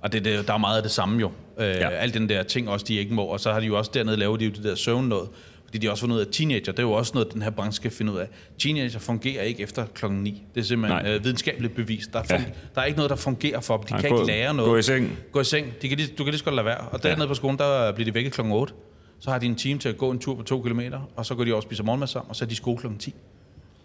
Og 0.00 0.12
det, 0.12 0.24
det, 0.24 0.46
der 0.48 0.54
er 0.54 0.58
meget 0.58 0.76
af 0.76 0.82
det 0.82 0.92
samme 0.92 1.20
jo. 1.20 1.30
Øh, 1.60 1.66
Ja. 1.66 1.72
ja. 1.78 1.88
Alt 1.88 2.14
den 2.14 2.28
der 2.28 2.42
ting 2.42 2.68
også, 2.68 2.84
de 2.88 2.94
ikke 2.94 3.14
må. 3.14 3.22
Og 3.22 3.40
så 3.40 3.52
har 3.52 3.60
de 3.60 3.66
jo 3.66 3.78
også 3.78 3.90
dernede 3.94 4.16
lavet 4.16 4.40
de 4.40 4.50
det 4.50 4.64
der 4.64 4.74
søvn 4.74 5.04
noget. 5.08 5.28
Fordi 5.74 5.86
de 5.86 5.90
også 5.90 6.00
fundet 6.00 6.16
ud 6.16 6.20
af, 6.20 6.24
at 6.26 6.32
teenager, 6.32 6.72
det 6.72 6.78
er 6.78 6.82
jo 6.82 6.92
også 6.92 7.10
noget, 7.14 7.32
den 7.32 7.42
her 7.42 7.50
branche 7.50 7.76
skal 7.76 7.90
finde 7.90 8.12
ud 8.12 8.18
af. 8.18 8.28
Teenager 8.58 8.98
fungerer 8.98 9.42
ikke 9.42 9.62
efter 9.62 9.86
klokken 9.86 10.22
9. 10.22 10.42
Det 10.54 10.60
er 10.60 10.64
simpelthen 10.64 11.02
Nej. 11.04 11.14
øh, 11.14 11.24
videnskabeligt 11.24 11.74
bevist. 11.74 12.12
Der 12.12 12.18
er, 12.18 12.24
Ja. 12.30 12.44
der 12.74 12.80
er 12.80 12.84
ikke 12.84 12.96
noget, 12.96 13.10
der 13.10 13.16
fungerer 13.16 13.60
for 13.60 13.76
dem. 13.76 13.86
De 13.86 13.92
Nej, 13.92 14.00
kan 14.00 14.10
gå- 14.10 14.16
ikke 14.16 14.26
lære 14.26 14.54
noget. 14.54 14.68
gå 14.70 14.76
i 14.76 14.82
seng. 14.82 15.18
Gå 15.32 15.40
i 15.40 15.44
seng. 15.44 15.66
De 15.82 15.88
kan 15.88 15.98
lige, 15.98 16.08
du 16.18 16.24
kan 16.24 16.30
lige 16.30 16.38
så 16.38 16.44
godt 16.44 16.54
lade 16.54 16.64
være. 16.64 16.78
Og 16.78 17.02
dernede 17.02 17.28
på 17.28 17.34
skolen, 17.34 17.58
der 17.58 17.92
bliver 17.92 18.04
de 18.04 18.14
vækket 18.14 18.32
klokken 18.32 18.54
8. 18.54 18.72
Så 19.20 19.30
har 19.30 19.38
de 19.38 19.46
en 19.46 19.54
time 19.54 19.78
til 19.78 19.88
at 19.88 19.96
gå 19.98 20.10
en 20.10 20.18
tur 20.18 20.34
på 20.34 20.42
to 20.42 20.62
kilometer, 20.62 21.00
og 21.16 21.26
så 21.26 21.34
går 21.34 21.44
de 21.44 21.50
over 21.50 21.56
og 21.56 21.62
spiser 21.62 21.84
morgenmad 21.84 22.08
sammen, 22.08 22.30
og 22.30 22.36
så 22.36 22.44
er 22.44 22.46
de 22.46 22.52
i 22.52 22.56
skole 22.56 22.78
klokken 22.78 22.98
10. 23.00 23.14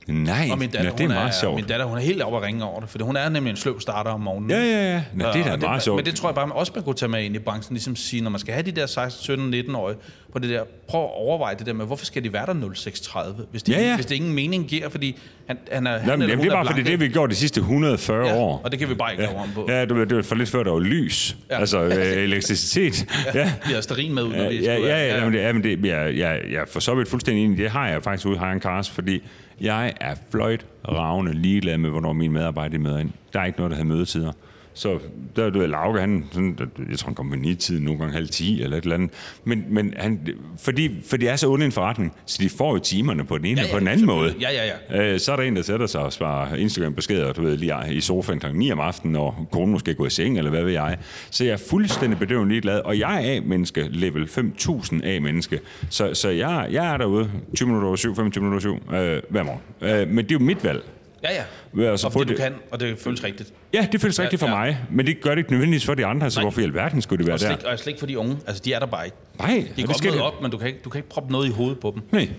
Nej, 0.08 0.48
Og 0.52 0.58
min 0.60 0.70
datter, 0.70 0.90
ja, 0.90 0.96
det 0.98 1.04
er 1.04 1.08
meget 1.08 1.36
sjovt. 1.36 1.56
Min 1.56 1.66
datter, 1.66 1.86
hun 1.86 1.98
er 1.98 2.02
helt 2.02 2.22
oppe 2.22 2.38
at 2.38 2.44
ringe 2.44 2.64
over 2.64 2.80
det, 2.80 2.90
for 2.90 3.04
hun 3.04 3.16
er 3.16 3.30
nemlig 3.30 3.52
en 3.52 3.58
sløv 3.58 3.80
starter 3.80 4.12
om 4.12 4.20
morgenen. 4.22 4.50
Ja, 4.50 4.58
ja, 4.64 4.92
ja. 4.94 5.04
Nå, 5.14 5.26
det 5.34 5.42
er 5.48 5.56
da 5.56 5.58
meget 5.58 5.84
sjovt. 5.84 5.96
Men 5.96 6.06
det 6.06 6.16
tror 6.16 6.30
jeg 6.30 6.36
bare, 6.36 6.48
man 6.48 6.58
også 6.58 6.72
man 6.76 6.84
kunne 6.84 6.96
tage 6.96 7.10
med 7.10 7.24
ind 7.24 7.36
i 7.36 7.40
branchen, 7.40 7.74
ligesom 7.74 7.96
sige, 7.96 8.22
når 8.22 8.30
man 8.30 8.40
skal 8.40 8.54
have 8.54 8.64
de 8.66 8.72
der 8.72 8.86
16, 8.86 9.24
17, 9.24 9.54
19-årige 9.54 9.98
på 10.34 10.40
det 10.40 10.50
der, 10.50 10.64
prøv 10.88 11.04
at 11.04 11.10
overveje 11.14 11.56
det 11.60 11.66
der 11.66 11.74
med, 11.74 11.86
hvorfor 11.86 12.06
skal 12.06 12.24
de 12.24 12.34
være 12.34 12.46
der 12.46 12.54
0630, 12.54 13.46
hvis 13.52 13.64
det, 13.64 13.74
Ja, 13.74 13.82
ja. 13.82 13.96
hvis 13.96 14.06
det 14.06 14.16
ingen 14.16 14.34
mening 14.34 14.66
giver, 14.68 14.90
fordi 14.90 15.18
han, 15.48 15.58
han 15.72 15.88
er, 15.88 15.92
Nå, 15.92 15.98
han 16.00 16.10
jamen, 16.22 16.40
det 16.40 16.46
er 16.48 16.52
bare 16.52 16.66
fordi, 16.66 16.82
det 16.82 16.90
har 16.90 16.98
vi 16.98 17.08
gjort 17.08 17.30
de 17.30 17.36
sidste 17.36 17.60
140 17.60 18.28
ja, 18.28 18.36
år. 18.36 18.62
og 18.64 18.72
det 18.72 18.80
kan 18.80 18.90
vi 18.90 18.94
bare 18.94 19.12
ikke 19.12 19.24
lave 19.24 19.36
om 19.36 19.50
på. 19.56 19.66
Ja, 19.70 19.86
du 19.86 19.94
ved, 19.96 20.06
det 20.06 20.18
var 20.18 20.24
for 20.24 20.36
lidt 20.36 20.50
før, 20.50 20.64
der 20.64 20.72
var 20.72 20.80
lys. 20.80 21.36
Ja. 21.50 21.60
Altså 21.60 21.84
øh, 21.84 21.94
elektricitet. 22.24 23.06
ja. 23.34 23.52
Vi 23.68 23.74
har 23.74 23.82
sterin 23.82 24.14
med 24.16 24.24
ud, 24.24 24.34
når 24.34 24.44
Ja, 24.44 24.50
vi 24.50 24.56
ja, 24.66 24.74
ja, 24.80 24.88
af- 24.98 25.18
ja, 25.20 25.24
men 25.26 25.34
det, 25.34 25.40
ja, 25.40 25.54
men 25.54 25.64
det, 25.64 25.86
jeg, 25.86 26.18
jeg, 26.18 26.40
jeg 26.52 26.62
er 26.62 26.66
for 26.72 26.80
så 26.80 26.96
vidt 26.96 27.10
fuldstændig 27.10 27.46
enig. 27.46 27.58
Det 27.58 27.70
har 27.70 27.88
jeg 27.88 28.04
faktisk 28.04 28.26
ude 28.28 28.36
i 28.36 28.40
High 28.40 28.60
Cars, 28.62 28.90
fordi 28.90 29.22
jeg 29.62 29.94
er 30.02 30.16
fløjt 30.32 30.66
ravne 30.88 31.34
ligeglad 31.34 31.78
med, 31.78 31.90
hvornår 31.90 32.14
mine 32.14 32.34
medarbejdere 32.34 32.80
møder 32.80 32.98
ind. 32.98 33.12
Der 33.34 33.40
er 33.40 33.46
ikke 33.46 33.60
noget, 33.60 33.72
der 33.72 33.78
hedder 33.78 33.96
mødetider. 33.96 34.32
Så 34.80 35.00
der 35.36 35.50
du 35.50 35.60
ved, 35.60 35.68
Lauke, 35.68 36.00
han, 36.00 36.26
sådan, 36.32 36.58
jeg 36.90 37.00
tror, 37.00 37.08
han 37.08 37.16
kommer 37.16 37.36
med 37.36 37.46
9 37.46 37.56
tiden, 37.56 37.84
nogle 37.84 38.00
gange 38.00 38.14
halv 38.14 38.28
10 38.28 38.64
eller 38.64 38.78
et 38.78 38.84
eller 38.84 38.96
andet. 38.96 39.12
Men, 39.44 39.64
men 39.70 39.94
han, 39.98 40.20
fordi, 40.60 40.90
for 41.06 41.18
det 41.18 41.30
er 41.30 41.36
så 41.36 41.50
ond 41.50 41.64
en 41.64 41.72
forretning, 41.72 42.14
så 42.26 42.38
de 42.42 42.50
får 42.50 42.74
jo 42.74 42.80
timerne 42.80 43.26
på 43.26 43.38
den 43.38 43.46
ene 43.46 43.62
Ja, 43.62 43.62
ja, 43.62 43.68
ja, 43.68 43.74
og 43.74 43.76
på 43.76 43.80
den 43.80 43.88
anden 43.88 44.06
måde. 44.06 44.30
selvfølgelig. 44.30 44.48
Ja, 44.92 45.00
ja, 45.00 45.14
Øh, 45.14 45.20
så 45.20 45.32
er 45.32 45.36
der 45.36 45.44
en, 45.44 45.56
der 45.56 45.62
sætter 45.62 45.88
sig 45.88 46.02
og 46.02 46.14
svarer 46.14 46.56
Instagram-beskeder, 46.56 47.34
du 47.34 47.42
ved, 47.42 47.58
lige 47.58 47.74
i 47.92 48.02
sofaen 48.02 48.40
kl. 48.40 48.46
9 48.54 48.72
om 48.72 48.80
aftenen, 48.80 49.14
når 49.14 49.48
konen 49.52 49.72
måske 49.72 49.94
går 49.94 50.06
i 50.06 50.10
seng, 50.10 50.38
eller 50.38 50.52
hvad 50.52 50.64
ved 50.64 50.72
jeg. 50.72 50.98
Så 51.32 51.44
jeg 51.46 51.54
er 51.54 51.58
fuldstændig 51.70 52.20
bedøvende 52.20 52.50
ligeglad, 52.50 52.80
og 52.80 53.00
jeg 53.00 53.26
er 53.26 53.38
A-menneske, 53.38 53.88
level 53.90 54.28
5000 54.28 55.04
A-menneske. 55.06 55.60
Så, 55.90 56.14
så 56.14 56.30
jeg, 56.30 56.68
jeg 56.72 56.94
er 56.94 56.98
derude 56.98 57.32
20 57.56 57.68
minutter 57.68 57.88
over 57.88 57.96
7, 57.96 58.16
25 58.16 58.44
minutter 58.44 58.70
over 58.70 58.80
7, 58.80 58.96
øh, 58.96 59.22
hver 59.30 59.44
morgen. 59.44 59.62
Øh, 59.82 60.08
men 60.08 60.26
det 60.26 60.32
er 60.32 60.36
jo 60.40 60.46
mit 60.46 60.64
valg. 60.64 60.84
Ja, 61.24 61.34
ja. 61.34 61.44
Vil 61.74 61.86
jeg 61.86 62.00
så 62.00 62.08
og 62.08 62.14
fordi 62.14 62.26
du 62.26 62.30
det- 62.30 62.38
kan, 62.42 62.54
og 62.72 62.80
det 62.80 62.98
føles 63.00 63.24
rigtigt. 63.24 63.54
Ja, 63.74 63.88
det 63.92 64.02
føles 64.02 64.20
rigtigt 64.20 64.40
for 64.40 64.48
ja. 64.48 64.56
mig, 64.56 64.78
men 64.92 65.06
det 65.06 65.22
gør 65.22 65.30
det 65.30 65.38
ikke 65.38 65.52
nødvendigvis 65.52 65.86
for 65.86 65.94
de 65.94 66.06
andre, 66.06 66.32
så 66.32 66.40
Nej. 66.40 66.44
hvorfor 66.44 66.62
i 66.62 66.64
alverden 66.64 67.02
skulle 67.02 67.18
det 67.18 67.26
være 67.28 67.34
Og 67.36 67.40
slet, 67.40 67.62
der? 67.62 67.70
og 67.72 67.80
slet 67.80 67.88
ikke 67.88 68.00
for 68.00 68.08
de 68.08 68.20
unge. 68.20 68.38
Altså, 68.48 68.62
de 68.66 68.74
er 68.74 68.80
der 68.80 68.86
bare 68.86 69.06
ikke. 69.06 69.18
Nej, 69.40 69.48
De 69.48 69.64
kan 69.64 69.76
det 69.76 69.86
godt 69.86 69.98
skal 69.98 70.08
møde 70.10 70.18
det. 70.18 70.26
op, 70.26 70.42
men 70.42 70.52
du 70.52 70.58
kan, 70.58 70.68
ikke, 70.68 70.80
du 70.86 70.90
kan 70.90 71.00
ikke 71.00 71.10
proppe 71.10 71.32
noget 71.32 71.48
i 71.48 71.52
hovedet 71.52 71.80
på 71.80 71.92
dem. 71.96 72.04
Nej. 72.12 72.30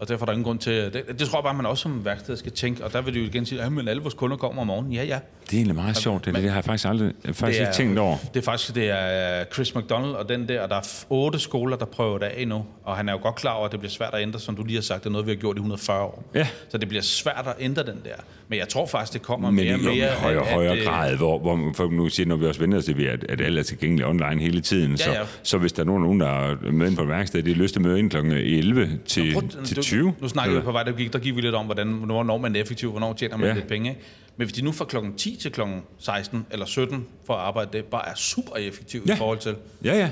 Og 0.00 0.08
derfor 0.08 0.24
er 0.24 0.26
der 0.26 0.32
ingen 0.32 0.44
grund 0.44 0.58
til... 0.58 0.72
Det, 0.72 1.02
det 1.18 1.28
tror 1.28 1.38
jeg 1.38 1.44
bare, 1.44 1.54
man 1.54 1.66
også 1.66 1.82
som 1.82 2.04
værksted 2.04 2.36
skal 2.36 2.52
tænke. 2.52 2.84
Og 2.84 2.92
der 2.92 3.00
vil 3.02 3.14
de 3.14 3.18
jo 3.18 3.24
igen 3.24 3.46
sige, 3.46 3.62
at 3.62 3.72
men 3.72 3.88
alle 3.88 4.02
vores 4.02 4.14
kunder 4.14 4.36
kommer 4.36 4.60
om 4.60 4.66
morgenen. 4.66 4.92
Ja, 4.92 5.04
ja. 5.04 5.18
Det 5.46 5.52
er 5.52 5.56
egentlig 5.56 5.74
meget 5.74 5.96
sjovt, 5.96 6.24
det, 6.24 6.34
det 6.34 6.42
har 6.48 6.54
jeg 6.56 6.64
faktisk 6.64 6.88
aldrig 6.88 7.12
faktisk 7.32 7.60
ikke 7.60 7.72
tænkt 7.72 7.98
over. 7.98 8.16
Det 8.34 8.40
er 8.40 8.44
faktisk 8.44 8.74
det 8.74 8.90
er 8.90 9.44
Chris 9.54 9.74
McDonald 9.74 10.12
og 10.12 10.28
den 10.28 10.48
der, 10.48 10.60
og 10.62 10.68
der 10.68 10.76
er 10.76 11.04
otte 11.10 11.38
skoler, 11.38 11.76
der 11.76 11.84
prøver 11.84 12.18
det 12.18 12.26
af 12.26 12.48
nu. 12.48 12.64
Og 12.84 12.96
han 12.96 13.08
er 13.08 13.12
jo 13.12 13.18
godt 13.22 13.34
klar 13.34 13.52
over, 13.52 13.66
at 13.66 13.72
det 13.72 13.80
bliver 13.80 13.90
svært 13.90 14.14
at 14.14 14.22
ændre, 14.22 14.40
som 14.40 14.56
du 14.56 14.64
lige 14.64 14.74
har 14.76 14.82
sagt. 14.82 15.00
Det 15.04 15.06
er 15.06 15.12
noget, 15.12 15.26
vi 15.26 15.30
har 15.32 15.36
gjort 15.36 15.56
i 15.56 15.58
140 15.58 16.00
år. 16.02 16.24
Ja. 16.34 16.46
Så 16.68 16.78
det 16.78 16.88
bliver 16.88 17.02
svært 17.02 17.44
at 17.46 17.54
ændre 17.64 17.82
den 17.82 18.00
der. 18.04 18.14
Men 18.48 18.58
jeg 18.58 18.68
tror 18.68 18.86
faktisk, 18.86 19.12
det 19.12 19.22
kommer 19.22 19.50
Men 19.50 19.64
mere 19.64 19.74
og 19.74 19.80
mere... 19.80 20.08
højere, 20.10 20.40
at- 20.48 20.52
højere 20.54 20.76
at, 20.76 20.84
grad, 20.86 21.16
hvor, 21.16 21.38
hvor 21.38 21.72
for 21.76 21.88
nu 21.90 22.08
siger, 22.08 22.26
når 22.26 22.36
vi 22.36 22.46
også 22.46 22.60
vender 22.60 22.78
os 22.78 22.84
til, 22.84 23.02
at, 23.06 23.24
at 23.28 23.40
alle 23.40 23.60
er 23.60 23.64
tilgængelige 23.64 24.06
online 24.06 24.40
hele 24.40 24.60
tiden. 24.60 24.96
Så, 24.98 25.10
ja. 25.10 25.20
så 25.42 25.58
hvis 25.58 25.72
der 25.72 25.82
er 25.82 25.86
nogen, 25.86 26.20
der 26.20 26.26
er 26.28 26.72
med 26.72 26.96
på 26.96 27.02
et 27.02 27.08
værksted, 27.08 27.42
de 27.42 27.54
har 27.54 27.62
lyst 27.62 27.72
til 27.74 27.80
at 27.80 27.84
møde 27.86 27.98
ind 27.98 28.10
kl. 28.10 28.16
11 28.16 28.90
til, 29.06 29.32
Prøv- 29.34 29.64
til 29.64 29.76
du- 29.76 29.82
20. 29.86 30.14
Nu 30.20 30.28
snakker 30.28 30.54
vi 30.54 30.60
på 30.60 30.72
vej, 30.72 30.82
der 30.82 30.92
gik, 30.92 31.12
der 31.12 31.18
gik 31.18 31.36
vi 31.36 31.40
lidt 31.40 31.54
om, 31.54 31.64
hvordan, 31.64 31.88
hvornår 31.92 32.38
man 32.38 32.56
er 32.56 32.60
effektiv, 32.60 32.90
hvornår 32.90 33.12
tjener 33.12 33.36
man 33.36 33.48
Ja. 33.48 33.54
lidt 33.54 33.66
penge. 33.68 33.88
Ikke? 33.90 34.00
Men 34.36 34.46
hvis 34.46 34.52
de 34.56 34.62
nu 34.64 34.72
fra 34.72 34.84
klokken 34.84 35.14
10 35.14 35.36
til 35.42 35.52
klokken 35.52 35.80
16 35.98 36.46
eller 36.50 36.66
17 36.66 37.06
for 37.26 37.34
at 37.34 37.40
arbejde, 37.40 37.70
det 37.72 37.84
bare 37.84 38.08
er 38.08 38.14
super 38.14 38.56
effektivt 38.56 39.08
Ja. 39.08 39.14
i 39.14 39.16
forhold 39.16 39.38
til, 39.38 39.54
Ja, 39.84 39.94
ja. 39.98 40.10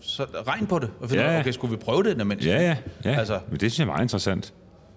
så 0.00 0.26
regn 0.46 0.66
på 0.66 0.78
det. 0.78 0.90
Og 1.00 1.10
finde 1.10 1.24
Ja, 1.24 1.32
ja, 1.34 1.40
okay, 1.40 1.50
skulle 1.52 1.76
vi 1.76 1.82
prøve 1.84 2.02
det, 2.02 2.16
når 2.16 2.44
Ja, 2.44 2.62
ja. 2.62 2.76
ja. 3.04 3.18
Altså- 3.18 3.38
Men 3.50 3.60
det 3.60 3.72
synes 3.72 3.78
jeg 3.78 3.84
er 3.84 3.86
meget 3.86 4.02
interessant. 4.04 4.52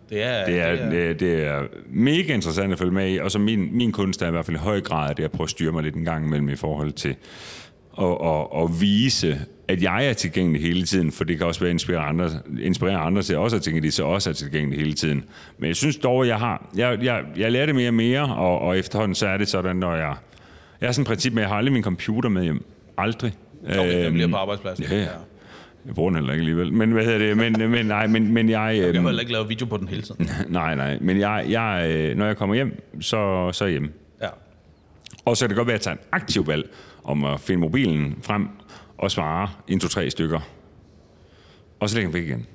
Det 0.10 0.24
er, 0.24 0.46
Det 0.46 0.60
er, 0.60 0.90
det, 0.90 1.10
er, 1.10 1.14
det 1.14 1.44
er 1.44 1.62
mega 1.90 2.34
interessant 2.34 2.74
at 2.74 2.80
følge 2.80 2.92
med 2.92 3.14
i, 3.14 3.18
og 3.18 3.32
så 3.32 3.40
min, 3.40 3.78
min 3.78 3.92
kunst 3.92 4.22
er 4.22 4.28
i 4.28 4.32
hvert 4.32 4.46
fald 4.46 4.58
i 4.58 4.60
høj 4.60 4.82
grad 4.82 5.16
det 5.16 5.24
at 5.24 5.32
prøve 5.32 5.46
at 5.46 5.50
styre 5.50 5.72
mig 5.72 5.84
lidt 5.84 5.96
en 5.96 6.06
gang 6.06 6.26
imellem 6.26 6.50
i 6.50 6.56
forhold 6.56 6.92
til 6.92 7.16
at, 8.00 8.18
at, 8.26 8.64
at 8.64 8.82
vise, 8.82 9.40
at 9.68 9.84
jeg 9.84 10.08
er 10.08 10.14
tilgængelig 10.14 10.62
hele 10.62 10.86
tiden, 10.86 11.12
for 11.12 11.24
det 11.24 11.38
kan 11.38 11.48
også 11.48 11.60
være 11.60 11.70
inspirere 11.72 12.02
andre, 12.02 12.30
inspirere 12.62 12.98
andre 12.98 13.22
til 13.22 13.38
også 13.38 13.56
at 13.56 13.62
tænke, 13.62 13.78
at 13.78 13.84
de 13.84 13.92
så 13.92 14.04
også 14.04 14.30
er 14.30 14.34
tilgængelige 14.34 14.80
hele 14.80 14.94
tiden. 14.94 15.24
Men 15.58 15.68
jeg 15.68 15.76
synes 15.76 15.98
dog, 15.98 16.22
at 16.22 16.28
jeg 16.28 16.38
har, 16.40 16.70
jeg, 16.76 17.04
jeg, 17.04 17.24
jeg 17.38 17.52
lærer 17.52 17.66
det 17.66 17.76
mere 17.76 17.88
og 17.90 17.94
mere, 17.94 18.36
og, 18.36 18.60
og 18.60 18.78
efterhånden 18.78 19.16
så 19.16 19.28
er 19.28 19.38
det 19.38 19.48
sådan, 19.48 19.76
når 19.76 19.96
jeg, 19.96 20.16
jeg 20.82 20.88
har 20.88 20.92
sådan 20.94 21.02
et 21.02 21.08
princip 21.08 21.34
med, 21.34 21.42
at 21.42 21.44
jeg 21.44 21.50
har 21.50 21.58
aldrig 21.58 21.74
min 21.74 21.84
computer 21.84 22.30
med 22.30 22.44
hjem. 22.44 22.66
Aldrig. 22.98 23.34
Okay, 23.64 24.06
den 24.06 24.14
bliver 24.14 24.26
Øhm, 24.26 24.32
på 24.32 24.38
arbejdspladsen. 24.38 24.86
Ja, 24.92 24.98
ja. 24.98 25.08
Jeg 25.86 25.96
bruger 25.96 26.10
den 26.10 26.16
heller 26.16 26.34
ikke 26.34 26.42
alligevel. 26.42 26.74
Men 26.74 26.92
hvad 26.92 27.04
hedder 27.04 27.20
det? 27.20 27.38
Men, 27.38 27.72
men 27.72 27.86
nej, 27.86 28.08
men, 28.08 28.34
men 28.34 28.50
jeg... 28.50 28.76
Jeg 28.78 28.86
kan 28.86 28.96
øhm, 28.96 29.06
heller 29.06 29.20
ikke 29.22 29.32
lave 29.32 29.48
video 29.48 29.66
på 29.66 29.78
den 29.78 29.88
hele 29.88 30.02
tiden. 30.02 30.30
Nej, 30.50 30.76
nej. 30.76 30.98
Men 31.02 31.20
jeg, 31.20 31.46
jeg, 31.50 31.92
øh, 31.96 32.18
når 32.18 32.26
jeg 32.26 32.38
kommer 32.38 32.56
hjem, 32.56 32.84
så, 33.02 33.50
så 33.52 33.64
er 33.64 33.68
jeg 33.68 33.72
hjemme. 33.72 33.90
Ja. 34.22 34.28
Og 35.26 35.38
så 35.38 35.46
kan 35.46 35.50
det 35.50 35.58
godt 35.58 35.68
være, 35.68 35.76
at 35.76 35.80
jeg 35.80 35.84
tager 35.84 35.96
en 35.96 36.02
aktiv 36.12 36.48
valg 36.48 36.70
om 37.06 37.24
at 37.26 37.40
finde 37.40 37.60
mobilen 37.62 38.20
frem 38.24 38.48
og 38.98 39.12
svare 39.12 39.50
en, 39.68 39.80
to, 39.80 39.88
tre 39.88 40.10
stykker. 40.10 40.40
Og 41.80 41.90
så 41.90 41.96
lægger 41.96 42.12
den 42.12 42.14
væk 42.22 42.28
igen. 42.28 42.46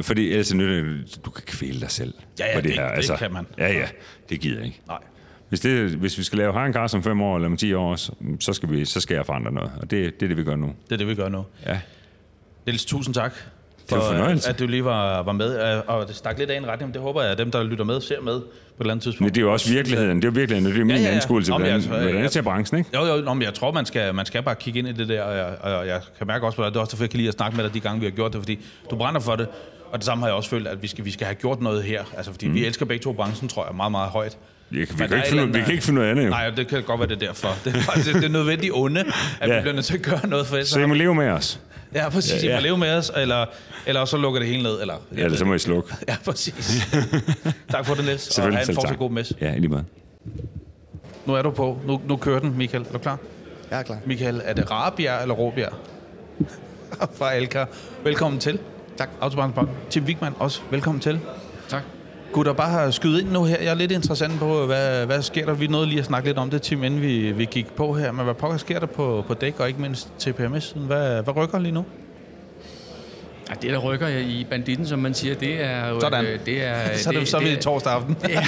Fordi 0.00 0.30
ellers 0.30 0.52
er 0.52 0.56
det 0.56 0.66
nytter, 0.66 1.18
du 1.24 1.30
kan 1.30 1.42
kvæle 1.46 1.80
dig 1.80 1.90
selv. 1.90 2.14
Ja, 2.38 2.46
ja, 2.46 2.54
på 2.54 2.60
det- 2.60 2.76
det 3.10 3.18
kan 3.18 3.32
man. 3.32 3.46
Ja, 3.58 3.72
ja. 3.72 3.86
Det 4.28 4.40
gider 4.40 4.56
jeg 4.56 4.66
ikke. 4.66 4.80
Nej. 4.86 4.98
Hvis, 5.48 5.60
det, 5.60 5.90
hvis 5.90 6.18
vi 6.18 6.22
skal 6.22 6.38
lave 6.38 6.52
Harren 6.52 6.72
Kars 6.72 6.94
om 6.94 7.02
fem 7.02 7.20
år 7.20 7.36
eller 7.36 7.48
om 7.48 7.56
10 7.56 7.72
år, 7.74 7.96
så, 7.96 8.12
så, 8.40 8.52
skal, 8.52 8.70
vi, 8.70 8.84
så 8.84 9.00
skal 9.00 9.14
jeg 9.14 9.26
forandre 9.26 9.52
noget. 9.52 9.72
Og 9.80 9.90
det, 9.90 10.20
det 10.20 10.26
er 10.26 10.28
det, 10.28 10.36
vi 10.36 10.44
gør 10.44 10.56
nu. 10.56 10.66
Det 10.84 10.92
er 10.92 10.96
det, 10.96 11.06
vi 11.08 11.14
gør 11.14 11.28
nu. 11.28 11.44
Ja. 11.66 11.80
Niels, 12.66 12.84
tusind 12.84 13.14
tak. 13.14 13.32
Var 13.90 13.96
en 13.96 14.02
fornøjelse. 14.06 14.48
at 14.50 14.58
du 14.58 14.66
lige 14.66 14.84
var, 14.84 15.22
var 15.22 15.32
med, 15.32 15.74
øh, 15.76 15.82
og 15.86 16.08
det 16.08 16.16
stak 16.16 16.38
lidt 16.38 16.50
af 16.50 16.56
en 16.56 16.66
retning, 16.66 16.88
men 16.88 16.94
det 16.94 17.02
håber 17.02 17.22
jeg, 17.22 17.30
at 17.32 17.38
dem, 17.38 17.50
der 17.50 17.62
lytter 17.62 17.84
med, 17.84 18.00
ser 18.00 18.20
med 18.20 18.40
på 18.40 18.46
et 18.46 18.80
eller 18.80 18.92
andet 18.92 19.02
tidspunkt. 19.02 19.20
Men 19.20 19.34
det 19.34 19.40
er 19.40 19.42
jo 19.44 19.52
også 19.52 19.72
virkeligheden. 19.72 20.16
Det 20.16 20.24
er 20.24 20.28
jo 20.28 20.34
virkeligheden. 20.34 20.66
Det 20.72 20.74
er 20.76 20.78
jo 20.80 20.84
min 20.86 20.96
Ja, 20.96 21.02
ja, 21.02 21.08
ja, 21.08 21.14
anskuelse, 21.14 21.52
hvordan, 21.52 21.80
hvordan 21.82 22.08
jeg- 22.14 22.22
jeg 22.22 22.30
ser 22.30 22.42
branchen, 22.42 22.78
ikke? 22.78 22.90
Jo, 22.94 23.04
jo, 23.04 23.34
men 23.34 23.42
jeg 23.42 23.54
tror, 23.54 23.72
man 23.72 23.86
skal, 23.86 24.14
man 24.14 24.26
skal 24.26 24.42
bare 24.42 24.54
kigge 24.54 24.78
ind 24.78 24.88
i 24.88 24.92
det 24.92 25.08
der, 25.08 25.22
og 25.22 25.36
jeg, 25.36 25.46
og 25.60 25.86
jeg 25.86 26.00
kan 26.18 26.26
mærke 26.26 26.46
også 26.46 26.56
på 26.56 26.62
dig, 26.64 26.70
det 26.72 26.76
er 26.76 26.80
også 26.80 26.90
derfor, 26.90 27.04
jeg 27.04 27.10
kan 27.10 27.16
lide 27.16 27.28
at 27.28 27.34
snakke 27.34 27.56
med 27.56 27.64
dig 27.64 27.74
de 27.74 27.80
gange, 27.80 28.00
vi 28.00 28.06
har 28.06 28.10
gjort 28.10 28.32
det, 28.32 28.40
fordi 28.40 28.58
du 28.90 28.96
brænder 28.96 29.20
for 29.20 29.36
det, 29.36 29.48
og 29.92 29.98
det 29.98 30.04
samme 30.04 30.22
har 30.22 30.28
jeg 30.28 30.34
også 30.36 30.50
følt, 30.50 30.66
at 30.68 30.82
vi 30.82 30.86
skal, 30.86 31.04
vi 31.04 31.10
skal 31.10 31.26
have 31.26 31.34
gjort 31.34 31.60
noget 31.60 31.82
her, 31.82 32.04
altså 32.16 32.30
fordi 32.32 32.48
mm. 32.48 32.54
vi 32.54 32.64
elsker 32.66 32.84
begge 32.86 33.02
to 33.02 33.12
branchen, 33.12 33.48
tror 33.48 33.66
jeg, 33.66 33.74
meget, 33.76 33.92
meget 33.92 34.10
højt. 34.10 34.38
Vi, 34.70 34.78
vi, 34.80 34.86
Men 34.88 34.96
kan 34.98 35.08
der 35.10 35.16
er 35.16 35.22
ikke 35.22 35.28
finde, 35.28 35.42
eller 35.42 35.58
vi 35.58 35.62
kan 35.64 35.72
ikke 35.72 35.84
finde 35.84 35.94
noget 36.00 36.10
andet, 36.10 36.24
jo. 36.24 36.30
Nej, 36.30 36.50
det 36.50 36.68
kan 36.68 36.82
godt 36.82 37.00
være, 37.00 37.08
det 37.08 37.22
er 37.22 37.26
derfor. 37.26 37.56
Det 37.64 37.76
er 37.76 37.80
faktisk 37.80 38.14
det 38.14 38.24
er 38.24 38.28
nødvendigt 38.28 38.72
onde, 38.74 39.00
at 39.40 39.48
ja. 39.48 39.54
Vi 39.56 39.60
bliver 39.60 39.74
nødt 39.74 39.84
til 39.84 39.94
at 39.94 40.02
gøre 40.02 40.26
noget 40.26 40.46
for 40.46 40.56
det. 40.56 40.68
Så 40.68 40.80
I 40.80 40.86
må 40.86 40.94
leve 40.94 41.14
med 41.14 41.28
os. 41.28 41.60
Ja, 41.94 42.08
præcis. 42.08 42.32
Ja, 42.32 42.38
Ja, 42.38 42.46
ja. 42.46 42.54
ja. 42.54 42.60
leve 42.60 42.78
med 42.78 42.94
os, 42.96 43.12
eller, 43.16 43.46
eller 43.86 44.04
så 44.04 44.16
lukker 44.16 44.40
det 44.40 44.48
hele 44.48 44.62
ned. 44.62 44.80
Eller, 44.80 44.94
Ja, 45.16 45.22
ellers 45.24 45.38
så 45.38 45.44
må 45.44 45.54
I 45.54 45.58
slukke. 45.58 45.94
Ja, 46.08 46.16
præcis. 46.24 46.86
tak 47.70 47.86
for 47.86 47.94
det, 47.94 48.04
Niels. 48.04 48.26
Og 48.28 48.32
Selvfølgelig, 48.34 48.56
have 48.58 48.62
en 48.62 48.66
selv 48.66 48.76
fortsat 48.76 48.98
god 48.98 49.10
mess. 49.10 49.32
Ja, 49.40 49.54
i 49.54 49.58
lige 49.58 49.68
måde. 49.68 49.84
Nu 51.26 51.34
er 51.34 51.42
du 51.42 51.50
på. 51.50 51.78
Nu, 51.86 52.00
nu 52.08 52.16
kører 52.16 52.40
den, 52.40 52.56
Michael. 52.58 52.84
Er 52.88 52.92
du 52.92 52.98
klar? 52.98 53.18
Jeg 53.70 53.78
er 53.78 53.82
klar. 53.82 53.98
Michael, 54.06 54.40
er 54.44 54.52
det 54.52 54.70
Rabjerg 54.70 55.22
eller 55.22 55.34
Råbjerg? 55.34 55.72
Fra 57.18 57.32
Alka. 57.32 57.64
Velkommen 58.04 58.40
til. 58.40 58.58
Tak. 58.98 59.08
Autobahnsbank. 59.20 59.68
Tim 59.90 60.04
Wigman 60.04 60.32
også. 60.38 60.60
Velkommen 60.70 61.00
til. 61.00 61.20
Tak. 61.68 61.82
Gutter, 62.34 62.52
bare 62.52 62.92
skyde 62.92 63.20
ind 63.20 63.30
nu 63.30 63.44
her. 63.44 63.56
Jeg 63.62 63.70
er 63.70 63.74
lidt 63.74 63.92
interessant 63.92 64.38
på, 64.38 64.66
hvad, 64.66 65.06
hvad 65.06 65.22
sker 65.22 65.46
der? 65.46 65.54
Vi 65.54 65.66
nåede 65.66 65.86
lige 65.86 65.98
at 65.98 66.04
snakke 66.04 66.28
lidt 66.28 66.38
om 66.38 66.50
det, 66.50 66.62
Tim, 66.62 66.84
inden 66.84 67.02
vi, 67.02 67.32
vi 67.32 67.44
gik 67.44 67.72
på 67.72 67.92
her. 67.92 68.12
Men 68.12 68.24
hvad 68.24 68.34
pokker 68.34 68.56
sker 68.56 68.78
der 68.78 68.86
på, 68.86 69.24
på 69.26 69.34
dæk, 69.34 69.60
og 69.60 69.68
ikke 69.68 69.80
mindst 69.80 70.08
TPMS? 70.18 70.74
Hvad, 70.76 71.22
hvad 71.22 71.36
rykker 71.36 71.58
lige 71.58 71.72
nu? 71.72 71.84
Ja, 73.50 73.54
det, 73.62 73.70
der 73.70 73.78
rykker 73.78 74.08
i 74.08 74.46
banditten, 74.50 74.86
som 74.86 74.98
man 74.98 75.14
siger, 75.14 75.34
det 75.34 75.64
er 75.64 75.88
jo... 75.88 76.00
Sådan. 76.00 76.24
øh, 76.24 76.38
Det 76.46 76.64
er, 76.64 76.74
Så 76.96 77.10
er, 77.10 77.18
det, 77.18 77.28
så 77.28 77.36
er 77.36 77.40
vi 77.40 77.56
torsdag 77.56 77.92
aften. 77.92 78.16
det, 78.22 78.34
er, 78.36 78.40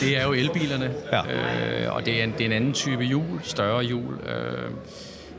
det 0.00 0.16
er 0.18 0.22
jo 0.26 0.32
elbilerne, 0.32 0.90
Ja. 1.12 1.18
øh, 1.86 1.94
og 1.96 2.06
det 2.06 2.20
er, 2.20 2.24
en, 2.24 2.32
det 2.32 2.40
er 2.40 2.46
en 2.46 2.52
anden 2.52 2.72
type 2.72 3.04
hjul, 3.04 3.40
større 3.42 3.82
hjul. 3.82 4.14
Øh, 4.14 4.70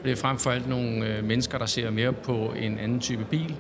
det 0.04 0.12
er 0.12 0.16
frem 0.16 0.38
for 0.38 0.52
alt 0.52 0.70
nogle 0.70 1.06
øh, 1.06 1.24
mennesker, 1.24 1.58
der 1.58 1.66
ser 1.66 1.90
mere 1.92 2.14
på 2.14 2.54
en 2.62 2.80
anden 2.80 3.00
type 3.00 3.24
bil, 3.30 3.56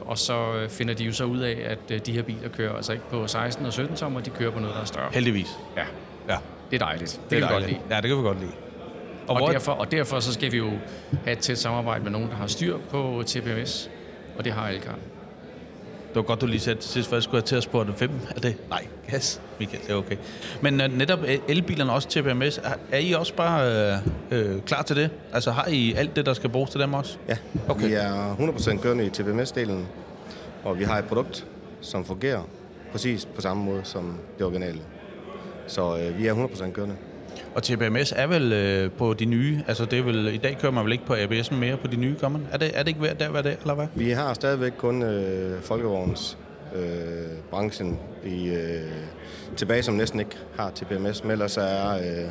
og 0.00 0.18
så 0.18 0.54
øh, 0.54 0.68
finder 0.68 0.94
de 0.94 1.04
jo 1.04 1.12
så 1.12 1.24
ud 1.24 1.38
af, 1.38 1.58
at 1.64 1.78
øh, 1.90 2.00
de 2.06 2.12
her 2.12 2.22
biler 2.22 2.48
kører 2.48 2.76
altså 2.76 2.92
ikke 2.92 3.08
på 3.10 3.26
16 3.26 3.66
og 3.66 3.72
17 3.72 3.96
tommer, 3.96 4.20
de 4.20 4.30
kører 4.30 4.50
på 4.50 4.60
noget, 4.60 4.74
der 4.74 4.80
er 4.80 4.84
større. 4.84 5.08
Heldigvis. 5.12 5.58
Ja, 5.76 5.84
Ja, 6.28 6.36
det 6.70 6.82
er 6.82 6.86
dejligt. 6.86 7.20
Det, 7.24 7.30
det 7.30 7.36
er 7.36 7.40
kan 7.40 7.48
vi 7.48 7.54
godt 7.54 7.70
lide. 7.70 7.80
Ja, 7.90 7.96
det 7.96 8.08
kan 8.08 8.18
vi 8.18 8.22
godt 8.22 8.40
lide. 8.40 8.52
Og, 9.26 9.34
Og, 9.34 9.38
hvor, 9.38 9.48
derfor, 9.48 9.72
og 9.72 9.92
derfor 9.92 10.20
så 10.20 10.32
skal 10.32 10.52
vi 10.52 10.56
jo 10.56 10.70
have 11.24 11.32
et 11.32 11.38
tæt 11.38 11.58
samarbejde 11.58 12.04
med 12.04 12.10
nogen, 12.10 12.28
der 12.28 12.34
har 12.34 12.46
styr 12.46 12.78
på 12.90 13.22
TPMS, 13.26 13.90
og 14.38 14.44
det 14.44 14.52
har 14.52 14.68
Elkar. 14.68 14.94
Det 16.10 16.16
var 16.16 16.22
godt, 16.22 16.40
du 16.40 16.46
lige 16.46 16.60
sagde 16.60 16.80
til 16.80 16.90
sidst, 16.90 17.08
for 17.08 17.16
jeg 17.16 17.22
skulle 17.22 17.36
have 17.36 17.46
til 17.46 17.56
at 17.56 17.62
spørge 17.62 17.84
hvem 17.84 18.10
er 18.36 18.40
det? 18.40 18.56
Nej, 18.70 18.86
gas. 19.10 19.40
Michael, 19.58 19.82
det 19.82 19.90
er 19.90 19.94
okay. 19.96 20.16
Men 20.60 20.80
uh, 20.80 20.98
netop 20.98 21.18
øh, 21.26 21.38
elbilerne 21.48 21.92
også 21.92 22.08
til 22.08 22.22
PMS, 22.22 22.58
er, 22.58 22.62
er 22.92 22.98
I 22.98 23.12
også 23.12 23.34
bare 23.34 23.72
øh, 24.30 24.50
øh, 24.54 24.60
klar 24.62 24.82
til 24.82 24.96
det? 24.96 25.10
Altså 25.32 25.50
har 25.50 25.66
I 25.68 25.92
alt 25.92 26.16
det, 26.16 26.26
der 26.26 26.34
skal 26.34 26.50
bruges 26.50 26.70
til 26.70 26.80
dem 26.80 26.94
også? 26.94 27.16
Ja, 27.28 27.36
Okay. 27.68 27.86
vi 27.88 27.92
er 27.94 28.34
100% 28.36 28.82
kørende 28.82 29.04
i 29.06 29.08
TPMS-delen, 29.08 29.78
og 30.64 30.78
vi 30.78 30.84
har 30.84 30.98
et 30.98 31.04
produkt, 31.04 31.46
som 31.80 32.04
fungerer 32.04 32.42
præcis 32.92 33.28
på 33.34 33.40
samme 33.40 33.64
måde 33.64 33.80
som 33.84 34.18
det 34.38 34.46
originale. 34.46 34.78
Så 35.66 35.96
øh, 35.98 36.18
vi 36.18 36.26
er 36.26 36.34
100% 36.34 36.70
kørende. 36.72 36.96
Og 37.54 37.62
TPMS 37.62 38.12
er 38.16 38.26
vel 38.26 38.52
øh, 38.52 38.90
på 38.90 39.14
de 39.14 39.24
nye, 39.24 39.62
altså 39.68 39.84
det 39.84 39.98
er 39.98 40.02
vel, 40.02 40.34
i 40.34 40.36
dag 40.36 40.58
kører 40.60 40.72
man 40.72 40.84
vel 40.84 40.92
ikke 40.92 41.06
på 41.06 41.14
ABS'en 41.14 41.54
mere 41.54 41.76
på 41.76 41.86
de 41.86 41.96
nye, 41.96 42.14
gør 42.20 42.28
man? 42.28 42.46
Er 42.52 42.58
det, 42.58 42.70
er 42.74 42.78
det 42.78 42.88
ikke 42.88 43.00
ved 43.00 43.08
der, 43.20 43.28
hvad 43.28 43.42
det 43.42 43.52
er, 43.52 43.56
eller 43.60 43.74
hvad? 43.74 43.86
Vi 43.94 44.10
har 44.10 44.34
stadigvæk 44.34 44.72
kun 44.78 45.02
øh, 45.02 45.62
folkevogns 45.62 46.38
øh, 46.76 46.82
branchen 47.50 47.98
i, 48.24 48.48
øh, 48.48 48.80
tilbage, 49.56 49.82
som 49.82 49.94
næsten 49.94 50.20
ikke 50.20 50.36
har 50.58 50.70
TPMS, 50.70 51.24
men 51.24 51.30
ellers 51.30 51.56
er 51.56 51.90
øh, 51.90 52.30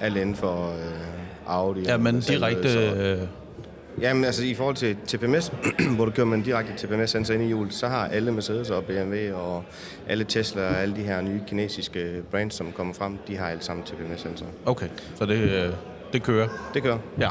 alle 0.00 0.20
inden 0.20 0.36
for 0.36 0.68
øh, 0.68 1.54
Audi. 1.54 1.80
Ja, 1.80 1.96
men 1.96 2.20
direkte... 2.20 2.90
Øh, 2.90 3.18
Jamen 4.00 4.24
altså 4.24 4.44
i 4.44 4.54
forhold 4.54 4.76
til 4.76 4.96
TPMS, 5.06 5.52
hvor 5.96 6.04
du 6.04 6.10
kører 6.10 6.26
med 6.26 6.38
en 6.38 6.44
direkte 6.44 6.86
TPMS-sensor 6.86 7.34
ind 7.34 7.42
i 7.42 7.46
hjulet, 7.46 7.74
så 7.74 7.88
har 7.88 8.06
alle 8.06 8.32
Mercedes 8.32 8.70
og 8.70 8.84
BMW 8.84 9.34
og 9.34 9.64
alle 10.08 10.24
Tesla 10.24 10.62
og 10.62 10.82
alle 10.82 10.96
de 10.96 11.02
her 11.02 11.20
nye 11.20 11.40
kinesiske 11.46 12.22
brands, 12.30 12.54
som 12.54 12.72
kommer 12.72 12.94
frem, 12.94 13.18
de 13.28 13.36
har 13.36 13.46
alle 13.46 13.62
sammen 13.62 13.84
TPMS-sensorer. 13.84 14.50
okay, 14.66 14.88
så 15.14 15.26
det, 15.26 15.38
øh, 15.38 15.72
det 16.12 16.22
kører. 16.22 16.48
Det 16.74 16.82
gør. 16.82 16.96
Ja. 17.20 17.28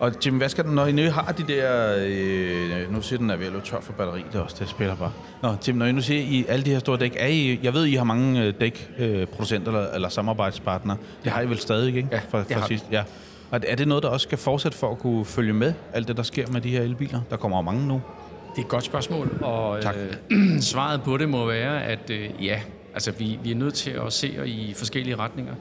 Og 0.00 0.12
Jim, 0.26 0.36
hvad 0.36 0.48
skal 0.48 0.64
den, 0.64 0.74
når 0.74 0.86
I 0.86 0.92
nu 0.92 1.10
har 1.10 1.32
de 1.32 1.52
der... 1.52 1.96
Øh, 1.98 2.92
nu 2.92 3.02
siger 3.02 3.18
den, 3.18 3.30
at 3.30 3.40
vi 3.40 3.44
er 3.44 3.50
lidt 3.50 3.64
tør 3.64 3.80
for 3.80 3.92
batteri, 3.92 4.24
det 4.32 4.38
er 4.38 4.42
også 4.42 4.56
det, 4.60 4.68
spiller 4.68 4.96
bare. 4.96 5.12
Nå, 5.42 5.54
Jim, 5.68 5.76
når 5.76 5.86
I 5.86 5.92
nu 5.92 6.00
siger 6.00 6.20
I 6.20 6.46
alle 6.48 6.64
de 6.64 6.70
her 6.70 6.78
store 6.78 6.98
dæk, 6.98 7.16
er 7.18 7.26
I, 7.26 7.60
jeg 7.62 7.74
ved, 7.74 7.84
I 7.84 7.94
har 7.94 8.04
mange 8.04 8.44
øh, 8.44 8.54
dækproducenter 8.60 9.74
øh, 9.74 9.80
eller, 9.80 9.94
eller 9.94 10.08
samarbejdspartnere. 10.08 10.96
Det 11.24 11.32
har 11.32 11.42
I 11.42 11.48
vel 11.48 11.58
stadig, 11.58 11.96
ikke? 11.96 12.08
Ja, 12.12 12.20
for, 12.28 12.38
det 12.38 12.46
for 12.46 12.54
har 12.54 12.66
sidst. 12.66 12.84
Ja. 12.92 13.02
Og 13.50 13.60
er 13.66 13.76
det 13.76 13.88
noget, 13.88 14.02
der 14.02 14.08
også 14.08 14.24
skal 14.24 14.38
fortsætte 14.38 14.78
for 14.78 14.90
at 14.90 14.98
kunne 14.98 15.24
følge 15.24 15.52
med 15.52 15.72
alt 15.92 16.08
det, 16.08 16.16
der 16.16 16.22
sker 16.22 16.46
med 16.52 16.60
de 16.60 16.70
her 16.70 16.82
elbiler? 16.82 17.20
Der 17.30 17.36
kommer 17.36 17.58
jo 17.58 17.62
mange 17.62 17.86
nu. 17.86 18.02
Det 18.50 18.58
er 18.58 18.66
et 18.66 18.68
godt 18.68 18.84
spørgsmål, 18.84 19.38
og 19.42 19.82
Tak. 19.82 19.94
Øh, 20.30 20.60
svaret 20.72 21.02
på 21.02 21.16
det 21.16 21.28
må 21.28 21.46
være, 21.46 21.84
at 21.84 22.10
øh, 22.10 22.30
ja, 22.40 22.60
altså 22.94 23.12
vi, 23.12 23.38
vi 23.42 23.50
er 23.50 23.54
nødt 23.54 23.74
til 23.74 23.90
at 23.90 24.12
se 24.12 24.46
i 24.46 24.74
forskellige 24.76 25.16
retninger. 25.16 25.54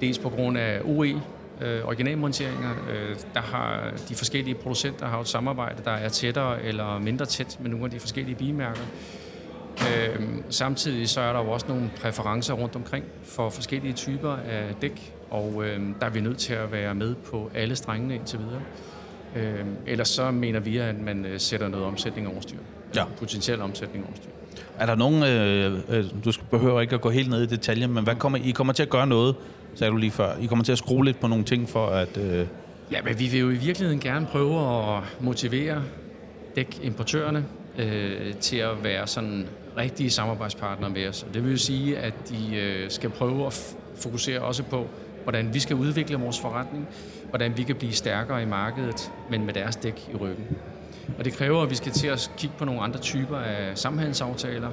Dels 0.00 0.18
på 0.18 0.28
grund 0.28 0.58
af 0.58 0.80
OE, 0.84 1.22
øh, 1.60 1.84
originalmonteringer. 1.84 2.70
Øh, 2.90 3.16
der 3.34 3.40
har 3.40 3.92
de 4.08 4.14
forskellige 4.14 4.54
producenter 4.54 5.06
har 5.06 5.20
et 5.20 5.28
samarbejde, 5.28 5.82
der 5.84 5.90
er 5.90 6.08
tættere 6.08 6.62
eller 6.62 6.98
mindre 6.98 7.26
tæt 7.26 7.58
med 7.60 7.70
nogle 7.70 7.84
af 7.84 7.90
de 7.90 8.00
forskellige 8.00 8.34
bilmærker. 8.34 8.82
Øh, 9.80 10.20
samtidig 10.50 11.08
så 11.08 11.20
er 11.20 11.32
der 11.32 11.40
jo 11.40 11.50
også 11.50 11.66
nogle 11.68 11.90
præferencer 12.00 12.54
rundt 12.54 12.76
omkring 12.76 13.04
for 13.24 13.50
forskellige 13.50 13.92
typer 13.92 14.32
af 14.32 14.74
dæk, 14.82 15.15
og 15.30 15.64
øh, 15.64 15.80
der 16.00 16.06
er 16.06 16.10
vi 16.10 16.20
nødt 16.20 16.38
til 16.38 16.52
at 16.52 16.72
være 16.72 16.94
med 16.94 17.14
på 17.14 17.50
alle 17.54 17.76
strengene 17.76 18.14
indtil 18.14 18.38
videre. 18.38 18.62
Øh, 19.36 19.64
ellers 19.86 20.08
så 20.08 20.30
mener 20.30 20.60
vi, 20.60 20.76
at 20.76 21.00
man 21.00 21.24
øh, 21.24 21.40
sætter 21.40 21.68
noget 21.68 21.86
omsætning 21.86 22.28
over 22.28 22.40
styr. 22.40 22.58
Ja. 22.94 23.04
Potentiel 23.18 23.60
omsætning 23.60 24.04
over 24.04 24.16
styr. 24.16 24.30
Er 24.78 24.86
der 24.86 24.94
nogen, 24.94 25.22
øh, 25.22 25.80
øh, 25.88 26.04
du 26.24 26.32
behøver 26.50 26.80
ikke 26.80 26.94
at 26.94 27.00
gå 27.00 27.10
helt 27.10 27.30
ned 27.30 27.42
i 27.42 27.46
detaljer, 27.46 27.86
men 27.86 28.04
hvad 28.04 28.14
kommer, 28.14 28.38
I 28.38 28.50
kommer 28.50 28.72
til 28.72 28.82
at 28.82 28.90
gøre 28.90 29.06
noget, 29.06 29.34
sagde 29.74 29.90
du 29.90 29.96
lige 29.96 30.10
før. 30.10 30.36
I 30.40 30.46
kommer 30.46 30.64
til 30.64 30.72
at 30.72 30.78
skrue 30.78 31.04
lidt 31.04 31.20
på 31.20 31.26
nogle 31.26 31.44
ting 31.44 31.68
for 31.68 31.86
at... 31.86 32.16
Øh, 32.16 32.46
Ja, 32.92 33.02
men 33.04 33.18
vi 33.18 33.26
vil 33.26 33.40
jo 33.40 33.50
i 33.50 33.54
virkeligheden 33.54 34.00
gerne 34.00 34.26
prøve 34.26 34.60
at 34.96 35.02
motivere 35.20 35.82
dækimportørerne 36.56 37.44
øh, 37.78 38.34
til 38.34 38.56
at 38.56 38.84
være 38.84 39.06
sådan 39.06 39.46
rigtige 39.76 40.10
samarbejdspartnere 40.10 40.90
med 40.90 41.08
os. 41.08 41.22
Og 41.22 41.34
det 41.34 41.44
vil 41.44 41.50
jo 41.50 41.56
sige, 41.56 41.98
at 41.98 42.14
de 42.28 42.56
øh, 42.56 42.90
skal 42.90 43.10
prøve 43.10 43.46
at 43.46 43.76
fokusere 43.96 44.40
også 44.40 44.62
på, 44.62 44.86
hvordan 45.26 45.54
vi 45.54 45.60
skal 45.60 45.76
udvikle 45.76 46.16
vores 46.16 46.40
forretning, 46.40 46.88
hvordan 47.28 47.56
vi 47.56 47.62
kan 47.62 47.76
blive 47.76 47.92
stærkere 47.92 48.42
i 48.42 48.46
markedet, 48.46 49.12
men 49.30 49.46
med 49.46 49.54
deres 49.54 49.76
dæk 49.76 50.08
i 50.12 50.16
ryggen. 50.16 50.46
Og 51.18 51.24
det 51.24 51.32
kræver, 51.32 51.62
at 51.62 51.70
vi 51.70 51.74
skal 51.74 51.92
til 51.92 52.06
at 52.06 52.30
kigge 52.36 52.54
på 52.58 52.64
nogle 52.64 52.80
andre 52.80 52.98
typer 52.98 53.36
af 53.36 53.78
samhandelsaftaler, 53.78 54.70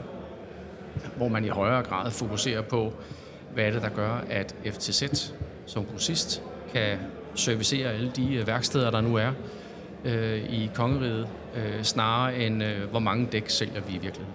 hvor 1.17 1.27
man 1.27 1.45
i 1.45 1.47
højere 1.47 1.83
grad 1.83 2.11
fokuserer 2.11 2.61
på, 2.61 2.93
hvad 3.53 3.63
er 3.65 3.71
det, 3.71 3.81
der 3.81 3.89
gør, 3.89 4.23
at 4.29 4.55
FTZ 4.65 5.31
som 5.65 5.85
grossist 5.85 6.43
kan 6.73 6.97
servicere 7.35 7.89
alle 7.89 8.11
de 8.15 8.35
øh, 8.35 8.47
værksteder, 8.47 8.91
der 8.91 9.01
nu 9.01 9.15
er 9.15 9.31
øh, 10.05 10.37
i 10.37 10.69
kongeriget, 10.75 11.27
øh, 11.55 11.83
snarere 11.83 12.37
end 12.37 12.63
øh, 12.63 12.89
hvor 12.89 12.99
mange 12.99 13.27
dæk 13.31 13.49
sælger 13.49 13.81
vi 13.81 13.95
i 13.95 13.97
virkeligheden. 13.97 14.33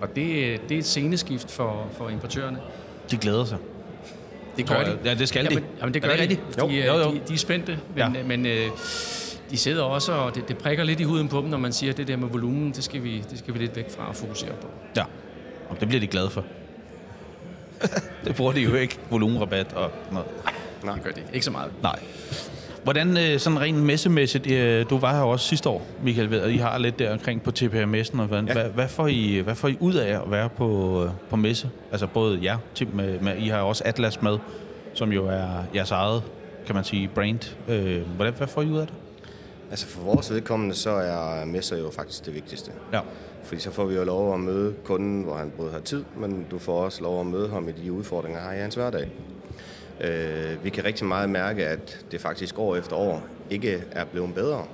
Og 0.00 0.16
det, 0.16 0.44
øh, 0.44 0.58
det 0.68 0.74
er 0.74 0.78
et 0.78 0.84
sceneskift 0.84 1.50
for, 1.50 1.86
for 1.92 2.08
importørerne. 2.08 2.58
De 3.10 3.16
glæder 3.16 3.44
sig. 3.44 3.58
Det 4.56 4.66
Tror 4.66 4.76
jeg. 4.76 4.96
Ja, 5.04 5.14
det 5.14 5.28
skal 5.28 5.44
de. 5.44 5.48
Jamen, 5.54 5.64
jamen 5.80 5.94
det 5.94 6.04
Er 6.04 6.08
gør 6.08 6.16
det 6.16 6.30
de. 6.30 6.34
rigtigt? 6.34 6.56
De, 6.56 6.60
Jo, 6.62 6.92
er- 6.92 6.98
jo, 6.98 7.08
jo. 7.08 7.14
De, 7.14 7.20
de 7.28 7.34
er 7.34 7.38
spændte, 7.38 7.78
men, 7.88 7.98
Ja. 7.98 8.10
ja. 8.18 8.24
men 8.24 8.46
øh, 8.46 8.68
de 9.50 9.56
sidder 9.56 9.82
også, 9.82 10.12
og 10.12 10.34
det, 10.34 10.48
det 10.48 10.58
prikker 10.58 10.84
lidt 10.84 11.00
i 11.00 11.02
huden 11.04 11.28
på 11.28 11.40
dem, 11.40 11.44
når 11.48 11.58
man 11.58 11.72
siger, 11.72 11.90
at 11.92 11.96
det 11.96 12.08
der 12.08 12.16
med 12.16 12.28
volumen, 12.28 12.72
det 12.72 12.84
skal 12.84 13.02
vi, 13.02 13.24
det 13.30 13.38
skal 13.38 13.54
vi 13.54 13.58
lidt 13.58 13.76
væk 13.76 13.90
fra 13.96 14.08
og 14.08 14.16
fokusere 14.16 14.50
på. 14.60 14.66
Ja. 14.96 15.02
Og 15.68 15.80
det 15.80 15.88
bliver 15.88 16.00
de 16.00 16.06
glade 16.06 16.30
for. 16.30 16.44
det 18.24 18.36
bruger 18.36 18.52
de 18.52 18.60
jo 18.60 18.74
ikke. 18.74 18.98
Volumenrabat 19.10 19.72
og 19.72 19.90
noget. 20.12 20.28
Nej. 20.84 20.94
Det 20.94 21.04
gør 21.04 21.10
de 21.10 21.22
ikke 21.32 21.44
så 21.44 21.50
meget. 21.50 21.70
Nej. 21.82 21.98
Hvordan 22.86 23.16
øh, 23.16 23.38
sådan 23.38 23.60
rent 23.60 23.82
messemæssigt, 23.82 24.50
øh, 24.50 24.90
du 24.90 24.98
var 24.98 25.14
her 25.16 25.22
også 25.22 25.48
sidste 25.48 25.68
år, 25.68 25.86
Michael, 26.02 26.30
ved, 26.30 26.40
og 26.40 26.52
I 26.52 26.56
har 26.56 26.78
lidt 26.78 26.98
der 26.98 27.12
omkring 27.12 27.42
på 27.42 27.50
TPR-messen, 27.50 28.20
og 28.20 28.26
hvordan, 28.26 28.46
ja. 28.46 28.52
Hvad, 28.52 28.64
hvad, 28.64 28.88
får 28.88 29.06
I, 29.06 29.38
hvad 29.38 29.54
får 29.54 29.68
I 29.68 29.76
ud 29.80 29.94
af 29.94 30.20
at 30.20 30.30
være 30.30 30.48
på, 30.48 31.02
øh, 31.04 31.10
på 31.30 31.36
messe? 31.36 31.70
Altså 31.92 32.06
både 32.06 32.38
jer, 32.42 32.58
Tim, 32.74 32.88
med, 32.94 33.20
med, 33.20 33.36
I 33.36 33.48
har 33.48 33.60
også 33.60 33.82
Atlas 33.86 34.22
med, 34.22 34.38
som 34.94 35.12
jo 35.12 35.26
er 35.26 35.64
jeres 35.74 35.90
eget, 35.90 36.22
kan 36.66 36.74
man 36.74 36.84
sige, 36.84 37.08
brand. 37.08 37.56
Hvordan, 38.16 38.34
hvad 38.34 38.46
får 38.46 38.62
I 38.62 38.66
ud 38.66 38.78
af 38.78 38.86
det? 38.86 38.94
Altså 39.70 39.86
for 39.86 40.02
vores 40.02 40.32
vedkommende, 40.32 40.74
så 40.74 40.90
er 40.90 41.44
messer 41.44 41.78
jo 41.78 41.90
faktisk 41.90 42.26
det 42.26 42.34
vigtigste. 42.34 42.70
Ja. 42.92 43.00
Fordi 43.44 43.60
så 43.60 43.70
får 43.70 43.84
vi 43.84 43.94
jo 43.94 44.04
lov 44.04 44.34
at 44.34 44.40
møde 44.40 44.74
kunden, 44.84 45.22
hvor 45.22 45.34
han 45.34 45.52
både 45.56 45.72
har 45.72 45.80
tid, 45.80 46.04
men 46.16 46.46
du 46.50 46.58
får 46.58 46.84
også 46.84 47.02
lov 47.02 47.20
at 47.20 47.26
møde 47.26 47.48
ham 47.48 47.68
i 47.68 47.72
de 47.72 47.92
udfordringer, 47.92 48.40
han 48.40 48.48
har 48.48 48.56
i 48.56 48.60
hans 48.60 48.74
hverdag. 48.74 49.10
Øh, 50.00 50.64
vi 50.64 50.70
kan 50.70 50.84
rigtig 50.84 51.06
meget 51.06 51.30
mærke, 51.30 51.66
at 51.66 52.06
det 52.10 52.20
faktisk 52.20 52.58
år 52.58 52.76
efter 52.76 52.96
år 52.96 53.26
ikke 53.50 53.84
er 53.92 54.04
blevet 54.04 54.34
bedre. 54.34 54.64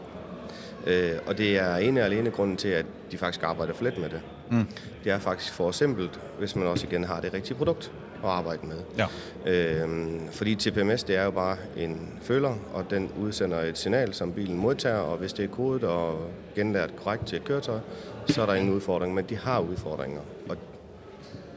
Øh, 0.86 1.12
og 1.26 1.38
det 1.38 1.58
er 1.58 1.76
ene 1.76 2.00
og 2.00 2.06
alene 2.06 2.30
grunden 2.30 2.56
til, 2.56 2.68
at 2.68 2.86
de 3.12 3.18
faktisk 3.18 3.42
arbejder 3.42 3.74
for 3.74 3.84
let 3.84 3.98
med 3.98 4.08
det. 4.08 4.20
Mm. 4.50 4.66
Det 5.04 5.12
er 5.12 5.18
faktisk 5.18 5.52
for 5.52 5.70
simpelt, 5.70 6.20
hvis 6.38 6.56
man 6.56 6.66
også 6.66 6.86
igen 6.86 7.04
har 7.04 7.20
det 7.20 7.34
rigtige 7.34 7.56
produkt 7.56 7.92
at 8.24 8.28
arbejde 8.28 8.66
med. 8.66 8.76
Ja. 8.98 9.06
Øhm, 9.46 10.28
fordi 10.30 10.54
TPMS, 10.54 11.04
det 11.04 11.16
er 11.16 11.24
jo 11.24 11.30
bare 11.30 11.56
en 11.76 12.18
føler, 12.22 12.54
og 12.74 12.90
den 12.90 13.10
udsender 13.20 13.60
et 13.60 13.78
signal, 13.78 14.14
som 14.14 14.32
bilen 14.32 14.56
modtager, 14.56 14.96
og 14.96 15.16
hvis 15.16 15.32
det 15.32 15.44
er 15.44 15.48
kodet 15.48 15.84
og 15.84 16.30
genlært 16.54 16.96
korrekt 16.96 17.26
til 17.26 17.36
et 17.36 17.44
køretøj, 17.44 17.78
så 18.26 18.42
er 18.42 18.46
der 18.46 18.54
ingen 18.54 18.74
udfordring, 18.74 19.14
men 19.14 19.24
de 19.24 19.36
har 19.36 19.60
udfordringer. 19.60 20.20
Og 20.48 20.56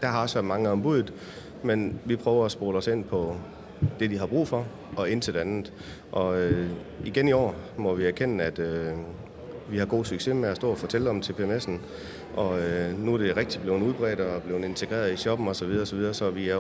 der 0.02 0.08
har 0.08 0.22
også 0.22 0.36
været 0.36 0.46
mange 0.46 0.70
ombudet, 0.70 1.14
men 1.64 2.00
vi 2.06 2.16
prøver 2.16 2.46
at 2.46 2.52
spole 2.52 2.78
os 2.78 2.88
ind 2.88 3.04
på 3.04 3.36
det, 4.00 4.10
de 4.10 4.18
har 4.18 4.26
brug 4.26 4.48
for, 4.48 4.66
og 4.98 5.10
ind 5.10 5.22
til 5.22 5.34
det 5.34 5.40
andet. 5.40 5.74
Og 6.12 6.40
øh, 6.40 6.70
igen 7.06 7.28
i 7.28 7.32
år 7.32 7.56
må 7.78 7.96
vi 7.96 8.06
erkende, 8.06 8.44
at 8.44 8.60
øh, 8.60 8.94
vi 9.70 9.78
har 9.78 9.86
god 9.86 10.06
succes 10.06 10.36
med 10.36 10.50
at 10.50 10.56
stå 10.56 10.70
og 10.70 10.78
fortælle 10.78 11.10
om 11.10 11.20
TPMS'en, 11.26 11.72
og 12.36 12.60
øh, 12.60 13.00
nu 13.00 13.14
er 13.14 13.18
det 13.18 13.38
rigtig 13.38 13.62
blevet 13.62 13.82
udbredt 13.82 14.20
og 14.20 14.42
blevet 14.42 14.66
integreret 14.66 15.14
i 15.14 15.16
shoppen 15.16 15.48
osv., 15.48 15.86
så, 15.86 15.96
videre, 15.96 16.14
så 16.14 16.30
vi 16.30 16.50
er 16.50 16.60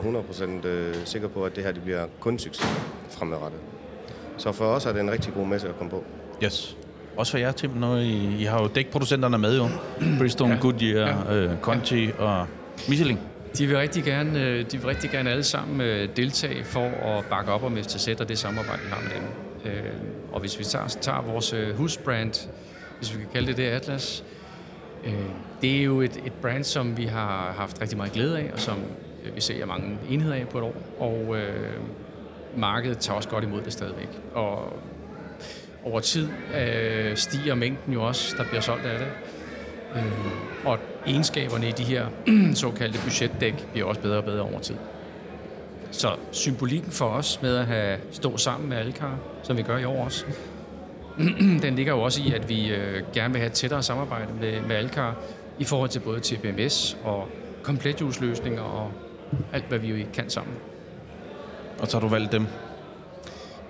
100% 0.64 0.68
øh, 0.68 0.96
sikre 1.06 1.30
på, 1.30 1.46
at 1.46 1.56
det 1.56 1.64
her 1.64 1.72
det 1.72 1.84
bliver 1.84 2.06
kun 2.20 2.40
succes 2.40 2.68
fremadrettet. 3.10 3.60
Så 4.38 4.52
for 4.52 4.66
os 4.66 4.86
er 4.86 4.94
det 4.94 5.02
en 5.02 5.12
rigtig 5.12 5.34
god 5.34 5.48
messe 5.48 5.68
at 5.68 5.78
komme 5.78 5.92
på. 5.92 6.04
Yes. 6.44 6.78
Også 7.18 7.32
for 7.32 7.38
jer, 7.38 7.52
Tim, 7.52 7.70
når 7.70 7.98
I, 7.98 8.36
I 8.40 8.44
har 8.44 8.62
jo 8.62 8.68
dækproducenterne 8.76 9.38
med 9.38 9.58
jo. 9.58 9.68
Bridgestone, 10.20 10.54
ja. 10.54 10.60
Goodyear, 10.60 11.34
ja. 11.34 11.36
øh, 11.36 11.60
Conti 11.62 12.10
og 12.18 12.48
Michelin. 12.90 13.20
De 13.58 13.68
vil 13.68 13.78
rigtig 13.78 14.04
gerne, 14.04 14.44
øh, 14.44 14.72
de 14.72 14.78
vil 14.78 14.86
rigtig 14.86 15.10
gerne 15.10 15.30
alle 15.30 15.44
sammen 15.44 15.82
øh, 15.82 16.10
deltage 16.16 16.64
for 16.64 16.86
at 16.86 17.26
bakke 17.26 17.52
op 17.52 17.64
om 17.64 17.78
FTZ 17.78 18.08
og 18.08 18.30
det 18.30 18.38
samarbejde, 18.38 18.82
vi 18.82 18.90
har 18.90 19.02
med 19.02 19.12
dem. 19.16 19.72
Øh, 19.72 19.94
og 20.32 20.40
hvis 20.40 20.60
vi 20.60 20.64
tager, 20.64 20.88
tager 20.88 21.22
vores 21.22 21.56
husbrand, 21.78 22.50
hvis 22.98 23.14
vi 23.14 23.20
kan 23.20 23.30
kalde 23.34 23.48
det 23.48 23.58
det, 23.58 23.64
Atlas, 23.64 24.24
det 25.62 25.80
er 25.80 25.84
jo 25.84 26.02
et, 26.02 26.18
et 26.26 26.34
brand, 26.34 26.64
som 26.64 26.98
vi 26.98 27.06
har 27.06 27.54
haft 27.58 27.82
rigtig 27.82 27.98
meget 27.98 28.12
glæde 28.12 28.40
af, 28.40 28.50
og 28.54 28.60
som 28.60 28.78
vi 29.36 29.42
ser 29.42 29.66
mange 29.66 29.98
enheder 30.10 30.36
af 30.36 30.48
på 30.50 30.58
et 30.58 30.64
år. 30.64 30.76
Og 31.00 31.38
øh, 31.38 31.80
markedet 32.58 32.98
tager 32.98 33.18
også 33.18 33.30
godt 33.30 33.44
imod 33.44 33.62
det 33.62 33.74
stadigvæk. 33.74 34.10
Og 34.34 34.74
over 35.84 36.00
tid 36.00 36.30
øh, 36.56 37.18
stiger 37.18 37.56
mængden 37.56 37.94
jo 37.94 38.04
også, 38.04 38.36
der 38.38 38.44
bliver 38.44 38.62
solgt 38.62 38.86
af 38.86 39.00
det. 39.00 39.08
Øh, 39.96 40.66
og 40.66 40.80
egenskaberne 41.06 41.70
i 41.70 41.72
de 41.72 41.84
her 41.84 42.08
såkaldte 42.54 43.00
budgetdæk 43.04 43.68
bliver 43.72 43.88
også 43.88 44.02
bedre 44.02 44.18
og 44.18 44.24
bedre 44.24 44.42
over 44.42 44.60
tid. 44.60 44.76
Så 45.92 46.16
symbolikken 46.32 46.92
for 46.92 47.06
os 47.06 47.42
med 47.42 47.56
at 47.56 47.66
have 47.66 48.00
stå 48.12 48.38
sammen 48.38 48.70
med 48.70 48.78
Alcar, 48.78 49.18
som 49.44 49.58
vi 49.58 49.62
gør 49.62 49.78
i 49.78 49.86
år 49.86 50.06
også, 50.06 50.26
den 51.64 51.76
ligger 51.76 51.94
jo 51.94 52.02
også 52.02 52.22
i, 52.22 52.34
at 52.34 52.50
vi 52.50 52.70
øh, 52.70 53.04
gerne 53.14 53.34
vil 53.34 53.40
have 53.40 53.48
et 53.48 53.54
tættere 53.54 53.84
samarbejde 53.84 54.34
med, 54.42 54.62
med 54.62 54.76
Alcar 54.76 55.16
i 55.60 55.64
forhold 55.64 55.90
til 55.90 56.00
både 56.00 56.20
TPMS 56.20 56.98
og 57.04 57.28
kompletjusløsninger 57.64 58.62
og 58.62 58.92
alt, 59.54 59.66
hvad 59.66 59.80
vi 59.80 59.88
jo 59.88 60.06
kan 60.14 60.30
sammen. 60.30 60.56
Og 61.80 61.88
så 61.88 61.98
har 61.98 62.02
du 62.02 62.08
valgt 62.08 62.32
dem. 62.32 62.48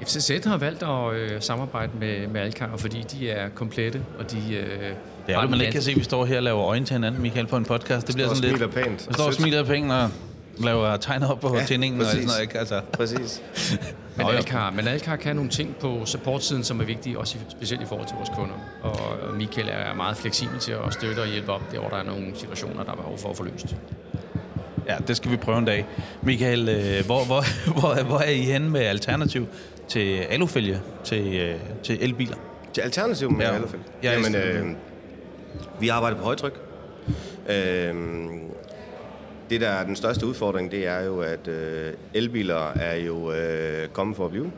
FCZ 0.02 0.46
har 0.46 0.58
valgt 0.58 0.84
at 0.84 1.14
øh, 1.14 1.42
samarbejde 1.42 1.92
med, 2.00 2.28
med 2.28 2.42
Alcar, 2.42 2.78
fordi 2.78 3.02
de 3.02 3.30
er 3.30 3.50
komplette, 3.50 4.06
og 4.20 4.32
de... 4.32 4.56
Øh, 4.56 4.92
Det 5.28 5.36
er 5.36 5.42
jo, 5.42 5.48
man 5.50 5.62
ikke 5.62 5.72
kan 5.72 5.82
se, 5.82 5.92
at 5.92 5.98
vi 5.98 6.04
står 6.04 6.26
her 6.26 6.38
og 6.38 6.44
laver 6.44 6.64
øjne 6.64 6.86
til 6.86 6.94
hinanden, 6.94 7.22
Michael, 7.22 7.48
på 7.48 7.58
en 7.58 7.66
podcast. 7.66 8.08
Det 8.08 8.16
bliver 8.16 8.28
sådan 8.30 8.42
lidt... 8.44 8.58
smiler 8.58 8.72
pænt. 8.72 9.08
Vi 9.08 9.14
står 9.14 9.24
og 9.26 9.34
smiler 9.34 9.64
penge 9.64 9.94
og 9.96 10.10
laver 10.60 10.98
tegner 10.98 11.30
op 11.32 11.40
på 11.40 11.58
ja, 11.58 11.66
tændingen 11.66 12.02
og 12.02 12.08
sådan 12.08 12.18
præcis. 12.18 12.28
noget, 12.28 12.42
ikke? 12.42 12.60
Altså, 12.60 12.82
Præcis. 12.94 13.42
Men. 14.18 14.28
Alcar, 14.28 14.72
men 14.72 14.88
Alcar 14.88 15.16
kan 15.16 15.36
nogle 15.36 15.52
ting 15.52 15.76
på 15.80 16.02
supportsiden, 16.06 16.64
som 16.64 16.80
er 16.80 16.86
vigtige, 16.86 17.20
også 17.20 17.38
i, 17.38 17.42
specielt 17.52 17.82
i 17.82 17.86
forhold 17.86 18.08
til 18.08 18.16
vores 18.16 18.30
kunder. 18.36 18.56
Og 18.82 19.34
Michael 19.38 19.68
er 19.72 19.94
meget 19.96 20.18
fleksibel 20.18 20.60
til 20.60 20.72
at 20.72 20.94
støtte 20.94 21.20
og 21.20 21.28
hjælpe 21.28 21.52
op, 21.52 21.62
der 21.72 21.80
hvor 21.80 21.90
der 21.90 21.98
er 21.98 22.04
nogle 22.04 22.26
situationer, 22.36 22.84
der 22.84 22.92
er 22.92 22.96
behov 22.96 23.18
for 23.18 23.30
at 23.30 23.38
få 23.38 23.44
løst. 23.44 23.76
ja, 24.88 24.96
det 25.08 25.18
skal 25.18 25.32
vi 25.32 25.38
prøve 25.38 25.58
en 25.58 25.66
dag. 25.66 25.86
Michael, 26.22 26.70
øh, 26.70 27.06
hvor, 27.06 27.26
hvor, 27.26 27.44
hvor, 27.80 28.04
hvor 28.04 28.20
er 28.20 28.30
I 28.30 28.38
henne 28.42 28.70
med 28.70 28.82
alternativ 28.82 29.48
til 29.88 30.18
alufælge 30.18 30.80
til, 31.04 31.36
øh, 31.36 31.56
til 31.84 31.98
elbiler? 32.02 32.36
Til 32.74 32.82
alternativ 32.82 33.32
med 33.32 33.46
Ja. 33.46 33.52
fald. 33.58 33.82
Ja, 34.04 34.14
Jamen, 34.14 34.36
øh 34.36 34.66
vi 35.80 35.90
arbejder 35.90 36.18
på 36.18 36.24
højtryk. 36.24 36.62
Øh, 37.50 37.96
det, 39.50 39.62
der 39.62 39.70
er 39.70 39.86
den 39.86 39.96
største 39.96 40.26
udfordring, 40.28 40.72
det 40.72 40.88
er 40.88 41.04
jo, 41.04 41.20
at 41.20 41.48
øh, 41.48 41.94
elbiler 42.14 42.72
er 42.72 42.96
jo 42.96 43.32
øh, 43.32 43.88
kommet 43.88 44.18
for 44.18 44.26
at 44.26 44.32
blive. 44.32 44.52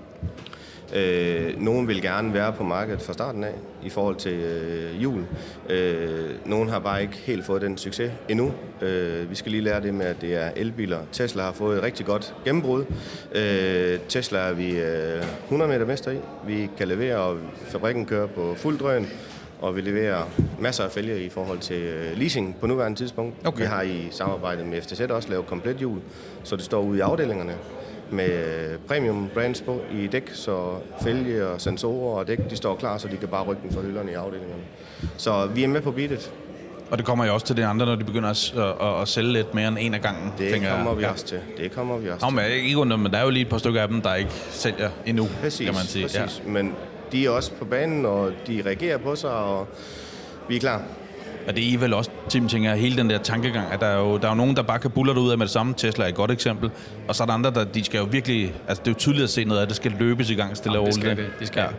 Øh, 0.95 1.61
nogen 1.61 1.87
vil 1.87 2.01
gerne 2.01 2.33
være 2.33 2.53
på 2.53 2.63
markedet 2.63 3.01
fra 3.01 3.13
starten 3.13 3.43
af 3.43 3.53
i 3.83 3.89
forhold 3.89 4.15
til 4.15 4.33
øh, 4.33 5.03
jul. 5.03 5.25
Øh, 5.69 6.29
nogen 6.45 6.69
har 6.69 6.79
bare 6.79 7.01
ikke 7.01 7.17
helt 7.17 7.45
fået 7.45 7.61
den 7.61 7.77
succes 7.77 8.11
endnu. 8.29 8.53
Øh, 8.81 9.29
vi 9.29 9.35
skal 9.35 9.51
lige 9.51 9.63
lære 9.63 9.81
det 9.81 9.93
med, 9.93 10.05
at 10.05 10.21
det 10.21 10.35
er 10.35 10.51
elbiler. 10.55 10.99
Tesla 11.11 11.43
har 11.43 11.51
fået 11.51 11.77
et 11.77 11.83
rigtig 11.83 12.05
godt 12.05 12.35
gennembrud. 12.45 12.85
Øh, 13.35 13.99
Tesla 14.09 14.39
er 14.39 14.53
vi 14.53 14.79
øh, 14.79 15.23
100 15.43 15.71
meter 15.71 15.85
mester 15.85 16.11
i. 16.11 16.17
Vi 16.47 16.69
kan 16.77 16.87
levere, 16.87 17.17
og 17.17 17.37
fabrikken 17.67 18.05
kører 18.05 18.27
på 18.27 18.55
fuld 18.57 18.79
drøn. 18.79 19.07
Og 19.61 19.75
vi 19.75 19.81
leverer 19.81 20.23
masser 20.59 20.83
af 20.83 20.91
fælge 20.91 21.23
i 21.25 21.29
forhold 21.29 21.59
til 21.59 21.75
øh, 21.81 22.17
leasing 22.17 22.55
på 22.59 22.67
nuværende 22.67 22.97
tidspunkt. 22.97 23.47
Okay. 23.47 23.59
Vi 23.59 23.65
har 23.65 23.81
i 23.81 24.07
samarbejde 24.11 24.63
med 24.65 24.81
FTZ 24.81 24.99
også 25.01 25.29
lavet 25.29 25.45
komplet 25.47 25.75
hjul, 25.77 25.99
så 26.43 26.55
det 26.55 26.65
står 26.65 26.81
ude 26.81 26.97
i 26.97 27.01
afdelingerne 27.01 27.53
med 28.11 28.29
øh, 28.29 28.79
premium 28.87 29.29
brands 29.33 29.61
på 29.61 29.81
i 29.93 30.07
dæk, 30.07 30.29
så 30.33 30.69
fælge 31.03 31.47
og 31.47 31.61
sensorer 31.61 32.19
og 32.19 32.27
dæk, 32.27 32.49
de 32.49 32.55
står 32.55 32.75
klar, 32.75 32.97
så 32.97 33.07
de 33.07 33.17
kan 33.17 33.27
bare 33.27 33.43
rykke 33.43 33.61
den 33.61 33.73
fra 33.73 33.81
hylderne 33.81 34.11
i 34.11 34.13
afdelingerne. 34.13 34.61
Så 35.17 35.45
vi 35.45 35.63
er 35.63 35.67
med 35.67 35.81
på 35.81 35.91
beatet. 35.91 36.31
Og 36.91 36.97
det 36.97 37.05
kommer 37.05 37.25
jo 37.25 37.33
også 37.33 37.45
til 37.45 37.57
de 37.57 37.65
andre, 37.65 37.85
når 37.85 37.95
de 37.95 38.03
begynder 38.03 38.29
at, 38.29 38.53
at, 38.81 39.01
at 39.01 39.07
sælge 39.07 39.33
lidt 39.33 39.53
mere 39.53 39.67
end 39.67 39.77
en 39.79 39.93
af 39.93 40.01
gangen. 40.01 40.33
Det 40.37 40.51
tænker 40.51 40.69
kommer 40.71 40.91
jeg. 40.91 40.97
vi 40.97 41.03
Ja. 41.03 41.11
også 41.11 41.25
til. 41.25 41.39
Det 41.57 41.71
kommer 41.71 41.97
vi 41.97 42.09
også 42.09 42.25
Nå, 42.25 42.29
til. 42.41 42.49
men 42.49 42.65
ikke 42.65 42.77
under, 42.77 42.97
men 42.97 43.11
der 43.11 43.17
er 43.17 43.23
jo 43.23 43.29
lige 43.29 43.41
et 43.41 43.49
par 43.49 43.57
stykker 43.57 43.81
af 43.81 43.87
dem, 43.87 44.01
der 44.01 44.15
ikke 44.15 44.31
sælger 44.49 44.89
endnu, 45.05 45.27
Præcis, 45.41 45.65
kan 45.65 45.75
man 45.75 45.83
sige. 45.83 46.03
præcis. 46.05 46.41
Ja. 46.45 46.49
Men 46.51 46.75
de 47.11 47.25
er 47.25 47.29
også 47.29 47.51
på 47.59 47.65
banen, 47.65 48.05
og 48.05 48.31
de 48.47 48.61
reagerer 48.65 48.97
på 48.97 49.15
sig, 49.15 49.31
og 49.31 49.67
vi 50.49 50.55
er 50.55 50.59
klar. 50.59 50.81
Og 51.47 51.55
det 51.55 51.73
er 51.73 51.77
vel 51.77 51.93
også, 51.93 52.09
Tim, 52.29 52.47
tænker 52.47 52.75
hele 52.75 52.97
den 52.97 53.09
der 53.09 53.17
tankegang, 53.17 53.71
at 53.71 53.79
der 53.79 53.85
er 53.87 53.99
jo, 53.99 54.17
der 54.17 54.25
er 54.25 54.29
jo 54.31 54.35
nogen, 54.35 54.55
der 54.55 54.61
bare 54.63 54.79
kan 54.79 54.91
buller 54.91 55.13
det 55.13 55.21
ud 55.21 55.31
af 55.31 55.37
med 55.37 55.45
det 55.45 55.53
samme. 55.53 55.73
Tesla 55.77 56.03
er 56.05 56.09
et 56.09 56.15
godt 56.15 56.31
eksempel. 56.31 56.69
Og 57.07 57.15
så 57.15 57.23
er 57.23 57.25
der 57.27 57.33
andre, 57.33 57.51
der 57.51 57.63
de 57.63 57.83
skal 57.83 57.97
jo 57.97 58.07
virkelig... 58.11 58.53
Altså, 58.67 58.81
det 58.83 58.87
er 58.87 58.93
jo 58.93 58.97
tydeligt 58.97 59.23
at 59.23 59.29
se 59.29 59.43
noget 59.43 59.61
af, 59.61 59.67
det 59.67 59.75
skal 59.75 59.91
løbes 59.99 60.29
i 60.29 60.35
gang 60.35 60.57
stille 60.57 60.79
og 60.79 60.85
Jamen, 60.87 61.01
det 61.01 61.03
roligt. 61.09 61.17
skal 61.19 61.25
det. 61.31 61.39
det 61.39 61.47
skal 61.47 61.59
Ja. 61.59 61.65
ja. 61.65 61.71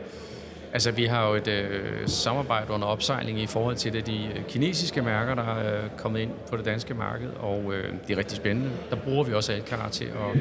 Altså, 0.73 0.91
vi 0.91 1.05
har 1.05 1.29
jo 1.29 1.35
et 1.35 1.49
øh, 1.49 1.81
samarbejde 2.07 2.71
under 2.73 2.87
opsejling 2.87 3.41
i 3.41 3.47
forhold 3.47 3.77
til 3.77 3.93
det, 3.93 4.07
de 4.07 4.17
øh, 4.37 4.45
kinesiske 4.49 5.03
mærker, 5.03 5.35
der 5.35 5.43
er 5.43 5.77
øh, 5.85 5.91
kommet 5.97 6.21
ind 6.21 6.31
på 6.51 6.57
det 6.57 6.65
danske 6.65 6.95
marked, 6.95 7.29
og 7.41 7.73
øh, 7.75 7.85
det 8.09 8.15
er 8.15 8.19
rigtig 8.19 8.37
spændende. 8.37 8.71
Der 8.91 8.97
bruger 8.97 9.25
vi 9.25 9.33
også 9.35 9.53
Alcar 9.53 9.89
til 9.89 10.05
at, 10.05 10.41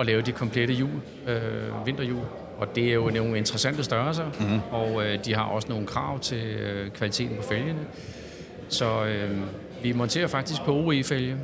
at 0.00 0.06
lave 0.06 0.22
de 0.22 0.32
komplette 0.32 0.74
jul, 0.74 0.90
øh, 1.28 1.86
vinterjul, 1.86 2.22
og 2.58 2.74
det 2.74 2.88
er 2.88 2.94
jo 2.94 3.10
nogle 3.10 3.38
interessante 3.38 3.84
størrelser, 3.84 4.24
mm-hmm. 4.40 4.60
og 4.70 5.04
øh, 5.06 5.24
de 5.24 5.34
har 5.34 5.42
også 5.44 5.68
nogle 5.68 5.86
krav 5.86 6.20
til 6.20 6.44
øh, 6.46 6.90
kvaliteten 6.90 7.36
på 7.36 7.42
fælgene. 7.42 7.78
Så 8.68 9.04
øh, 9.04 9.38
vi 9.82 9.92
monterer 9.92 10.26
faktisk 10.26 10.62
på 10.62 10.72
OE-fælge 10.74 11.36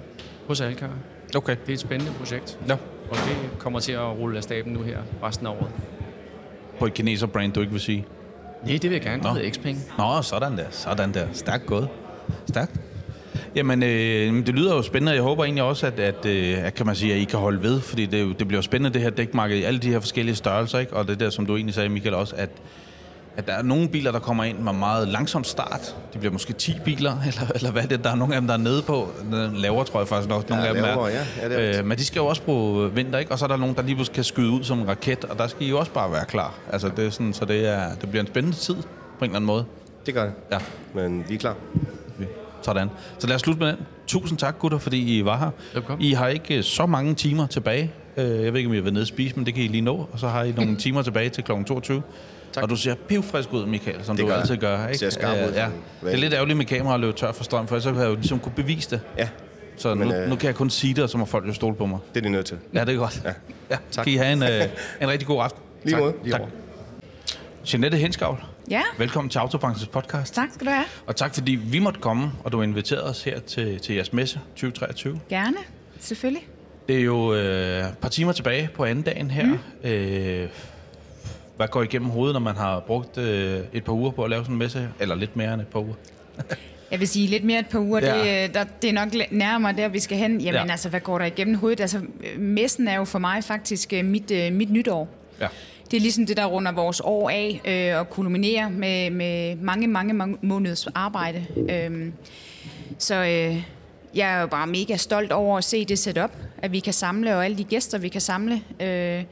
hos 0.49 0.61
Alcar. 0.61 0.91
Okay. 1.37 1.57
Det 1.63 1.69
er 1.69 1.73
et 1.75 1.81
spændende 1.81 2.13
projekt, 2.19 2.59
Ja. 2.69 2.73
og 3.11 3.17
det 3.17 3.37
kommer 3.59 3.81
til 3.81 3.93
at 3.93 4.19
rulle 4.19 4.37
af 4.37 4.43
staben 4.43 4.73
nu 4.73 4.83
her 4.83 4.99
resten 5.23 5.47
af 5.47 5.51
året. 5.51 5.71
På 6.79 6.87
et 6.87 6.95
kineser-brand, 6.95 7.53
du 7.53 7.61
ikke 7.61 7.73
vil 7.73 7.81
sige. 7.81 8.07
Nej, 8.65 8.73
det 8.73 8.83
vil 8.83 8.93
jeg 8.93 9.01
gerne. 9.03 9.17
Det 9.17 9.25
Nå. 9.25 9.35
hedder 9.35 9.51
Xpeng. 9.51 9.79
Nå, 9.99 10.23
sådan 10.23 10.59
der. 10.59 10.65
Sådan 10.71 11.15
der. 11.15 11.27
Stærkt 11.33 11.67
gået. 11.67 11.89
Stærkt. 12.49 12.73
Jamen, 13.57 13.83
øh, 13.83 14.47
det 14.47 14.55
lyder 14.55 14.75
jo 14.75 14.83
spændende, 14.83 15.11
og 15.13 15.17
jeg 15.17 15.23
håber 15.23 15.45
egentlig 15.45 15.65
også, 15.65 15.87
at, 15.87 16.01
at, 16.01 16.27
øh, 16.27 16.67
at, 16.67 16.75
kan 16.75 16.87
man 16.87 16.95
sige, 16.97 17.15
at 17.15 17.21
I 17.21 17.25
kan 17.25 17.39
holde 17.39 17.63
ved, 17.63 17.81
fordi 17.81 18.07
det, 18.07 18.21
er 18.21 18.33
det 18.39 18.49
bliver 18.49 18.63
spændende, 18.63 18.95
det 18.95 19.03
her 19.03 19.11
dækmarked 19.11 19.57
i 19.57 19.63
alle 19.63 19.81
de 19.81 19.91
her 19.91 20.01
forskellige 20.01 20.37
størrelser, 20.37 20.79
ikke? 20.79 20.93
Og 20.97 21.09
det 21.09 21.21
der, 21.21 21.31
som 21.31 21.47
du 21.47 21.57
egentlig 21.57 21.75
sagde, 21.75 21.89
Michael, 21.89 22.15
også, 22.15 22.35
at, 22.37 22.51
at 23.37 23.47
der 23.47 23.53
er 23.53 23.63
nogle 23.63 23.89
biler, 23.89 24.13
der 24.13 24.19
kommer 24.19 24.45
ind 24.45 24.59
med 24.59 24.73
meget 24.73 25.09
langsom 25.09 25.45
start. 25.45 25.97
De 26.15 26.19
bliver 26.19 26.33
måske 26.33 26.53
10 26.53 26.73
biler, 26.85 27.13
eller, 27.29 27.51
eller 27.55 27.71
hvad 27.71 27.83
er 27.83 27.87
det? 27.87 28.05
Der 28.05 28.11
er 28.11 28.15
nogle 28.15 28.35
af 28.35 28.41
dem, 28.41 28.49
der 28.49 28.55
er 28.55 28.59
nede 28.59 28.83
på. 28.83 29.09
Lavere, 29.55 29.85
tror 29.85 30.01
jeg 30.01 30.09
faktisk 30.09 30.29
nok, 30.29 30.49
nogle 30.49 30.63
Ja, 30.65 30.69
af 30.69 30.75
dem 30.75 30.85
er. 30.85 31.09
ja. 31.09 31.25
Ja, 31.43 31.49
det 31.49 31.75
er 31.75 31.79
øh, 31.81 31.87
men 31.87 31.99
de 31.99 32.05
skal 32.05 32.21
jo 32.21 32.27
også 32.27 32.43
bruge 32.43 32.93
vinter, 32.95 33.19
ikke? 33.19 33.33
Og 33.33 33.39
så 33.39 33.45
er 33.45 33.49
der 33.49 33.57
nogen, 33.57 33.77
der 33.77 33.83
lige 33.83 33.95
pludselig 33.95 34.15
kan 34.15 34.25
skyde 34.25 34.51
ud 34.51 34.65
som 34.65 34.79
en 34.79 34.89
raket, 34.89 35.25
og 35.25 35.39
der 35.39 35.47
skal 35.47 35.67
I 35.67 35.71
jo 35.71 35.79
også 35.79 35.93
bare 35.93 36.13
være 36.13 36.25
klar. 36.25 36.55
Altså, 36.73 36.91
det 36.97 37.07
er 37.07 37.11
sådan, 37.11 37.33
så 37.33 37.45
det, 37.45 37.69
er, 37.69 37.95
det 38.01 38.09
bliver 38.09 38.21
en 38.23 38.27
spændende 38.27 38.57
tid, 38.57 38.75
på 38.75 38.81
en 39.21 39.25
eller 39.25 39.37
anden 39.37 39.47
måde. 39.47 39.65
Det 40.07 40.15
gør 40.15 40.25
det. 40.25 40.33
Ja. 40.53 40.59
Men 40.95 41.25
vi 41.29 41.35
er 41.35 41.39
klar. 41.39 41.55
Sådan. 42.65 42.89
Så 43.19 43.27
lad 43.27 43.35
os 43.35 43.41
slutte 43.41 43.61
med 43.61 43.69
den. 43.69 43.79
Tusind 44.07 44.39
tak, 44.39 44.59
gutter, 44.59 44.79
fordi 44.79 45.19
I 45.19 45.25
var 45.25 45.39
her. 45.39 45.51
Velkommen. 45.75 46.07
I 46.07 46.13
har 46.13 46.29
ikke 46.29 46.57
øh, 46.57 46.63
så 46.65 46.87
mange 46.87 47.15
timer 47.15 47.47
tilbage. 47.47 47.93
Øh, 48.17 48.25
Jeg 48.45 48.53
ved 48.53 48.61
ikke, 48.61 48.69
om 48.69 48.73
I 48.73 48.77
har 48.77 48.83
været 48.83 48.93
nede 48.95 49.03
og 49.03 49.07
spise, 49.07 49.37
men 49.37 49.47
det 49.47 49.55
kan 49.55 49.63
I 49.65 49.67
lige 49.67 49.81
nå. 49.81 50.09
Og 50.13 50.19
så 50.19 50.29
har 50.29 50.43
I 50.43 50.53
nogle 50.53 50.77
timer 50.85 51.03
tilbage 51.03 51.29
til 51.29 51.45
kl. 51.45 51.53
22. 51.67 52.03
Tak. 52.53 52.63
Og 52.63 52.71
du 52.71 52.77
ser 52.77 52.95
pivfrisk 52.95 53.53
ud, 53.53 53.67
Michael, 53.67 54.05
som 54.05 54.17
Det 54.17 54.23
du 54.25 54.29
gør 54.29 54.37
altid 54.37 54.57
gør. 54.57 54.87
Ikke? 54.87 54.99
Ser 54.99 55.11
skarp 55.11 55.37
ud, 55.49 55.53
Ja. 55.55 55.69
Det 56.05 56.13
er 56.13 56.17
lidt 56.17 56.33
ærgerligt 56.35 56.57
med 56.57 56.65
kamera 56.67 56.95
at 56.95 57.01
løbe 57.01 57.13
tør 57.13 57.33
for 57.33 57.45
strøm, 57.45 57.67
for 57.67 57.79
så 57.79 57.89
havde 57.91 58.03
jeg 58.03 58.11
jo 58.11 58.15
ligesom 58.15 58.39
kunne 58.39 58.53
bevise 58.57 58.91
det. 58.91 59.01
Ja, 59.19 59.29
Så 59.77 59.95
Men, 59.95 60.09
nu, 60.09 60.15
øh, 60.15 60.29
nu 60.29 60.37
kan 60.37 60.47
jeg 60.47 60.55
kun 60.55 60.71
sige 60.71 60.95
det, 60.95 61.05
og 61.05 61.11
så 61.11 61.19
må 61.19 61.25
folk 61.25 61.47
jo 61.49 61.53
stole 61.53 61.77
på 61.77 61.87
mig. 61.87 61.99
det 62.15 62.21
er 62.21 62.25
de 62.25 62.29
nødt 62.31 62.47
til. 62.47 62.57
Ja, 62.75 62.81
det 62.85 62.95
er 62.95 62.99
godt. 62.99 63.23
Ja. 63.25 63.33
Ja, 63.71 63.77
Tak. 63.91 64.05
Kan 64.05 64.13
I 64.13 64.17
have 64.17 64.33
en, 64.33 64.43
øh, 64.43 64.63
en 65.03 65.09
rigtig 65.09 65.27
god 65.29 65.43
aften. 65.43 65.61
Lige 65.85 65.95
tak. 65.95 66.01
måde. 66.03 66.13
Lige 66.23 66.33
tak. 66.33 66.41
over. 66.41 66.51
Jeanette 67.73 67.99
Henskavl, 67.99 68.45
Ja, 68.71 68.83
velkommen 68.99 69.31
til 69.31 69.39
Autobranchens 69.39 69.89
podcast. 69.89 70.35
tak 70.35 70.49
skal 70.55 70.67
du 70.67 70.73
have. 70.73 70.85
Og 71.07 71.17
tak 71.17 71.35
fordi 71.35 71.53
vi 71.53 71.79
måtte 71.79 72.01
komme, 72.01 72.31
og 72.45 72.53
du 72.53 72.63
inviterede 72.63 73.05
os 73.05 73.23
her 73.25 73.41
til, 73.41 73.81
til 73.81 73.95
jeres 73.95 74.13
messe 74.13 74.41
2023. 74.51 75.21
Gerne, 75.29 75.57
selvfølgelig. 76.01 76.47
Det 76.89 76.97
er 76.97 77.01
jo 77.03 77.35
øh, 77.35 77.79
et 77.89 77.99
par 78.01 78.09
timer 78.09 78.33
tilbage 78.33 78.71
på 78.75 78.85
anden 78.85 79.05
dagen 79.05 79.31
her. 79.31 79.47
Mm. 79.47 79.59
Øh, 79.91 80.49
hvad 81.57 81.69
går 81.69 81.83
igennem 81.83 82.11
hovedet, 82.11 82.35
når 82.35 82.41
man 82.41 82.57
har 82.57 82.81
brugt 82.81 83.19
øh, 83.19 83.61
et 83.73 83.85
par 83.85 83.93
uger 83.93 84.11
på 84.11 84.25
at 84.25 84.31
lave 84.31 84.43
sådan 84.45 84.55
en 84.55 84.59
messe? 84.59 84.89
Eller 85.01 85.15
lidt 85.15 85.37
mere 85.37 85.55
end 85.55 85.61
et 85.61 85.69
par 85.69 85.81
uger. 85.81 85.95
Jeg 86.91 87.01
vil 87.01 87.09
sige 87.09 87.27
lidt 87.27 87.45
mere 87.45 87.59
et 87.61 87.69
par 87.69 87.79
uger. 87.79 88.01
Ja. 88.17 88.43
Det, 88.43 88.49
øh, 88.49 88.55
der, 88.55 88.65
det 88.83 88.91
er 88.91 88.95
nok 88.95 89.09
nærmere 89.31 89.73
der, 89.77 89.89
vi 89.89 89.99
skal 90.01 90.19
hen. 90.19 90.41
Jamen 90.41 90.67
Ja. 90.67 90.71
altså, 90.73 90.89
hvad 90.89 91.01
går 91.01 91.19
der 91.19 91.25
igennem 91.27 91.55
hovedet? 91.55 91.81
Altså, 91.81 91.99
øh, 91.99 92.41
messen 92.41 92.89
er 92.89 92.97
jo 92.97 93.05
for 93.05 93.19
mig 93.19 93.45
faktisk 93.45 93.93
øh, 93.93 94.05
mit, 94.05 94.33
mit 94.53 94.71
nytår. 94.71 95.09
Ja. 95.41 95.49
Det 95.95 96.01
er 96.01 96.03
ligesom 96.03 96.27
det, 96.27 96.37
der 96.37 96.47
runder 96.47 96.73
vores 96.73 97.01
år 97.05 97.31
af 97.31 97.61
øh, 97.65 98.01
og 98.01 98.11
kulminerer 98.11 98.69
med, 98.69 99.11
med 99.11 99.57
mange, 99.57 99.87
mange, 99.87 100.15
mange 100.15 100.37
måneders 100.43 100.87
arbejde. 100.87 101.47
Øhm, 101.71 102.13
så 102.99 103.15
øh, 103.15 103.63
jeg 104.15 104.35
er 104.37 104.41
jo 104.41 104.47
bare 104.47 104.67
mega 104.67 104.97
stolt 104.97 105.33
over 105.33 105.59
at 105.59 105.65
se 105.65 105.85
det 105.85 105.99
setup, 105.99 106.31
at 106.59 106.73
vi 106.73 106.81
kan 106.81 106.93
samle, 106.93 107.37
og 107.37 107.45
alle 107.45 107.59
de 107.59 107.65
gæster, 107.65 107.99
vi 107.99 108.09
kan 108.09 108.21
samle. 108.21 108.63
Øh, 108.81 109.25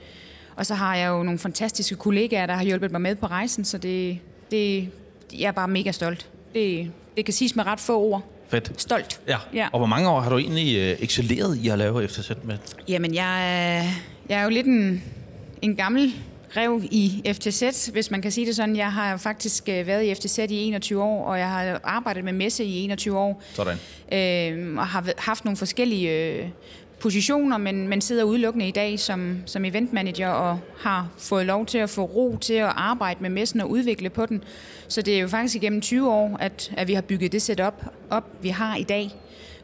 og 0.56 0.66
så 0.66 0.74
har 0.74 0.96
jeg 0.96 1.08
jo 1.08 1.22
nogle 1.22 1.38
fantastiske 1.38 1.96
kollegaer, 1.96 2.46
der 2.46 2.54
har 2.54 2.64
hjulpet 2.64 2.92
mig 2.92 3.00
med 3.00 3.14
på 3.14 3.26
rejsen, 3.26 3.64
så 3.64 3.78
det, 3.78 4.18
det, 4.50 4.88
jeg 5.32 5.48
er 5.48 5.52
bare 5.52 5.68
mega 5.68 5.92
stolt. 5.92 6.28
Det, 6.54 6.90
det 7.16 7.24
kan 7.24 7.34
siges 7.34 7.56
med 7.56 7.66
ret 7.66 7.80
få 7.80 8.00
ord. 8.00 8.22
Fedt. 8.48 8.72
Stolt. 8.80 9.20
Ja. 9.28 9.38
Ja. 9.54 9.68
Og 9.72 9.78
hvor 9.78 9.86
mange 9.86 10.10
år 10.10 10.20
har 10.20 10.30
du 10.30 10.38
egentlig 10.38 10.78
øh, 10.78 10.96
excelleret 11.00 11.56
i 11.56 11.68
at 11.68 11.78
lave 11.78 12.08
FTZ 12.08 12.30
med? 12.42 12.58
Jamen, 12.88 13.14
jeg, 13.14 13.94
jeg 14.28 14.40
er 14.40 14.44
jo 14.44 14.50
lidt 14.50 14.66
en, 14.66 15.02
en 15.62 15.76
gammel 15.76 16.14
rev 16.56 16.82
i 16.90 17.32
FTZ, 17.32 17.86
hvis 17.86 18.10
man 18.10 18.22
kan 18.22 18.32
sige 18.32 18.46
det 18.46 18.56
sådan. 18.56 18.76
Jeg 18.76 18.92
har 18.92 19.16
faktisk 19.16 19.68
øh, 19.68 19.86
været 19.86 20.04
i 20.04 20.14
FTZ 20.14 20.38
i 20.38 20.56
21 20.56 21.02
år, 21.02 21.24
og 21.24 21.38
jeg 21.38 21.48
har 21.48 21.80
arbejdet 21.84 22.24
med 22.24 22.32
messe 22.32 22.64
i 22.64 22.84
21 22.84 23.18
år. 23.18 23.42
Sådan. 23.54 23.78
Øh, 24.12 24.78
og 24.78 24.86
har 24.86 25.08
haft 25.18 25.44
nogle 25.44 25.56
forskellige 25.56 26.10
øh, 26.10 26.48
positioner, 27.00 27.58
men, 27.58 27.88
men 27.88 28.00
sidder 28.00 28.24
udelukkende 28.24 28.68
i 28.68 28.70
dag 28.70 29.00
som, 29.00 29.36
som 29.46 29.64
eventmanager 29.64 30.28
og 30.28 30.58
har 30.80 31.08
fået 31.18 31.46
lov 31.46 31.66
til 31.66 31.78
at 31.78 31.90
få 31.90 32.04
ro 32.04 32.36
til 32.40 32.54
at 32.54 32.72
arbejde 32.76 33.18
med 33.22 33.30
messen 33.30 33.60
og 33.60 33.70
udvikle 33.70 34.10
på 34.10 34.26
den. 34.26 34.44
Så 34.88 35.02
det 35.02 35.16
er 35.16 35.20
jo 35.20 35.28
faktisk 35.28 35.56
igennem 35.56 35.80
20 35.80 36.10
år, 36.10 36.36
at, 36.40 36.72
at 36.76 36.88
vi 36.88 36.94
har 36.94 37.02
bygget 37.02 37.32
det 37.32 37.42
setup 37.42 37.84
op, 38.10 38.24
vi 38.42 38.48
har 38.48 38.76
i 38.76 38.82
dag, 38.82 39.10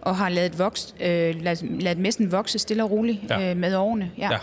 og 0.00 0.16
har 0.16 0.28
ladet, 0.28 0.58
voks, 0.58 0.94
øh, 1.00 1.42
ladet, 1.42 1.82
ladet 1.82 1.98
messen 1.98 2.32
vokse 2.32 2.58
stille 2.58 2.84
og 2.84 2.90
roligt 2.90 3.18
ja. 3.30 3.50
øh, 3.50 3.56
med 3.56 3.76
årene. 3.76 4.10
Ja. 4.18 4.32
Ja. 4.32 4.38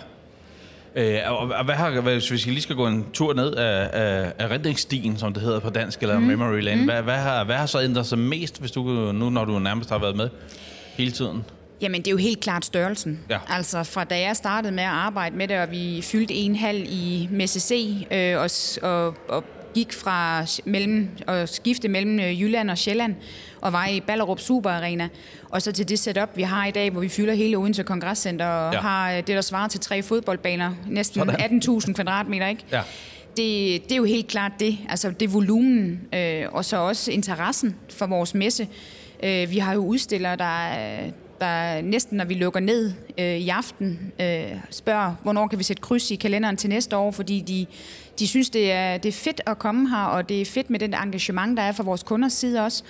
Øh, 0.95 1.19
og, 1.25 1.37
og 1.37 1.65
hvad 1.65 1.75
har, 1.75 2.01
hvis 2.01 2.31
vi 2.31 2.37
lige 2.37 2.61
skal 2.61 2.75
gå 2.75 2.87
en 2.87 3.05
tur 3.13 3.33
ned 3.33 3.53
af, 3.53 3.89
af, 3.93 4.33
af 4.39 4.47
rendringsstien, 4.47 5.17
som 5.17 5.33
det 5.33 5.43
hedder 5.43 5.59
på 5.59 5.69
dansk, 5.69 6.01
eller 6.01 6.19
mm. 6.19 6.25
memory 6.25 6.61
lane, 6.61 6.81
mm. 6.81 6.87
hvad, 6.87 7.01
hvad, 7.01 7.17
har, 7.17 7.43
hvad 7.43 7.55
har 7.55 7.65
så 7.65 7.81
ændret 7.81 8.05
sig 8.05 8.19
mest, 8.19 8.59
hvis 8.59 8.71
du 8.71 8.83
nu, 9.11 9.29
når 9.29 9.45
du 9.45 9.59
nærmest 9.59 9.89
har 9.89 9.97
været 9.97 10.15
med 10.15 10.29
hele 10.97 11.11
tiden? 11.11 11.43
Jamen, 11.81 12.01
det 12.01 12.07
er 12.07 12.11
jo 12.11 12.17
helt 12.17 12.39
klart 12.39 12.65
størrelsen. 12.65 13.19
Ja. 13.29 13.39
Altså, 13.49 13.83
fra 13.83 14.03
da 14.03 14.19
jeg 14.19 14.35
startede 14.35 14.73
med 14.73 14.83
at 14.83 14.89
arbejde 14.89 15.35
med 15.35 15.47
det, 15.47 15.59
og 15.59 15.71
vi 15.71 16.01
fyldte 16.03 16.33
en 16.33 16.55
halv 16.55 16.85
i 16.89 17.29
MSC, 17.31 17.93
øh, 18.11 18.37
og, 18.37 18.49
og, 18.81 19.15
og 19.27 19.43
gik 19.75 19.93
fra 19.93 20.45
mellem, 20.65 21.09
og 21.27 21.49
skifte 21.49 21.87
mellem 21.87 22.19
øh, 22.19 22.41
Jylland 22.41 22.71
og 22.71 22.77
Sjælland, 22.77 23.15
og 23.61 23.73
var 23.73 23.87
i 23.87 23.99
Ballerup 23.99 24.39
Super 24.39 24.69
Arena, 24.69 25.09
og 25.49 25.61
så 25.61 25.71
til 25.71 25.89
det 25.89 25.99
setup, 25.99 26.29
vi 26.35 26.41
har 26.41 26.65
i 26.65 26.71
dag, 26.71 26.89
hvor 26.89 27.01
vi 27.01 27.09
fylder 27.09 27.33
hele 27.33 27.57
Odense 27.57 27.83
Kongresscenter, 27.83 28.45
og 28.45 28.73
Ja. 28.73 28.79
har 28.79 29.11
øh, 29.11 29.17
det, 29.17 29.27
der 29.27 29.41
svarer 29.41 29.67
til 29.67 29.79
tre 29.79 30.03
fodboldbaner, 30.03 30.71
næsten 30.87 31.19
Sådan. 31.29 31.61
18.000 31.63 31.93
kvadratmeter, 31.93 32.47
ikke? 32.47 32.63
Ja. 32.71 32.81
det, 33.37 33.83
det 33.83 33.91
er 33.91 33.95
jo 33.95 34.03
helt 34.03 34.27
klart 34.27 34.51
det. 34.59 34.77
Altså 34.89 35.09
det 35.11 35.33
volumen, 35.33 36.01
øh, 36.15 36.43
og 36.51 36.65
så 36.65 36.77
også 36.77 37.11
interessen 37.11 37.75
for 37.89 38.05
vores 38.07 38.33
messe. 38.33 38.67
Øh, 39.23 39.51
vi 39.51 39.57
har 39.57 39.73
jo 39.73 39.79
udstillere, 39.85 40.35
der, 40.35 40.67
er- 40.67 41.11
der 41.41 41.81
næsten, 41.81 42.17
når 42.17 42.25
vi 42.25 42.33
lukker 42.33 42.59
ned 42.59 42.93
øh, 43.17 43.37
i 43.37 43.49
aften, 43.49 44.11
øh, 44.21 44.51
spørger, 44.69 45.15
hvornår 45.23 45.47
kan 45.47 45.59
vi 45.59 45.63
sætte 45.63 45.81
kryds 45.81 46.11
i 46.11 46.15
kalenderen 46.15 46.57
til 46.57 46.69
næste 46.69 46.97
år, 46.97 47.11
fordi 47.11 47.41
de, 47.41 47.65
de 48.19 48.27
synes, 48.27 48.49
det 48.49 48.71
er, 48.71 48.97
det 48.97 49.09
er 49.09 49.13
fedt 49.13 49.41
at 49.45 49.59
komme 49.59 49.89
her, 49.89 50.03
og 50.03 50.29
det 50.29 50.41
er 50.41 50.45
fedt 50.45 50.69
med 50.69 50.79
den 50.79 50.93
engagement, 50.93 51.57
der 51.57 51.63
er 51.63 51.71
fra 51.71 51.83
vores 51.83 52.03
kunders 52.03 52.33
side 52.33 52.65
også. 52.65 52.83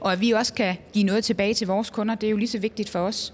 Og 0.00 0.12
at 0.12 0.20
vi 0.20 0.30
også 0.30 0.54
kan 0.54 0.76
give 0.92 1.04
noget 1.04 1.24
tilbage 1.24 1.54
til 1.54 1.66
vores 1.66 1.90
kunder, 1.90 2.14
det 2.14 2.26
er 2.26 2.30
jo 2.30 2.36
lige 2.36 2.48
så 2.48 2.58
vigtigt 2.58 2.90
for 2.90 2.98
os 2.98 3.32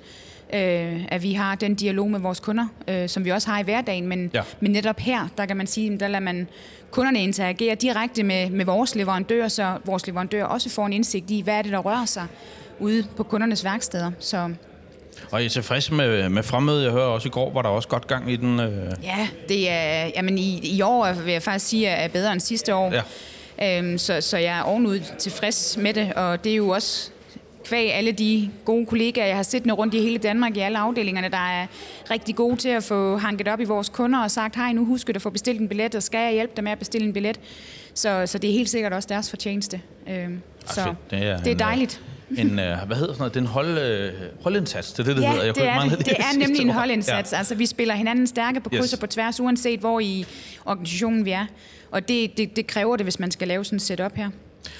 øh, 0.54 1.04
at 1.08 1.22
vi 1.22 1.32
har 1.32 1.54
den 1.54 1.74
dialog 1.74 2.10
med 2.10 2.20
vores 2.20 2.40
kunder, 2.40 2.66
øh, 2.88 3.08
som 3.08 3.24
vi 3.24 3.30
også 3.30 3.50
har 3.50 3.60
i 3.60 3.62
hverdagen. 3.62 4.06
Men, 4.06 4.30
Ja. 4.34 4.42
men 4.60 4.72
netop 4.72 4.98
her, 5.00 5.28
der 5.38 5.46
kan 5.46 5.56
man 5.56 5.66
sige, 5.66 5.98
der 5.98 6.08
lader 6.08 6.20
man 6.20 6.48
kunderne 6.90 7.22
interagere 7.22 7.74
direkte 7.74 8.22
med, 8.22 8.50
med 8.50 8.64
vores 8.64 8.94
leverandør, 8.94 9.48
så 9.48 9.78
vores 9.84 10.06
leverandør 10.06 10.44
også 10.44 10.70
får 10.70 10.86
en 10.86 10.92
indsigt 10.92 11.30
i, 11.30 11.40
hvad 11.40 11.54
er 11.54 11.62
det, 11.62 11.72
der 11.72 11.78
rører 11.78 12.04
sig 12.04 12.26
ude 12.78 13.04
på 13.16 13.22
kundernes 13.22 13.64
værksteder. 13.64 14.10
Så 14.18 14.50
Og 15.30 15.42
I 15.42 15.44
er 15.44 15.48
tilfredse 15.48 15.94
med, 15.94 16.28
med 16.28 16.42
fremmødet? 16.42 16.84
Jeg 16.84 16.92
hører 16.92 17.04
også 17.06 17.28
i 17.28 17.30
går, 17.30 17.52
var 17.52 17.62
der 17.62 17.68
også 17.68 17.88
godt 17.88 18.06
gang 18.06 18.32
i 18.32 18.36
den. 18.36 18.60
Øh, 18.60 18.92
ja, 19.02 19.28
det 19.48 19.70
er, 19.70 20.10
jamen 20.16 20.38
i, 20.38 20.60
i 20.76 20.82
år 20.82 21.12
vil 21.24 21.32
jeg 21.32 21.42
faktisk 21.42 21.66
sige, 21.66 21.86
er 21.88 22.08
bedre 22.08 22.32
end 22.32 22.40
sidste 22.40 22.74
år. 22.74 22.92
Ja. 22.92 23.78
Øhm, 23.78 23.98
så, 23.98 24.20
så 24.20 24.38
jeg 24.38 24.58
er 24.58 24.62
ovenud 24.62 25.00
tilfreds 25.18 25.76
med 25.76 25.94
det, 25.94 26.12
og 26.12 26.44
det 26.44 26.52
er 26.52 26.56
jo 26.56 26.68
også 26.68 27.10
kvæg 27.68 27.94
alle 27.94 28.12
de 28.12 28.50
gode 28.64 28.86
kollegaer, 28.86 29.26
jeg 29.26 29.36
har 29.36 29.42
siddende 29.42 29.74
rundt 29.74 29.94
i 29.94 30.00
hele 30.00 30.18
Danmark 30.18 30.56
i 30.56 30.60
alle 30.60 30.78
afdelingerne, 30.78 31.28
der 31.28 31.36
er 31.60 31.66
rigtig 32.10 32.36
gode 32.36 32.56
til 32.56 32.68
at 32.68 32.84
få 32.84 33.16
hanket 33.16 33.48
op 33.48 33.60
i 33.60 33.64
vores 33.64 33.88
kunder 33.88 34.18
og 34.22 34.30
sagt, 34.30 34.56
hej, 34.56 34.72
nu 34.72 34.84
husk 34.84 35.10
at 35.10 35.22
få 35.22 35.30
bestilt 35.30 35.60
en 35.60 35.68
billet, 35.68 35.94
og 35.94 36.02
skal 36.02 36.18
jeg 36.20 36.32
hjælpe 36.32 36.52
dig 36.56 36.64
med 36.64 36.72
at 36.72 36.78
bestille 36.78 37.06
en 37.06 37.12
billet? 37.12 37.40
Så, 37.94 38.26
så 38.26 38.38
det 38.38 38.50
er 38.50 38.54
helt 38.54 38.70
sikkert 38.70 38.92
også 38.92 39.08
deres 39.08 39.30
fortjeneste. 39.30 39.80
Øhm, 40.10 40.40
så 40.66 40.82
fedt. 40.84 41.10
Det 41.10 41.22
er 41.28 41.36
det 41.38 41.52
er 41.52 41.56
dejligt. 41.56 42.02
en, 42.38 42.58
øh, 42.58 42.76
hvad 42.86 42.96
hedder 42.96 43.12
sådan 43.12 43.18
noget? 43.18 43.34
Det 43.34 43.40
er 43.40 43.44
en 43.44 43.46
hold, 43.46 43.78
øh, 43.78 44.12
holdindsats, 44.42 44.92
det 44.92 44.98
er 44.98 45.04
det, 45.04 45.16
det 45.16 45.22
Ja, 45.22 45.30
hedder. 45.30 45.44
Jeg 45.44 45.54
det 45.54 45.68
er, 45.68 45.74
mangle 45.74 45.96
det. 45.96 46.06
det 46.06 46.14
er 46.18 46.38
nemlig 46.38 46.60
en 46.66 46.70
holdindsats. 46.70 47.32
Ja. 47.32 47.38
Altså, 47.38 47.54
vi 47.54 47.66
spiller 47.66 47.94
hinanden 47.94 48.26
stærke 48.26 48.60
på 48.60 48.70
kryds 48.70 48.84
yes. 48.84 48.92
og 48.92 48.98
på 48.98 49.06
tværs, 49.06 49.40
uanset 49.40 49.80
hvor 49.80 50.00
i 50.00 50.26
organisationen 50.64 51.24
vi 51.24 51.30
er. 51.30 51.46
Og 51.90 52.08
det, 52.08 52.36
det, 52.38 52.56
det 52.56 52.66
kræver 52.66 52.96
det, 52.96 53.04
hvis 53.06 53.18
man 53.20 53.30
skal 53.30 53.48
lave 53.48 53.64
sådan 53.64 53.76
et 53.76 53.82
setup 53.82 54.12
her. 54.16 54.30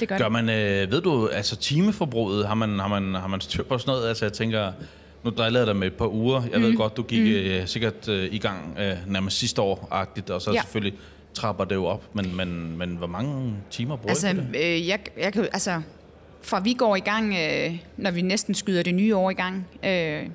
Det 0.01 0.09
gør, 0.09 0.19
Gør 0.19 0.29
man, 0.29 0.49
øh, 0.49 0.91
ved 0.91 1.01
du, 1.01 1.29
altså 1.29 1.57
timeforbruget, 1.57 2.47
har 2.47 2.55
man, 2.55 2.79
har 2.79 2.89
man, 2.89 3.15
har 3.15 3.27
man 3.27 3.41
styr 3.41 3.63
på 3.63 3.79
sådan 3.79 3.91
noget? 3.91 4.09
Altså 4.09 4.25
jeg 4.25 4.33
tænker, 4.33 4.73
nu 5.25 5.31
drillede 5.31 5.59
jeg 5.59 5.67
dig 5.67 5.77
med 5.77 5.87
et 5.87 5.95
par 5.95 6.07
uger. 6.07 6.43
Jeg 6.53 6.61
mm. 6.61 6.65
ved 6.65 6.77
godt, 6.77 6.97
du 6.97 7.03
gik 7.03 7.21
mm. 7.21 7.27
øh, 7.27 7.67
sikkert 7.67 8.09
øh, 8.09 8.35
i 8.35 8.39
gang 8.39 8.77
øh, 8.81 8.97
nærmest 9.07 9.39
sidste 9.39 9.63
år-agtigt, 9.63 10.31
og 10.31 10.43
så 10.43 10.53
ja. 10.53 10.61
Selvfølgelig 10.61 10.99
trapper 11.35 11.65
det 11.65 11.75
jo 11.75 11.85
op. 11.85 12.03
Men, 12.13 12.37
men, 12.37 12.79
men 12.79 12.97
hvor 12.97 13.07
mange 13.07 13.55
timer 13.71 13.97
bruger 13.97 14.11
Altså, 14.11 14.35
på 14.35 14.41
det? 14.53 14.75
øh, 14.75 14.89
jeg, 14.89 14.99
jeg 15.19 15.33
kan, 15.33 15.49
altså, 15.53 15.81
fra 16.43 16.61
vi 16.61 16.73
går 16.73 16.97
i 16.97 17.01
gang, 17.01 17.35
øh, 17.35 17.77
når 17.97 18.11
vi 18.11 18.23
næsten 18.23 18.55
skyder 18.55 18.83
det 18.83 18.95
nye 18.95 19.17
år 19.17 19.31
i 19.31 19.35
gang, 19.35 19.67
øh, 19.85 20.27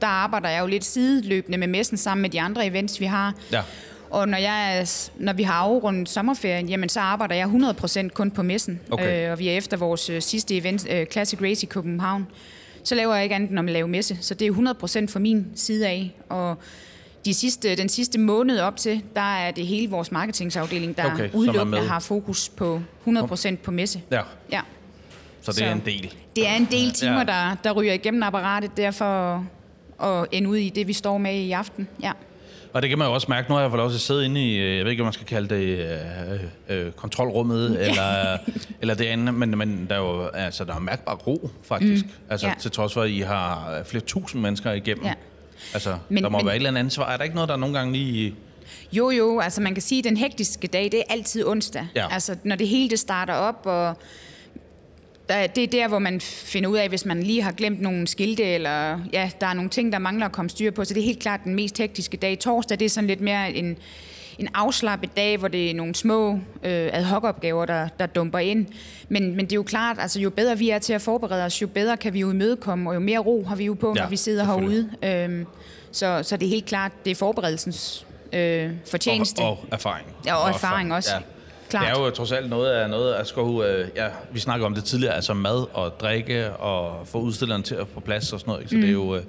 der 0.00 0.06
arbejder 0.06 0.48
jeg 0.48 0.60
jo 0.60 0.66
lidt 0.66 0.84
sideløbende 0.84 1.58
med 1.58 1.66
messen 1.66 1.96
sammen 1.96 2.22
med 2.22 2.30
de 2.30 2.40
andre 2.40 2.66
events, 2.66 3.00
vi 3.00 3.04
har. 3.04 3.34
Ja. 3.52 3.62
Og 4.10 4.28
når, 4.28 4.38
jeg, 4.38 4.86
når 5.16 5.32
vi 5.32 5.42
har 5.42 5.54
afrundet 5.54 6.08
sommerferien, 6.08 6.68
jamen, 6.68 6.88
så 6.88 7.00
arbejder 7.00 7.34
jeg 7.34 7.46
100% 7.46 8.08
kun 8.08 8.30
på 8.30 8.42
messen. 8.42 8.80
Okay. 8.90 9.26
Øh, 9.26 9.32
og 9.32 9.38
vi 9.38 9.48
er 9.48 9.52
efter 9.56 9.76
vores 9.76 10.10
øh, 10.10 10.22
sidste 10.22 10.56
event, 10.56 10.86
øh, 10.90 11.06
Classic 11.06 11.42
Race 11.42 11.66
i 11.66 11.68
København. 11.68 12.26
Så 12.84 12.94
laver 12.94 13.14
jeg 13.14 13.22
ikke 13.24 13.34
andet 13.34 13.50
end 13.50 13.58
at 13.58 13.64
lave 13.64 13.88
messe. 13.88 14.18
Så 14.20 14.34
det 14.34 14.46
er 14.46 14.52
100% 14.52 15.12
fra 15.12 15.18
min 15.18 15.46
side 15.54 15.88
af. 15.88 16.14
Og 16.28 16.56
de 17.24 17.34
sidste, 17.34 17.76
den 17.76 17.88
sidste 17.88 18.18
måned 18.18 18.60
op 18.60 18.76
til, 18.76 19.02
der 19.14 19.36
er 19.36 19.50
det 19.50 19.66
hele 19.66 19.90
vores 19.90 20.12
marketingsafdeling, 20.12 20.96
der 20.96 21.12
Okay, 21.12 21.30
udelukkende 21.34 21.80
har 21.88 22.00
fokus 22.00 22.48
på 22.48 22.80
100% 23.08 23.56
på 23.56 23.70
messe. 23.70 24.02
Ja. 24.10 24.20
Ja. 24.52 24.60
Så 25.42 25.52
det 25.52 25.62
er 25.64 25.72
en 25.72 25.82
del. 25.86 26.14
Det 26.36 26.48
er 26.48 26.54
en 26.54 26.68
del 26.70 26.92
timer, 26.92 27.18
Ja. 27.18 27.24
der, 27.24 27.56
der 27.64 27.72
ryger 27.72 27.92
igennem 27.92 28.22
apparatet, 28.22 28.76
derfor 28.76 29.44
at 30.02 30.26
ende 30.32 30.48
ud 30.48 30.56
i 30.56 30.68
det, 30.68 30.86
vi 30.86 30.92
står 30.92 31.18
med 31.18 31.34
i 31.34 31.52
aften. 31.52 31.88
Ja. 32.02 32.12
Og 32.72 32.82
det 32.82 32.88
kan 32.90 32.98
man 32.98 33.08
jo 33.08 33.14
også 33.14 33.26
mærke, 33.30 33.48
nu 33.50 33.54
har 33.54 33.62
jeg 33.62 33.70
fået 33.70 33.78
lov 33.78 33.88
til 33.90 33.96
at 33.96 34.00
sidde 34.00 34.24
inde 34.24 34.46
i, 34.46 34.56
øh, 34.56 34.76
jeg 34.76 34.84
ved 34.84 34.90
ikke, 34.90 35.00
hvad 35.00 35.06
man 35.06 35.12
skal 35.12 35.26
kalde 35.26 35.54
det, 35.54 35.88
øh, 36.68 36.86
øh, 36.86 36.92
kontrolrummet, 36.92 37.86
eller, 37.88 38.36
eller 38.80 38.94
det 38.94 39.04
andet, 39.04 39.34
men, 39.34 39.58
men 39.58 39.86
der 39.90 39.94
er 39.94 39.98
jo 40.00 40.26
altså, 40.26 40.64
der 40.64 40.74
er 40.74 40.78
mærkbar 40.78 41.14
ro, 41.14 41.50
faktisk. 41.62 42.04
Mm. 42.04 42.10
Altså, 42.30 42.46
Ja. 42.46 42.52
til 42.60 42.70
trods 42.70 42.92
for, 42.94 43.02
at 43.02 43.10
I 43.10 43.20
har 43.20 43.80
flere 43.86 44.04
tusind 44.04 44.42
mennesker 44.42 44.72
igennem. 44.72 45.04
Ja. 45.04 45.12
Altså, 45.74 45.96
Men- 46.08 46.22
der 46.22 46.30
må 46.30 46.38
men- 46.38 46.46
være 46.46 46.54
et 46.54 46.58
eller 46.58 46.68
andet 46.70 46.78
ansvar. 46.80 47.06
Er 47.12 47.16
der 47.16 47.24
ikke 47.24 47.34
noget, 47.34 47.48
der 47.48 47.56
nogle 47.56 47.78
gange 47.78 47.92
lige... 47.92 48.34
Jo, 48.92 49.10
jo, 49.10 49.40
altså 49.40 49.60
man 49.60 49.74
kan 49.74 49.82
sige, 49.82 49.98
at 49.98 50.04
den 50.04 50.16
hektiske 50.16 50.66
dag, 50.66 50.84
det 50.84 50.94
er 50.98 51.02
altid 51.12 51.46
onsdag. 51.46 51.86
Ja. 51.94 52.06
Altså 52.14 52.36
når 52.44 52.56
det 52.56 52.68
hele 52.68 52.90
det 52.90 52.98
starter 52.98 53.34
op, 53.34 53.60
og 53.66 53.96
der, 55.28 55.46
det 55.46 55.62
er 55.64 55.68
der, 55.68 55.88
hvor 55.88 55.98
man 55.98 56.20
finder 56.20 56.68
ud 56.68 56.76
af, 56.76 56.88
hvis 56.88 57.04
man 57.04 57.22
lige 57.22 57.42
har 57.42 57.52
glemt 57.52 57.80
nogle 57.80 58.06
skilte, 58.06 58.44
eller 58.44 59.00
ja, 59.12 59.30
der 59.40 59.46
er 59.46 59.54
nogle 59.54 59.70
ting, 59.70 59.92
der 59.92 59.98
mangler 59.98 60.26
at 60.26 60.32
komme 60.32 60.50
styr 60.50 60.70
på. 60.70 60.84
Så 60.84 60.94
det 60.94 61.00
er 61.00 61.04
helt 61.04 61.18
klart 61.18 61.40
den 61.44 61.54
mest 61.54 61.78
hektiske 61.78 62.16
dag. 62.16 62.38
Torsdag, 62.38 62.78
det 62.78 62.84
er 62.84 62.88
sådan 62.88 63.08
lidt 63.08 63.20
mere 63.20 63.52
en, 63.52 63.76
en 64.38 64.48
afslappet 64.54 65.16
dag, 65.16 65.36
hvor 65.36 65.48
det 65.48 65.70
er 65.70 65.74
nogle 65.74 65.94
små 65.94 66.32
øh, 66.32 66.90
ad 66.92 67.04
hoc-opgaver, 67.04 67.66
der, 67.66 67.88
der 67.98 68.06
dumper 68.06 68.38
ind. 68.38 68.66
Men, 69.08 69.36
men 69.36 69.44
det 69.44 69.52
er 69.52 69.56
jo 69.56 69.62
klart, 69.62 69.96
altså 70.00 70.20
jo 70.20 70.30
bedre 70.30 70.58
vi 70.58 70.70
er 70.70 70.78
til 70.78 70.92
at 70.92 71.02
forberede 71.02 71.44
os, 71.44 71.62
jo 71.62 71.66
bedre 71.66 71.96
kan 71.96 72.14
vi 72.14 72.20
jo 72.20 72.30
imødekomme, 72.30 72.90
og 72.90 72.94
jo 72.94 73.00
mere 73.00 73.18
ro 73.18 73.44
har 73.44 73.56
vi 73.56 73.64
jo 73.64 73.74
på, 73.74 73.92
Ja, 73.96 74.02
når 74.02 74.10
vi 74.10 74.16
sidder 74.16 74.44
herude. 74.44 74.90
Øhm, 75.04 75.46
så, 75.92 76.20
så 76.22 76.36
det 76.36 76.46
er 76.46 76.50
helt 76.50 76.66
klart, 76.66 76.92
det 77.04 77.10
er 77.10 77.14
forberedelsens 77.14 78.06
øh, 78.32 78.70
fortjeneste. 78.90 79.40
Og, 79.40 79.50
og 79.50 79.58
erfaring. 79.72 80.06
Ja, 80.26 80.34
og 80.34 80.48
erfaring 80.48 80.94
også. 80.94 81.10
Klart. 81.70 81.86
Det 81.86 82.00
er 82.00 82.04
jo 82.04 82.10
trods 82.10 82.32
alt 82.32 82.50
noget 82.50 82.70
af 82.70 82.90
noget 82.90 83.12
af 83.14 83.26
sko, 83.26 83.62
øh, 83.62 83.88
ja, 83.96 84.06
vi 84.32 84.40
snakker 84.40 84.66
om 84.66 84.74
det 84.74 84.84
tidligere, 84.84 85.14
altså 85.14 85.34
mad 85.34 85.66
og 85.72 86.00
drikke 86.00 86.50
og 86.50 87.06
få 87.06 87.18
udstilleren 87.20 87.62
til 87.62 87.74
at 87.74 87.86
få 87.94 88.00
plads 88.00 88.32
og 88.32 88.40
sådan 88.40 88.50
noget. 88.50 88.60
Ikke? 88.60 88.70
Så 88.70 88.76
mm. 88.76 88.80
det 88.82 88.88
er 88.88 88.92
jo, 88.92 89.16
øh, 89.16 89.22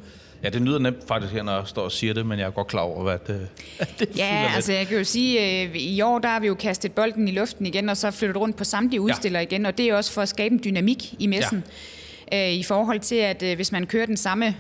ja, 0.44 0.50
det 0.50 0.62
nyder 0.62 0.80
nemt 0.80 1.08
faktisk 1.08 1.34
her, 1.34 1.44
når 1.44 1.54
jeg 1.58 1.64
står 1.66 1.82
og 1.82 1.92
siger 1.92 2.14
det, 2.14 2.26
men 2.26 2.40
jeg 2.40 2.46
er 2.46 2.50
godt 2.52 2.68
klar 2.68 2.82
over, 2.82 3.04
hvad 3.04 3.18
det, 3.28 3.48
at 3.80 3.90
det 4.00 4.18
Ja, 4.18 4.42
lidt. 4.42 4.56
altså 4.56 4.74
jeg 4.74 4.88
kan 4.88 4.98
jo 4.98 5.04
sige, 5.04 5.64
øh, 5.64 5.76
i 5.76 6.02
år 6.02 6.20
der 6.20 6.30
har 6.30 6.40
vi 6.40 6.48
jo 6.48 6.56
kastet 6.56 6.92
bolden 6.92 7.28
i 7.28 7.32
luften 7.32 7.66
igen, 7.66 7.90
og 7.90 7.98
så 7.98 8.12
flyttet 8.12 8.38
rundt 8.38 8.56
på 8.58 8.64
samtlige 8.64 9.02
udstillere 9.02 9.44
igen, 9.44 9.66
og 9.66 9.78
det 9.78 9.86
er 9.90 9.96
også 9.96 10.12
for 10.12 10.22
at 10.22 10.30
skabe 10.30 10.54
en 10.54 10.62
dynamik 10.64 11.14
i 11.20 11.28
messen. 11.28 11.64
Ja. 12.32 12.50
I 12.50 12.64
forhold 12.64 13.00
til, 13.00 13.16
at 13.16 13.44
øh, 13.44 13.56
hvis 13.56 13.72
man 13.72 13.86
kører 13.86 14.06
den 14.06 14.18
samme 14.18 14.56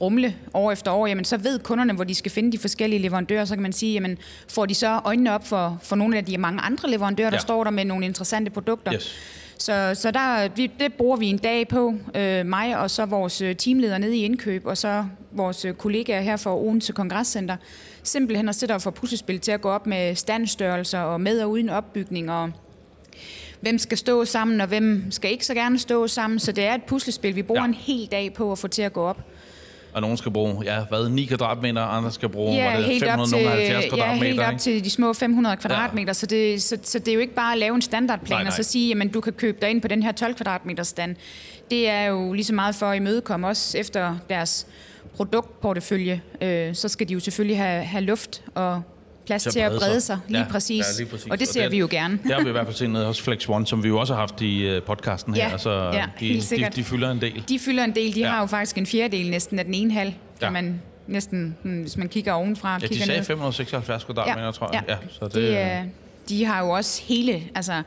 rumle 0.00 0.34
år 0.54 0.72
efter 0.72 0.90
år, 0.90 1.06
jamen 1.06 1.24
så 1.24 1.36
ved 1.36 1.58
kunderne, 1.58 1.92
hvor 1.92 2.04
de 2.04 2.14
skal 2.14 2.30
finde 2.32 2.52
de 2.52 2.58
forskellige 2.58 3.00
leverandører, 3.02 3.44
så 3.44 3.54
kan 3.54 3.62
man 3.62 3.72
sige, 3.72 3.92
jamen 3.92 4.18
får 4.48 4.66
de 4.66 4.74
så 4.74 5.00
øjnene 5.04 5.32
op 5.34 5.46
for, 5.46 5.78
for 5.82 5.96
nogle 5.96 6.16
af 6.16 6.24
de 6.24 6.38
mange 6.38 6.60
andre 6.60 6.90
leverandører, 6.90 7.30
der 7.30 7.36
Ja. 7.36 7.40
står 7.40 7.64
der 7.64 7.70
med 7.70 7.84
nogle 7.84 8.04
interessante 8.06 8.50
produkter. 8.50 8.92
Yes. 8.94 9.14
Så, 9.58 9.90
så 9.94 10.10
der, 10.10 10.48
vi, 10.56 10.70
det 10.80 10.94
bruger 10.94 11.16
vi 11.16 11.26
en 11.26 11.38
dag 11.38 11.68
på, 11.68 11.94
øh, 12.14 12.46
mig 12.46 12.78
og 12.78 12.90
så 12.90 13.06
vores 13.06 13.40
øh, 13.40 13.56
teamleder 13.56 13.98
nede 13.98 14.16
i 14.16 14.24
indkøb, 14.24 14.66
og 14.66 14.78
så 14.78 15.04
vores 15.32 15.64
øh, 15.64 15.74
kollegaer 15.74 16.20
her 16.20 16.36
fra 16.36 16.56
Odense 16.58 16.92
Kongresscenter. 16.92 17.56
Simpelthen 18.02 18.48
at 18.48 18.54
sætte 18.54 18.72
og 18.72 18.82
få 18.82 18.90
puslespil 18.90 19.40
til 19.40 19.52
at 19.52 19.60
gå 19.60 19.68
op 19.70 19.86
med 19.86 20.14
standstørrelser 20.14 20.98
og 21.00 21.20
med 21.20 21.40
og 21.40 21.50
uden 21.50 21.68
opbygning, 21.68 22.30
og 22.30 22.50
hvem 23.60 23.78
skal 23.78 23.98
stå 23.98 24.24
sammen, 24.24 24.60
og 24.60 24.66
hvem 24.66 25.10
skal 25.10 25.30
ikke 25.30 25.46
så 25.46 25.54
gerne 25.54 25.78
stå 25.78 26.06
sammen. 26.06 26.38
Så 26.38 26.52
det 26.52 26.64
er 26.64 26.74
et 26.74 26.82
puslespil, 26.82 27.36
vi 27.36 27.42
bruger 27.42 27.60
Ja. 27.60 27.64
ja. 27.64 27.68
en 27.68 27.74
hel 27.74 28.06
dag 28.12 28.32
på 28.34 28.52
at 28.52 28.58
få 28.58 28.68
til 28.68 28.82
at 28.82 28.92
gå 28.92 29.02
op. 29.02 29.18
Og 29.94 30.00
nogen 30.00 30.16
skal 30.16 30.32
bruge, 30.32 30.64
ja, 30.64 30.84
hvad, 30.88 31.08
9 31.08 31.24
kvadratmeter, 31.24 31.82
andre 31.82 32.12
skal 32.12 32.28
bruge, 32.28 32.54
Ja, 32.54 32.70
var 32.70 32.76
det 32.76 32.84
helt 32.84 33.04
op, 33.04 33.18
til, 33.26 33.38
570 33.38 33.84
ja, 33.84 33.88
kvadratmeter, 33.88 34.26
helt 34.26 34.40
op 34.40 34.52
ikke? 34.52 34.62
til 34.62 34.84
de 34.84 34.90
små 34.90 35.12
500 35.12 35.56
kvadratmeter, 35.56 36.12
så, 36.12 36.26
det, 36.26 36.62
så, 36.62 36.78
så 36.82 36.98
det 36.98 37.08
er 37.08 37.14
jo 37.14 37.20
ikke 37.20 37.34
bare 37.34 37.52
at 37.52 37.58
lave 37.58 37.74
en 37.74 37.82
standardplan 37.82 38.36
Nej, 38.36 38.40
og 38.40 38.44
nej. 38.44 38.56
så 38.56 38.62
sige, 38.62 38.88
jamen 38.88 39.08
du 39.08 39.20
kan 39.20 39.32
købe 39.32 39.58
dig 39.60 39.70
ind 39.70 39.82
på 39.82 39.88
den 39.88 40.02
her 40.02 40.12
12 40.12 40.34
kvadratmeter 40.34 40.82
stand. 40.82 41.16
Det 41.70 41.88
er 41.88 42.02
jo 42.04 42.32
lige 42.32 42.44
så 42.44 42.54
meget 42.54 42.74
for 42.74 42.86
at 42.86 42.96
imødekomme 42.96 43.46
os 43.46 43.74
efter 43.74 44.16
deres 44.28 44.66
produktportefølje. 45.16 46.22
Øh, 46.40 46.74
så 46.74 46.88
skal 46.88 47.08
de 47.08 47.12
jo 47.12 47.20
selvfølgelig 47.20 47.58
have, 47.58 47.84
have 47.84 48.04
luft 48.04 48.42
og 48.54 48.82
plads 49.26 49.42
til 49.42 49.60
at 49.60 49.72
brede 49.78 50.00
sig, 50.00 50.18
lige, 50.28 50.40
Ja, 50.40 50.46
præcis. 50.50 50.78
ja, 50.78 51.02
lige 51.02 51.10
præcis. 51.10 51.26
Og 51.30 51.40
det 51.40 51.48
ser 51.48 51.68
vi 51.68 51.78
jo 51.78 51.88
gerne. 51.90 52.18
Det 52.24 52.32
har 52.34 52.42
vi 52.42 52.48
i 52.48 52.52
hvert 52.52 52.66
fald 52.66 52.76
set 52.76 52.90
nede 52.90 53.06
hos 53.06 53.22
Flex 53.22 53.48
One, 53.48 53.66
som 53.66 53.82
vi 53.82 53.88
jo 53.88 53.98
også 53.98 54.12
har 54.14 54.20
haft 54.20 54.40
i 54.40 54.76
uh, 54.76 54.82
podcasten 54.82 55.34
her. 55.34 55.50
Ja, 55.50 55.58
så 55.58 55.70
ja, 55.70 56.04
de, 56.20 56.26
helt 56.26 56.40
de, 56.42 56.46
sikkert. 56.46 56.76
de, 56.76 56.84
fylder 56.84 57.10
en 57.10 57.20
del. 57.20 57.44
De 57.48 57.58
fylder 57.58 57.84
en 57.84 57.94
del. 57.94 58.14
De 58.14 58.20
Ja. 58.20 58.26
ja. 58.26 58.32
har 58.32 58.40
jo 58.40 58.46
faktisk 58.46 58.78
en 58.78 58.86
fjerdedel 58.86 59.30
næsten 59.30 59.58
af 59.58 59.64
den 59.64 59.74
ene 59.74 59.92
halv, 59.92 60.10
kan 60.10 60.18
Ja. 60.40 60.46
ja. 60.46 60.50
man 60.52 60.82
næsten, 61.06 61.56
hmm, 61.62 61.80
hvis 61.80 61.96
man 61.96 62.08
kigger 62.08 62.32
ovenfra. 62.32 62.72
Ja, 62.72 62.78
de 62.78 62.88
kigger 62.88 63.04
sagde 63.06 63.18
ned. 63.20 63.26
576 63.26 64.04
kvadratmeter, 64.04 64.50
tror 64.50 64.70
jeg. 64.72 64.82
Ja, 64.88 64.96
så 65.10 65.24
det, 65.24 65.34
det 65.34 65.58
er, 65.58 65.82
de 66.28 66.44
har 66.44 66.64
jo 66.64 66.70
også 66.70 67.02
hele, 67.04 67.42
altså 67.54 67.82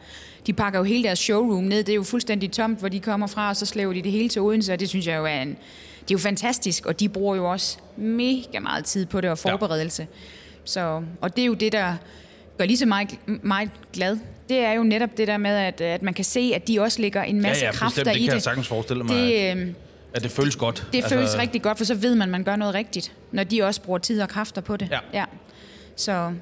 de 0.48 0.54
pakker 0.54 0.80
jo 0.80 0.84
hele 0.86 1.04
deres 1.04 1.20
showroom 1.20 1.64
ned, 1.64 1.78
det 1.84 1.90
er 1.92 1.96
jo 1.96 2.04
fuldstændig 2.04 2.52
tomt, 2.52 2.80
hvor 2.80 2.90
de 2.90 3.00
kommer 3.00 3.28
fra, 3.28 3.50
og 3.50 3.56
så 3.56 3.66
slæver 3.66 3.94
de 3.94 4.02
det 4.02 4.12
hele 4.12 4.30
til 4.30 4.42
Odense, 4.42 4.74
og 4.74 4.80
det 4.80 4.90
synes 4.90 5.08
jeg 5.08 5.18
jo 5.18 5.26
er 5.26 5.42
en, 5.42 5.50
det 5.50 5.56
er 5.56 6.12
jo 6.12 6.18
fantastisk, 6.18 6.86
og 6.86 7.00
de 7.00 7.10
bruger 7.10 7.36
jo 7.36 7.52
også 7.52 7.78
mega 7.98 8.60
meget 8.60 8.86
tid 8.86 9.06
på 9.06 9.22
det 9.22 9.30
og 9.30 9.38
forberedelse. 9.38 10.02
Ja. 10.02 10.08
Så, 10.68 11.02
og 11.22 11.36
det 11.36 11.42
er 11.42 11.46
jo 11.46 11.54
det, 11.54 11.72
der 11.72 11.96
gør 12.58 12.66
lige 12.66 12.78
så 12.78 12.86
meget, 12.86 13.10
meget 13.42 13.70
glad. 13.94 14.18
Det 14.50 14.58
er 14.60 14.72
jo 14.72 14.84
netop 14.84 15.18
det 15.18 15.28
der 15.28 15.38
med, 15.38 15.52
at, 15.58 15.82
at 15.82 16.02
man 16.02 16.14
kan 16.14 16.26
se, 16.26 16.52
at 16.56 16.68
de 16.68 16.82
også 16.82 17.02
lægger 17.02 17.24
en 17.24 17.42
masse 17.42 17.62
ja, 17.62 17.68
ja, 17.68 17.72
kræfter 17.76 18.02
bestemt, 18.04 18.14
det 18.14 18.22
i 18.22 18.24
kan 18.24 18.28
jeg 18.28 18.36
det. 18.36 18.44
sagtens 18.44 18.68
forestille 18.68 19.04
mig, 19.04 19.16
at, 19.18 19.58
Det, 19.58 19.68
øh, 19.68 19.74
at 20.14 20.24
det 20.24 20.32
føles 20.32 20.56
godt. 20.56 20.88
det 20.94 21.04
føles 21.04 21.38
rigtig 21.38 21.62
godt, 21.62 21.78
for 21.78 21.86
så 21.86 21.96
ved 21.96 22.16
man, 22.16 22.22
at 22.28 22.30
man 22.32 22.44
gør 22.44 22.56
noget 22.56 22.74
rigtigt, 22.74 23.12
når 23.32 23.44
de 23.44 23.64
også 23.64 23.82
bruger 23.82 24.00
tid 24.00 24.22
og 24.22 24.30
kræfter 24.30 24.62
på 24.62 24.78
det. 24.78 24.88
Ja. 24.92 25.00
ja. 25.14 25.26
Så 25.96 26.34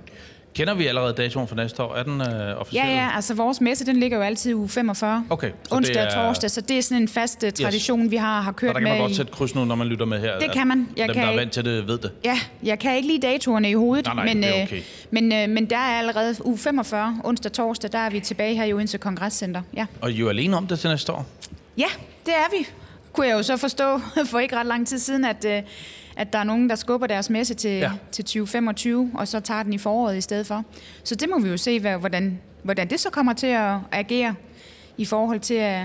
Kender 0.55 0.73
vi 0.73 0.87
allerede 0.87 1.13
datoen 1.13 1.47
for 1.47 1.55
næste 1.55 1.83
år? 1.83 1.95
Er 1.95 2.03
den 2.03 2.21
øh, 2.21 2.61
officiel? 2.61 2.83
Ja, 2.85 2.93
ja, 2.95 3.09
altså 3.15 3.33
vores 3.33 3.61
messe, 3.61 3.85
den 3.85 3.97
ligger 3.99 4.17
jo 4.17 4.23
altid 4.23 4.53
uge 4.53 4.69
45. 4.69 5.25
Okay, 5.29 5.51
så 5.69 5.75
onsdag 5.75 5.95
det 5.95 6.15
og 6.15 6.21
er- 6.21 6.27
torsdag, 6.27 6.51
så 6.51 6.61
det 6.61 6.77
er 6.77 6.81
sådan 6.81 7.01
en 7.01 7.07
fast 7.07 7.43
uh, 7.43 7.49
tradition, 7.49 8.11
vi 8.11 8.15
har, 8.15 8.41
har 8.41 8.51
Så 8.51 8.55
kørt 8.55 8.67
der 8.67 8.73
kan 8.73 8.83
med 8.83 8.91
man 8.91 8.99
godt 9.01 9.11
i- 9.11 9.15
sætte 9.15 9.31
kryds 9.31 9.55
nu, 9.55 9.65
når 9.65 9.75
man 9.75 9.87
lytter 9.87 10.05
med 10.05 10.19
her. 10.19 10.39
Det 10.39 10.51
kan 10.51 10.67
man. 10.67 10.87
Jeg 10.97 11.07
Dem, 11.07 11.13
kan 11.13 11.23
der 11.23 11.31
er 11.31 11.35
vant 11.35 11.51
til 11.51 11.65
det, 11.65 11.87
ved 11.87 11.97
det. 11.97 12.11
Ja, 12.25 12.39
jeg 12.63 12.79
kan 12.79 12.95
ikke 12.95 13.07
lige 13.07 13.19
datoerne 13.19 13.69
i 13.69 13.73
hovedet, 13.73 14.05
Nej, 14.05 14.15
nej, 14.15 14.25
men, 14.25 14.43
det 14.43 14.49
er 14.49 14.57
øh, 14.57 14.63
okay. 14.63 14.81
men, 15.11 15.33
øh, 15.33 15.49
men 15.49 15.69
der 15.69 15.77
er 15.77 15.99
allerede 15.99 16.35
uge 16.45 16.57
45, 16.57 17.21
onsdag 17.23 17.49
og 17.49 17.53
torsdag, 17.53 17.91
der 17.91 17.99
er 17.99 18.09
vi 18.09 18.19
tilbage 18.19 18.55
her 18.55 18.63
i 18.63 18.73
Odense 18.73 18.97
Kongresscenter. 18.97 19.61
Ja. 19.77 19.85
Og 20.01 20.11
I 20.11 20.15
er 20.15 20.19
jo 20.19 20.29
alene 20.29 20.57
om 20.57 20.67
det 20.67 20.79
til 20.79 20.89
næste 20.89 21.11
år. 21.11 21.25
ja, 21.77 21.87
det 22.25 22.33
er 22.33 22.57
vi. 22.59 22.67
Kunne 23.13 23.27
jeg 23.27 23.33
jo 23.37 23.43
så 23.43 23.57
forstå 23.57 23.99
for 24.31 24.39
ikke 24.39 24.55
ret 24.55 24.65
lang 24.65 24.87
tid 24.87 24.99
siden, 24.99 25.25
at, 25.25 25.45
øh, 25.45 25.61
at 26.17 26.33
der 26.33 26.39
er 26.39 26.43
nogen, 26.43 26.69
der 26.69 26.75
skubber 26.75 27.07
deres 27.07 27.29
messe 27.29 27.53
til, 27.53 27.71
Ja. 27.71 27.91
til 28.11 28.23
2025, 28.25 29.11
og 29.13 29.27
så 29.27 29.39
tager 29.39 29.63
den 29.63 29.73
i 29.73 29.77
foråret 29.77 30.17
i 30.17 30.21
stedet 30.21 30.47
for. 30.47 30.63
Så 31.03 31.15
det 31.15 31.29
må 31.29 31.39
vi 31.39 31.49
jo 31.49 31.57
se, 31.57 31.79
hvad, 31.79 31.97
hvordan, 31.97 32.39
hvordan 32.63 32.89
det 32.89 32.99
så 32.99 33.09
kommer 33.09 33.33
til 33.33 33.47
at 33.47 33.75
agere 33.91 34.35
i 34.97 35.05
forhold 35.05 35.39
til 35.39 35.53
at... 35.53 35.81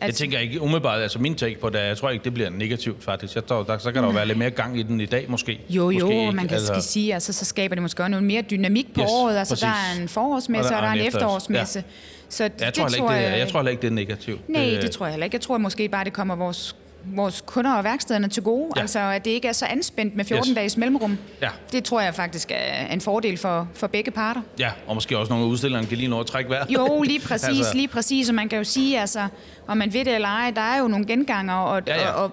at 0.00 0.06
Jeg 0.06 0.14
tænker 0.14 0.38
ikke 0.38 0.60
umiddelbart, 0.60 1.00
altså 1.02 1.18
min 1.18 1.34
take 1.34 1.60
på 1.60 1.70
det, 1.70 1.78
jeg 1.78 1.96
tror 1.96 2.10
ikke, 2.10 2.24
det 2.24 2.34
bliver 2.34 2.50
negativt 2.50 3.04
faktisk. 3.04 3.34
Jeg 3.34 3.46
tror, 3.46 3.62
der, 3.62 3.78
så 3.78 3.92
kan 3.92 4.02
der 4.02 4.08
jo 4.08 4.14
være 4.14 4.26
lidt 4.26 4.38
mere 4.38 4.50
gang 4.50 4.78
i 4.78 4.82
den 4.82 5.00
i 5.00 5.06
dag 5.06 5.26
måske. 5.28 5.60
Jo, 5.68 5.90
jo, 5.90 6.06
måske 6.06 6.32
man 6.32 6.48
kan 6.48 6.56
altså... 6.56 6.80
sige, 6.80 7.14
altså, 7.14 7.32
så 7.32 7.44
skaber 7.44 7.74
det 7.74 7.82
måske 7.82 8.02
også 8.02 8.10
noget 8.10 8.24
mere 8.24 8.42
dynamik 8.42 8.94
på 8.94 9.00
Yes, 9.00 9.08
året. 9.10 9.36
Altså, 9.38 9.54
præcis. 9.54 9.62
der 9.62 9.68
er 9.98 10.02
en 10.02 10.08
forårsmesse, 10.08 10.76
og 10.76 10.82
der 10.82 10.88
er 10.88 10.92
en 10.92 10.98
efterårs- 11.00 11.06
efterårsmesse. 11.06 11.78
Ja. 11.78 11.84
Så 12.28 12.50
Jeg 12.60 12.74
tror, 12.74 12.84
heller 12.84 12.96
ikke, 13.14 13.24
det, 13.26 13.32
er- 13.32 13.36
jeg 13.36 13.48
tror 13.48 13.58
heller 13.60 13.70
ikke, 13.70 13.80
det 13.82 13.86
er 13.88 13.92
negativt. 13.92 14.48
Nej, 14.48 14.62
det 14.82 14.90
tror 14.90 15.06
jeg 15.06 15.12
heller 15.12 15.24
ikke. 15.24 15.34
Jeg 15.34 15.40
tror 15.40 15.58
måske 15.58 15.88
bare, 15.88 16.04
det 16.04 16.12
kommer 16.12 16.36
vores, 16.36 16.76
vores 17.06 17.42
kunder 17.46 17.74
og 17.74 17.84
værkstederne 17.84 18.28
til 18.28 18.42
gode. 18.42 18.70
Ja. 18.76 18.80
Altså, 18.80 18.98
at 18.98 19.24
det 19.24 19.30
ikke 19.30 19.48
er 19.48 19.52
så 19.52 19.66
anspændt 19.66 20.16
med 20.16 20.24
14 20.24 20.50
Yes. 20.50 20.54
dages 20.54 20.76
mellemrum. 20.76 21.18
Ja. 21.42 21.48
Det 21.72 21.84
tror 21.84 22.00
jeg 22.00 22.14
faktisk 22.14 22.50
er 22.54 22.86
en 22.86 23.00
fordel 23.00 23.36
for, 23.38 23.68
for 23.74 23.86
begge 23.86 24.10
parter. 24.10 24.40
Ja, 24.58 24.70
og 24.86 24.94
måske 24.94 25.18
også 25.18 25.32
nogle 25.32 25.46
af 25.46 25.50
udstillerne 25.50 25.86
kan 25.86 25.96
lige 25.98 26.08
nå 26.08 26.20
at 26.20 26.26
trække 26.26 26.50
vejret. 26.50 26.70
Jo, 26.70 27.02
lige 27.02 27.20
præcis, 27.20 27.48
altså... 27.58 27.74
lige 27.74 27.88
præcis. 27.88 28.28
Og 28.28 28.34
man 28.34 28.48
kan 28.48 28.58
jo 28.58 28.64
sige, 28.64 29.00
altså, 29.00 29.28
om 29.66 29.76
man 29.76 29.92
ved 29.92 30.04
det 30.04 30.14
eller 30.14 30.28
ej, 30.28 30.50
der 30.50 30.60
er 30.60 30.78
jo 30.80 30.88
nogle 30.88 31.06
genganger, 31.06 31.54
og, 31.54 31.82
Ja, 31.86 32.00
ja. 32.00 32.10
og, 32.10 32.24
og 32.24 32.32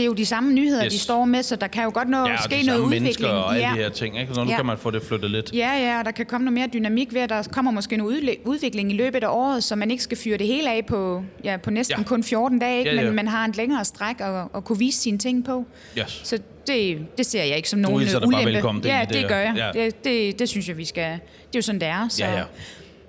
det 0.00 0.04
er 0.04 0.06
jo 0.06 0.12
de 0.14 0.26
samme 0.26 0.52
nyheder, 0.52 0.84
Yes. 0.84 0.92
de 0.92 0.98
står 0.98 1.24
med, 1.24 1.42
så 1.42 1.56
der 1.56 1.66
kan 1.66 1.84
jo 1.84 1.90
godt 1.94 2.08
nå 2.08 2.16
Ja, 2.26 2.32
og 2.32 2.38
ske 2.44 2.62
noget 2.62 2.80
udvikling. 2.80 3.02
mennesker 3.02 3.28
og 3.28 3.54
alle 3.54 3.68
ja. 3.68 3.72
de 3.74 3.78
her 3.78 3.88
ting. 3.88 4.20
Ikke? 4.20 4.34
Så 4.34 4.44
nu 4.44 4.50
Ja. 4.50 4.56
kan 4.56 4.66
man 4.66 4.78
få 4.78 4.90
det 4.90 5.02
flyttet 5.02 5.30
lidt. 5.30 5.50
Ja, 5.54 5.72
ja, 5.72 5.98
og 5.98 6.04
der 6.04 6.10
kan 6.10 6.26
komme 6.26 6.44
noget 6.44 6.54
mere 6.54 6.66
dynamik 6.74 7.14
ved, 7.14 7.20
at 7.20 7.28
der 7.28 7.42
kommer 7.52 7.70
måske 7.70 7.96
noget 7.96 8.36
udvikling 8.44 8.92
i 8.92 8.96
løbet 8.96 9.24
af 9.24 9.28
året, 9.28 9.64
så 9.64 9.76
man 9.76 9.90
ikke 9.90 10.02
skal 10.02 10.18
fyre 10.18 10.38
det 10.38 10.46
hele 10.46 10.70
af 10.72 10.86
på, 10.86 11.24
ja, 11.44 11.56
på 11.56 11.70
næsten 11.70 11.98
Ja. 11.98 12.04
kun 12.04 12.24
14 12.24 12.58
dage, 12.58 12.78
ikke? 12.78 12.90
Ja, 12.90 12.96
ja. 12.96 13.06
men 13.06 13.14
man 13.14 13.28
har 13.28 13.44
en 13.44 13.52
længere 13.56 13.84
stræk 13.84 14.16
at, 14.20 14.44
at 14.54 14.64
kunne 14.64 14.78
vise 14.78 14.98
sine 15.00 15.18
ting 15.18 15.44
på. 15.44 15.64
Yes. 15.98 16.20
Så 16.24 16.38
det, 16.66 16.98
det 17.18 17.26
ser 17.26 17.42
jeg 17.44 17.56
ikke 17.56 17.68
som 17.70 17.78
nogen 17.80 18.02
øh, 18.02 18.10
dig 18.10 18.20
bare 18.20 18.26
ulempe. 18.28 18.52
velkommen 18.52 18.84
ja, 18.84 19.00
det, 19.08 19.14
det, 19.14 19.28
gør 19.28 19.38
jeg. 19.38 19.72
ja. 19.74 19.80
Det, 19.84 20.04
det, 20.04 20.38
det 20.38 20.48
synes 20.48 20.68
jeg, 20.68 20.76
vi 20.76 20.84
skal... 20.84 21.04
Det 21.12 21.18
er 21.18 21.18
jo 21.56 21.62
sådan, 21.62 21.80
det 21.80 21.88
er. 21.88 22.08
Så, 22.08 22.24
Ja, 22.24 22.32
ja. 22.38 22.42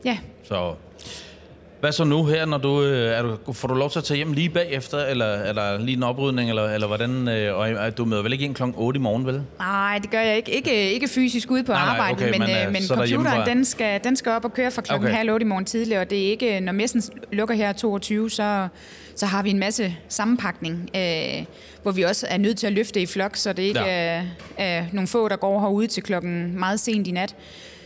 ja. 0.06 0.18
Så 0.44 0.74
hvad 1.82 1.92
så 1.92 2.04
nu 2.04 2.26
her, 2.26 2.46
når 2.46 2.58
du, 2.58 2.84
øh, 2.84 3.18
er 3.18 3.22
du, 3.22 3.54
får 3.54 3.68
du 3.68 3.74
lov 3.74 3.90
til 3.90 4.00
at 4.00 4.06
tage 4.06 4.16
hjem 4.16 4.34
lige 4.34 4.50
bagefter, 4.50 4.98
eller, 5.06 5.44
eller 5.44 5.80
lige 5.80 5.98
en 5.98 6.04
oprydning, 6.04 6.50
eller, 6.50 6.66
eller 6.66 6.88
hvordan? 6.88 7.28
Øh, 7.28 7.58
og 7.58 7.72
øh, 7.72 7.92
du 7.98 8.06
møder 8.06 8.22
vel 8.22 8.34
ikke 8.34 8.46
ind 8.46 8.56
klokken 8.56 8.76
8 8.78 8.98
i 8.98 9.02
morgen, 9.02 9.26
vel? 9.26 9.44
Nej, 9.60 10.00
det 10.02 10.12
gør 10.12 10.20
jeg 10.20 10.38
ikke. 10.38 10.52
Ikke, 10.52 10.92
ikke 10.92 11.08
fysisk 11.08 11.52
ude 11.52 11.64
på 11.64 11.72
Nej, 11.72 11.82
nej, 11.82 11.90
arbejdet, 11.90 12.30
okay, 12.30 12.40
men, 12.40 12.48
men, 12.48 12.74
men, 12.74 12.82
øh, 12.84 12.88
computeren, 12.88 13.48
den 13.48 13.66
skal, 13.66 14.04
den 14.04 14.16
skal 14.16 14.32
op 14.32 14.46
og 14.46 14.54
køre 14.54 14.72
fra 14.72 14.82
klokken 14.82 15.08
Okay. 15.08 15.18
halv 15.18 15.32
otte 15.32 15.44
i 15.44 15.48
morgen 15.48 15.66
tidlig, 15.66 16.00
og 16.00 16.10
det 16.10 16.26
er 16.26 16.30
ikke, 16.30 16.60
når 16.60 16.72
messen 16.72 17.04
lukker 17.32 17.56
her 17.56 17.74
22, 17.74 18.30
så, 18.30 18.68
så 19.16 19.26
har 19.26 19.44
vi 19.44 19.50
en 19.50 19.60
masse 19.60 19.96
sammenpakning, 20.10 20.90
øh, 20.96 21.46
hvor 21.82 21.92
vi 21.92 22.02
også 22.02 22.28
er 22.30 22.38
nødt 22.38 22.58
til 22.58 22.68
at 22.68 22.74
løfte 22.74 23.02
i 23.02 23.06
flok, 23.06 23.36
så 23.36 23.54
det 23.54 23.64
ikke 23.64 23.80
ja. 23.80 24.16
er, 24.18 24.24
er 24.58 24.86
nogle 24.92 25.08
få, 25.08 25.28
der 25.28 25.36
går 25.36 25.60
herude 25.60 25.88
til 25.88 26.04
klokken 26.04 26.60
meget 26.60 26.80
sent 26.80 27.08
i 27.08 27.12
nat. 27.12 27.36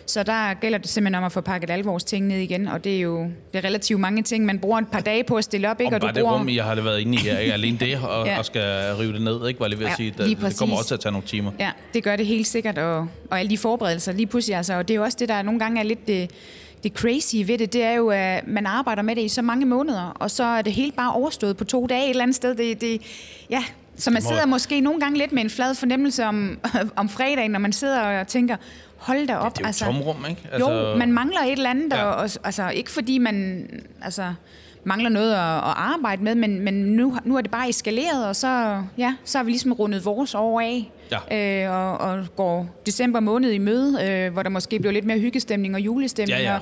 Så 0.08 0.24
der 0.24 0.54
gælder 0.54 0.78
det 0.78 0.90
simpelthen 0.90 1.16
om 1.16 1.24
at 1.24 1.32
få 1.32 1.42
pakket 1.42 1.70
alle 1.70 1.86
vores 1.86 2.04
ting 2.04 2.28
ned 2.28 2.38
igen, 2.38 2.68
og 2.68 2.84
det 2.84 2.96
er 2.96 3.00
jo 3.02 3.24
det 3.24 3.60
er 3.60 3.64
relativt 3.64 4.00
mange 4.00 4.24
ting. 4.24 4.46
Man 4.46 4.60
bruger 4.60 4.78
et 4.80 4.88
par 4.88 5.00
dage 5.00 5.24
på 5.24 5.36
at 5.36 5.44
stille 5.44 5.70
op, 5.72 5.82
ikke? 5.82 5.96
Og 5.96 6.02
du 6.02 6.06
bare 6.08 6.14
det 6.14 6.22
bruger... 6.24 6.40
rum, 6.40 6.50
jeg 6.50 6.64
har 6.64 6.76
været 6.76 7.00
inde 7.00 7.14
i 7.14 7.18
her, 7.18 7.38
ikke? 7.38 7.54
alene 7.54 7.78
det, 7.78 7.98
og, 8.04 8.26
Ja. 8.26 8.38
og 8.38 8.46
skal 8.46 8.96
rive 8.96 9.14
det 9.14 9.22
ned, 9.22 9.48
ikke? 9.48 9.60
var 9.60 9.68
lige 9.68 9.80
ved 9.80 9.86
at 9.86 9.92
Ja, 9.92 9.96
sige. 9.96 10.14
Det, 10.18 10.38
det 10.42 10.58
kommer 10.60 10.76
også 10.76 10.88
til 10.88 10.94
at 10.94 11.00
tage 11.00 11.12
nogle 11.12 11.28
timer. 11.28 11.52
Ja, 11.60 11.72
det 11.94 12.04
gør 12.04 12.16
det 12.16 12.26
helt 12.26 12.48
sikkert, 12.48 12.78
og, 12.78 13.08
og 13.32 13.40
alle 13.40 13.50
de 13.50 13.58
forberedelser 13.58 14.12
lige 14.12 14.28
pludselig. 14.28 14.58
Altså, 14.58 14.74
og 14.74 14.88
det 14.88 14.94
er 14.94 14.96
jo 14.96 15.04
også 15.04 15.18
det, 15.20 15.30
der 15.30 15.42
nogle 15.42 15.60
gange 15.60 15.80
er 15.80 15.84
lidt 15.84 16.08
det, 16.08 16.32
det 16.84 16.94
crazy 16.94 17.36
ved 17.36 17.58
det, 17.58 17.74
det 17.74 17.84
er 17.84 17.92
jo, 17.94 18.10
at 18.10 18.48
man 18.48 18.66
arbejder 18.66 19.02
med 19.02 19.16
det 19.16 19.22
i 19.22 19.28
så 19.30 19.42
mange 19.42 19.66
måneder, 19.66 20.18
og 20.20 20.32
så 20.32 20.44
er 20.44 20.62
det 20.62 20.74
helt 20.74 20.96
bare 20.96 21.14
overstået 21.14 21.58
på 21.58 21.64
to 21.64 21.88
dage 21.88 22.04
et 22.04 22.10
eller 22.10 22.24
andet 22.24 22.36
sted. 22.36 22.56
Det, 22.56 22.82
det, 22.82 23.02
ja, 23.50 23.64
så 23.98 24.12
man 24.12 24.22
sidder 24.22 24.46
måske 24.46 24.82
nogle 24.82 25.00
gange 25.00 25.18
lidt 25.18 25.32
med 25.32 25.44
en 25.44 25.50
flad 25.50 25.76
fornemmelse 25.76 26.26
om, 26.26 26.58
om 26.96 27.10
fredagen, 27.10 27.52
når 27.52 27.60
man 27.60 27.74
sidder 27.74 28.20
og 28.20 28.28
tænker, 28.28 28.56
hold 29.06 29.28
da 29.28 29.36
op. 29.36 29.52
Det 29.54 29.58
er 29.60 29.64
jo 29.64 29.68
altså, 29.68 29.86
tomrum, 29.86 30.26
ikke? 30.30 30.42
Altså, 30.52 30.72
jo, 30.72 30.96
man 30.96 31.12
mangler 31.12 31.40
et 31.40 31.52
eller 31.52 31.70
andet, 31.70 31.92
Ja. 31.92 31.98
ja. 32.00 32.06
og, 32.06 32.30
altså 32.44 32.70
ikke 32.70 32.92
fordi 32.92 33.18
man 33.18 33.68
altså, 34.02 34.34
mangler 34.84 35.10
noget 35.10 35.32
at, 35.34 35.40
at 35.40 35.74
arbejde 35.78 36.24
med, 36.24 36.36
men, 36.36 36.60
men 36.60 36.74
nu, 36.74 37.18
nu 37.26 37.38
er 37.38 37.42
det 37.42 37.52
bare 37.52 37.70
eskaleret, 37.70 38.28
og 38.28 38.36
så, 38.36 38.82
ja, 38.98 39.16
så 39.26 39.38
har 39.38 39.44
vi 39.46 39.52
ligesom 39.52 39.72
rundet 39.74 40.06
vores 40.06 40.36
år 40.36 40.62
af, 40.62 40.92
Ja. 41.32 41.66
øh, 41.66 41.72
og, 41.76 41.98
og 41.98 42.26
går 42.36 42.68
december 42.86 43.20
måned 43.20 43.52
i 43.52 43.58
møde, 43.58 44.04
øh, 44.10 44.34
hvor 44.34 44.44
der 44.44 44.50
måske 44.50 44.80
bliver 44.80 44.94
lidt 44.94 45.06
mere 45.06 45.20
hyggestemning 45.20 45.76
og 45.76 45.82
julestemning. 45.82 46.40
Ja, 46.40 46.44
ja. 46.52 46.56
Og, 46.56 46.62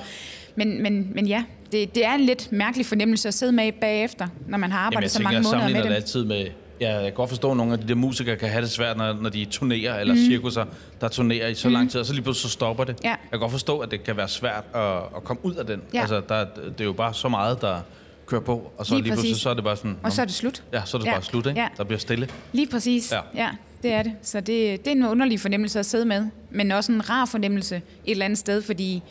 men, 0.56 0.82
men, 0.82 1.10
men 1.14 1.26
ja, 1.26 1.44
det, 1.72 1.94
det 1.94 2.06
er 2.06 2.12
en 2.14 2.20
lidt 2.20 2.52
mærkelig 2.52 2.86
fornemmelse 2.86 3.28
at 3.28 3.34
sidde 3.34 3.52
med 3.52 3.72
bagefter, 3.80 4.26
når 4.48 4.58
man 4.58 4.72
har 4.72 4.78
Jamen, 4.78 4.86
arbejdet 4.86 5.02
jeg 5.02 5.10
så 5.10 5.18
tænker, 5.18 5.32
mange 5.32 5.48
jeg 5.48 5.58
måneder 5.58 5.74
med 5.76 5.82
det 5.82 5.90
det. 5.90 5.96
altid 5.96 6.24
med... 6.24 6.46
Ja, 6.80 6.94
jeg 6.94 7.02
kan 7.04 7.12
godt 7.12 7.30
forstå, 7.30 7.50
at 7.50 7.56
nogle 7.56 7.72
af 7.72 7.78
de 7.78 7.88
der 7.88 7.94
musikere 7.94 8.36
kan 8.36 8.48
have 8.48 8.62
det 8.62 8.70
svært, 8.70 8.96
når, 8.96 9.12
når 9.12 9.30
de 9.30 9.44
turnerer, 9.44 9.98
eller 10.00 10.14
mm. 10.14 10.20
cirkuser, 10.20 10.64
der 11.00 11.08
turnerer 11.08 11.48
i 11.48 11.54
så 11.54 11.68
lang 11.68 11.90
tid, 11.90 12.00
og 12.00 12.06
så 12.06 12.12
lige 12.12 12.22
pludselig 12.22 12.50
så 12.50 12.52
stopper 12.52 12.84
det. 12.84 12.96
Ja. 13.04 13.08
Jeg 13.08 13.18
kan 13.30 13.40
godt 13.40 13.52
forstå, 13.52 13.78
at 13.78 13.90
det 13.90 14.04
kan 14.04 14.16
være 14.16 14.28
svært 14.28 14.64
at, 14.74 14.96
at 15.16 15.24
komme 15.24 15.44
ud 15.44 15.54
af 15.54 15.66
den. 15.66 15.82
Ja. 15.94 16.00
Altså, 16.00 16.22
der, 16.28 16.44
det 16.44 16.80
er 16.80 16.84
jo 16.84 16.92
bare 16.92 17.14
så 17.14 17.28
meget, 17.28 17.60
der 17.60 17.80
kører 18.26 18.40
på, 18.40 18.72
og 18.78 18.86
så 18.86 18.94
Lige 18.94 19.02
lige, 19.02 19.12
pludselig 19.12 19.36
så 19.36 19.50
er 19.50 19.54
det 19.54 19.64
bare 19.64 19.76
sådan... 19.76 19.96
Og 20.02 20.12
så 20.12 20.22
er 20.22 20.26
det 20.26 20.34
slut. 20.34 20.62
Ja, 20.72 20.82
så 20.84 20.96
er 20.96 20.98
det 20.98 21.06
Ja. 21.06 21.12
bare 21.12 21.22
slut, 21.22 21.46
ikke? 21.46 21.60
Ja. 21.60 21.68
Der 21.76 21.84
bliver 21.84 21.98
stille. 21.98 22.28
Lige 22.52 22.66
præcis. 22.66 23.12
Ja. 23.12 23.16
Ja. 23.34 23.42
ja, 23.44 23.50
det 23.82 23.92
er 23.92 24.02
det. 24.02 24.12
Så 24.22 24.40
det, 24.40 24.46
det 24.84 24.86
er 24.86 24.92
en 24.92 25.06
underlig 25.06 25.40
fornemmelse 25.40 25.78
at 25.78 25.86
sidde 25.86 26.04
med, 26.04 26.26
men 26.50 26.70
også 26.72 26.92
en 26.92 27.10
rar 27.10 27.24
fornemmelse 27.24 27.76
et 27.76 27.82
eller 28.06 28.24
andet 28.24 28.38
sted, 28.38 28.62
fordi 28.62 29.02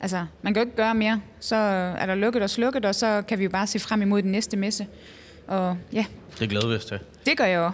altså, 0.00 0.26
man 0.42 0.54
kan 0.54 0.62
jo 0.62 0.66
ikke 0.66 0.76
gøre 0.76 0.94
mere. 0.94 1.20
Så 1.40 1.56
er 1.56 2.06
der 2.06 2.14
lukket 2.14 2.42
og 2.42 2.50
slukket, 2.50 2.84
og 2.84 2.94
så 2.94 3.22
kan 3.28 3.38
vi 3.38 3.44
jo 3.44 3.50
bare 3.50 3.66
se 3.66 3.78
frem 3.78 4.02
imod 4.02 4.22
den 4.22 4.32
næste 4.32 4.56
messe. 4.56 4.86
Og 5.52 5.76
ja, 5.92 6.04
Det 6.38 6.42
er 6.44 6.46
glæde 6.48 6.68
ved 6.68 6.78
til. 6.78 6.98
det 7.26 7.36
gør 7.38 7.44
jeg 7.44 7.56
jo. 7.56 7.70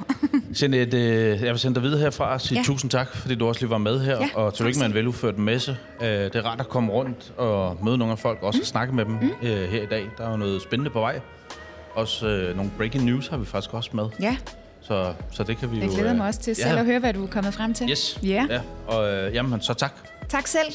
Jeanette, 0.63 0.97
øh, 1.33 1.43
jeg 1.43 1.51
vil 1.53 1.59
sende 1.59 1.75
dig 1.75 1.83
videre 1.83 1.99
herfra 2.01 2.33
og 2.33 2.41
sige 2.41 2.59
ja. 2.59 2.65
Tusind 2.65 2.91
tak, 2.91 3.17
fordi 3.17 3.35
du 3.35 3.49
også 3.49 3.61
lige 3.61 3.71
var 3.71 3.79
med 3.79 4.01
her, 4.01 4.17
Ja, 4.21 4.29
og 4.35 4.55
tillykke 4.55 4.79
med 4.79 4.87
en 4.87 4.95
veludført 4.95 5.39
messe. 5.39 5.77
Øh, 6.03 6.09
Det 6.09 6.35
er 6.37 6.43
rart 6.43 6.61
at 6.61 6.69
komme 6.69 6.93
rundt 6.93 7.33
og 7.37 7.77
møde 7.85 7.99
nogle 7.99 8.13
af 8.13 8.19
folk, 8.19 8.39
og 8.41 8.47
også 8.47 8.59
mm. 8.59 8.65
snakke 8.65 8.95
med 8.95 9.05
dem 9.05 9.13
mm. 9.13 9.31
her 9.41 9.83
i 9.83 9.87
dag. 9.87 10.07
Der 10.19 10.27
er 10.27 10.31
jo 10.31 10.37
noget 10.37 10.63
spændende 10.63 10.91
på 10.91 11.01
vej. 11.01 11.21
Også 11.95 12.27
øh, 12.27 12.57
nogle 12.57 12.71
breaking 12.77 13.05
news 13.05 13.29
har 13.29 13.37
vi 13.37 13.47
faktisk 13.47 13.75
også 13.75 13.91
med. 13.93 14.05
ja, 14.21 14.37
Så, 14.81 15.13
så 15.31 15.43
det 15.43 15.59
kan 15.59 15.71
vi 15.73 15.79
jeg 15.79 15.87
jo... 15.87 15.93
glæder 15.95 16.11
øh, 16.11 16.17
mig 16.17 16.27
også 16.27 16.41
til 16.41 16.55
ja. 16.59 16.63
selv 16.69 16.79
at 16.79 16.85
høre, 16.85 16.99
hvad 16.99 17.13
du 17.13 17.23
er 17.25 17.29
kommet 17.31 17.55
frem 17.55 17.75
til. 17.75 17.91
Yes. 17.91 18.19
Ja. 18.23 18.47
ja. 18.51 18.61
Og 18.87 19.09
øh, 19.13 19.35
jamen, 19.35 19.61
så 19.61 19.75
tak. 19.75 19.93
Tak 20.29 20.47
selv. 20.47 20.73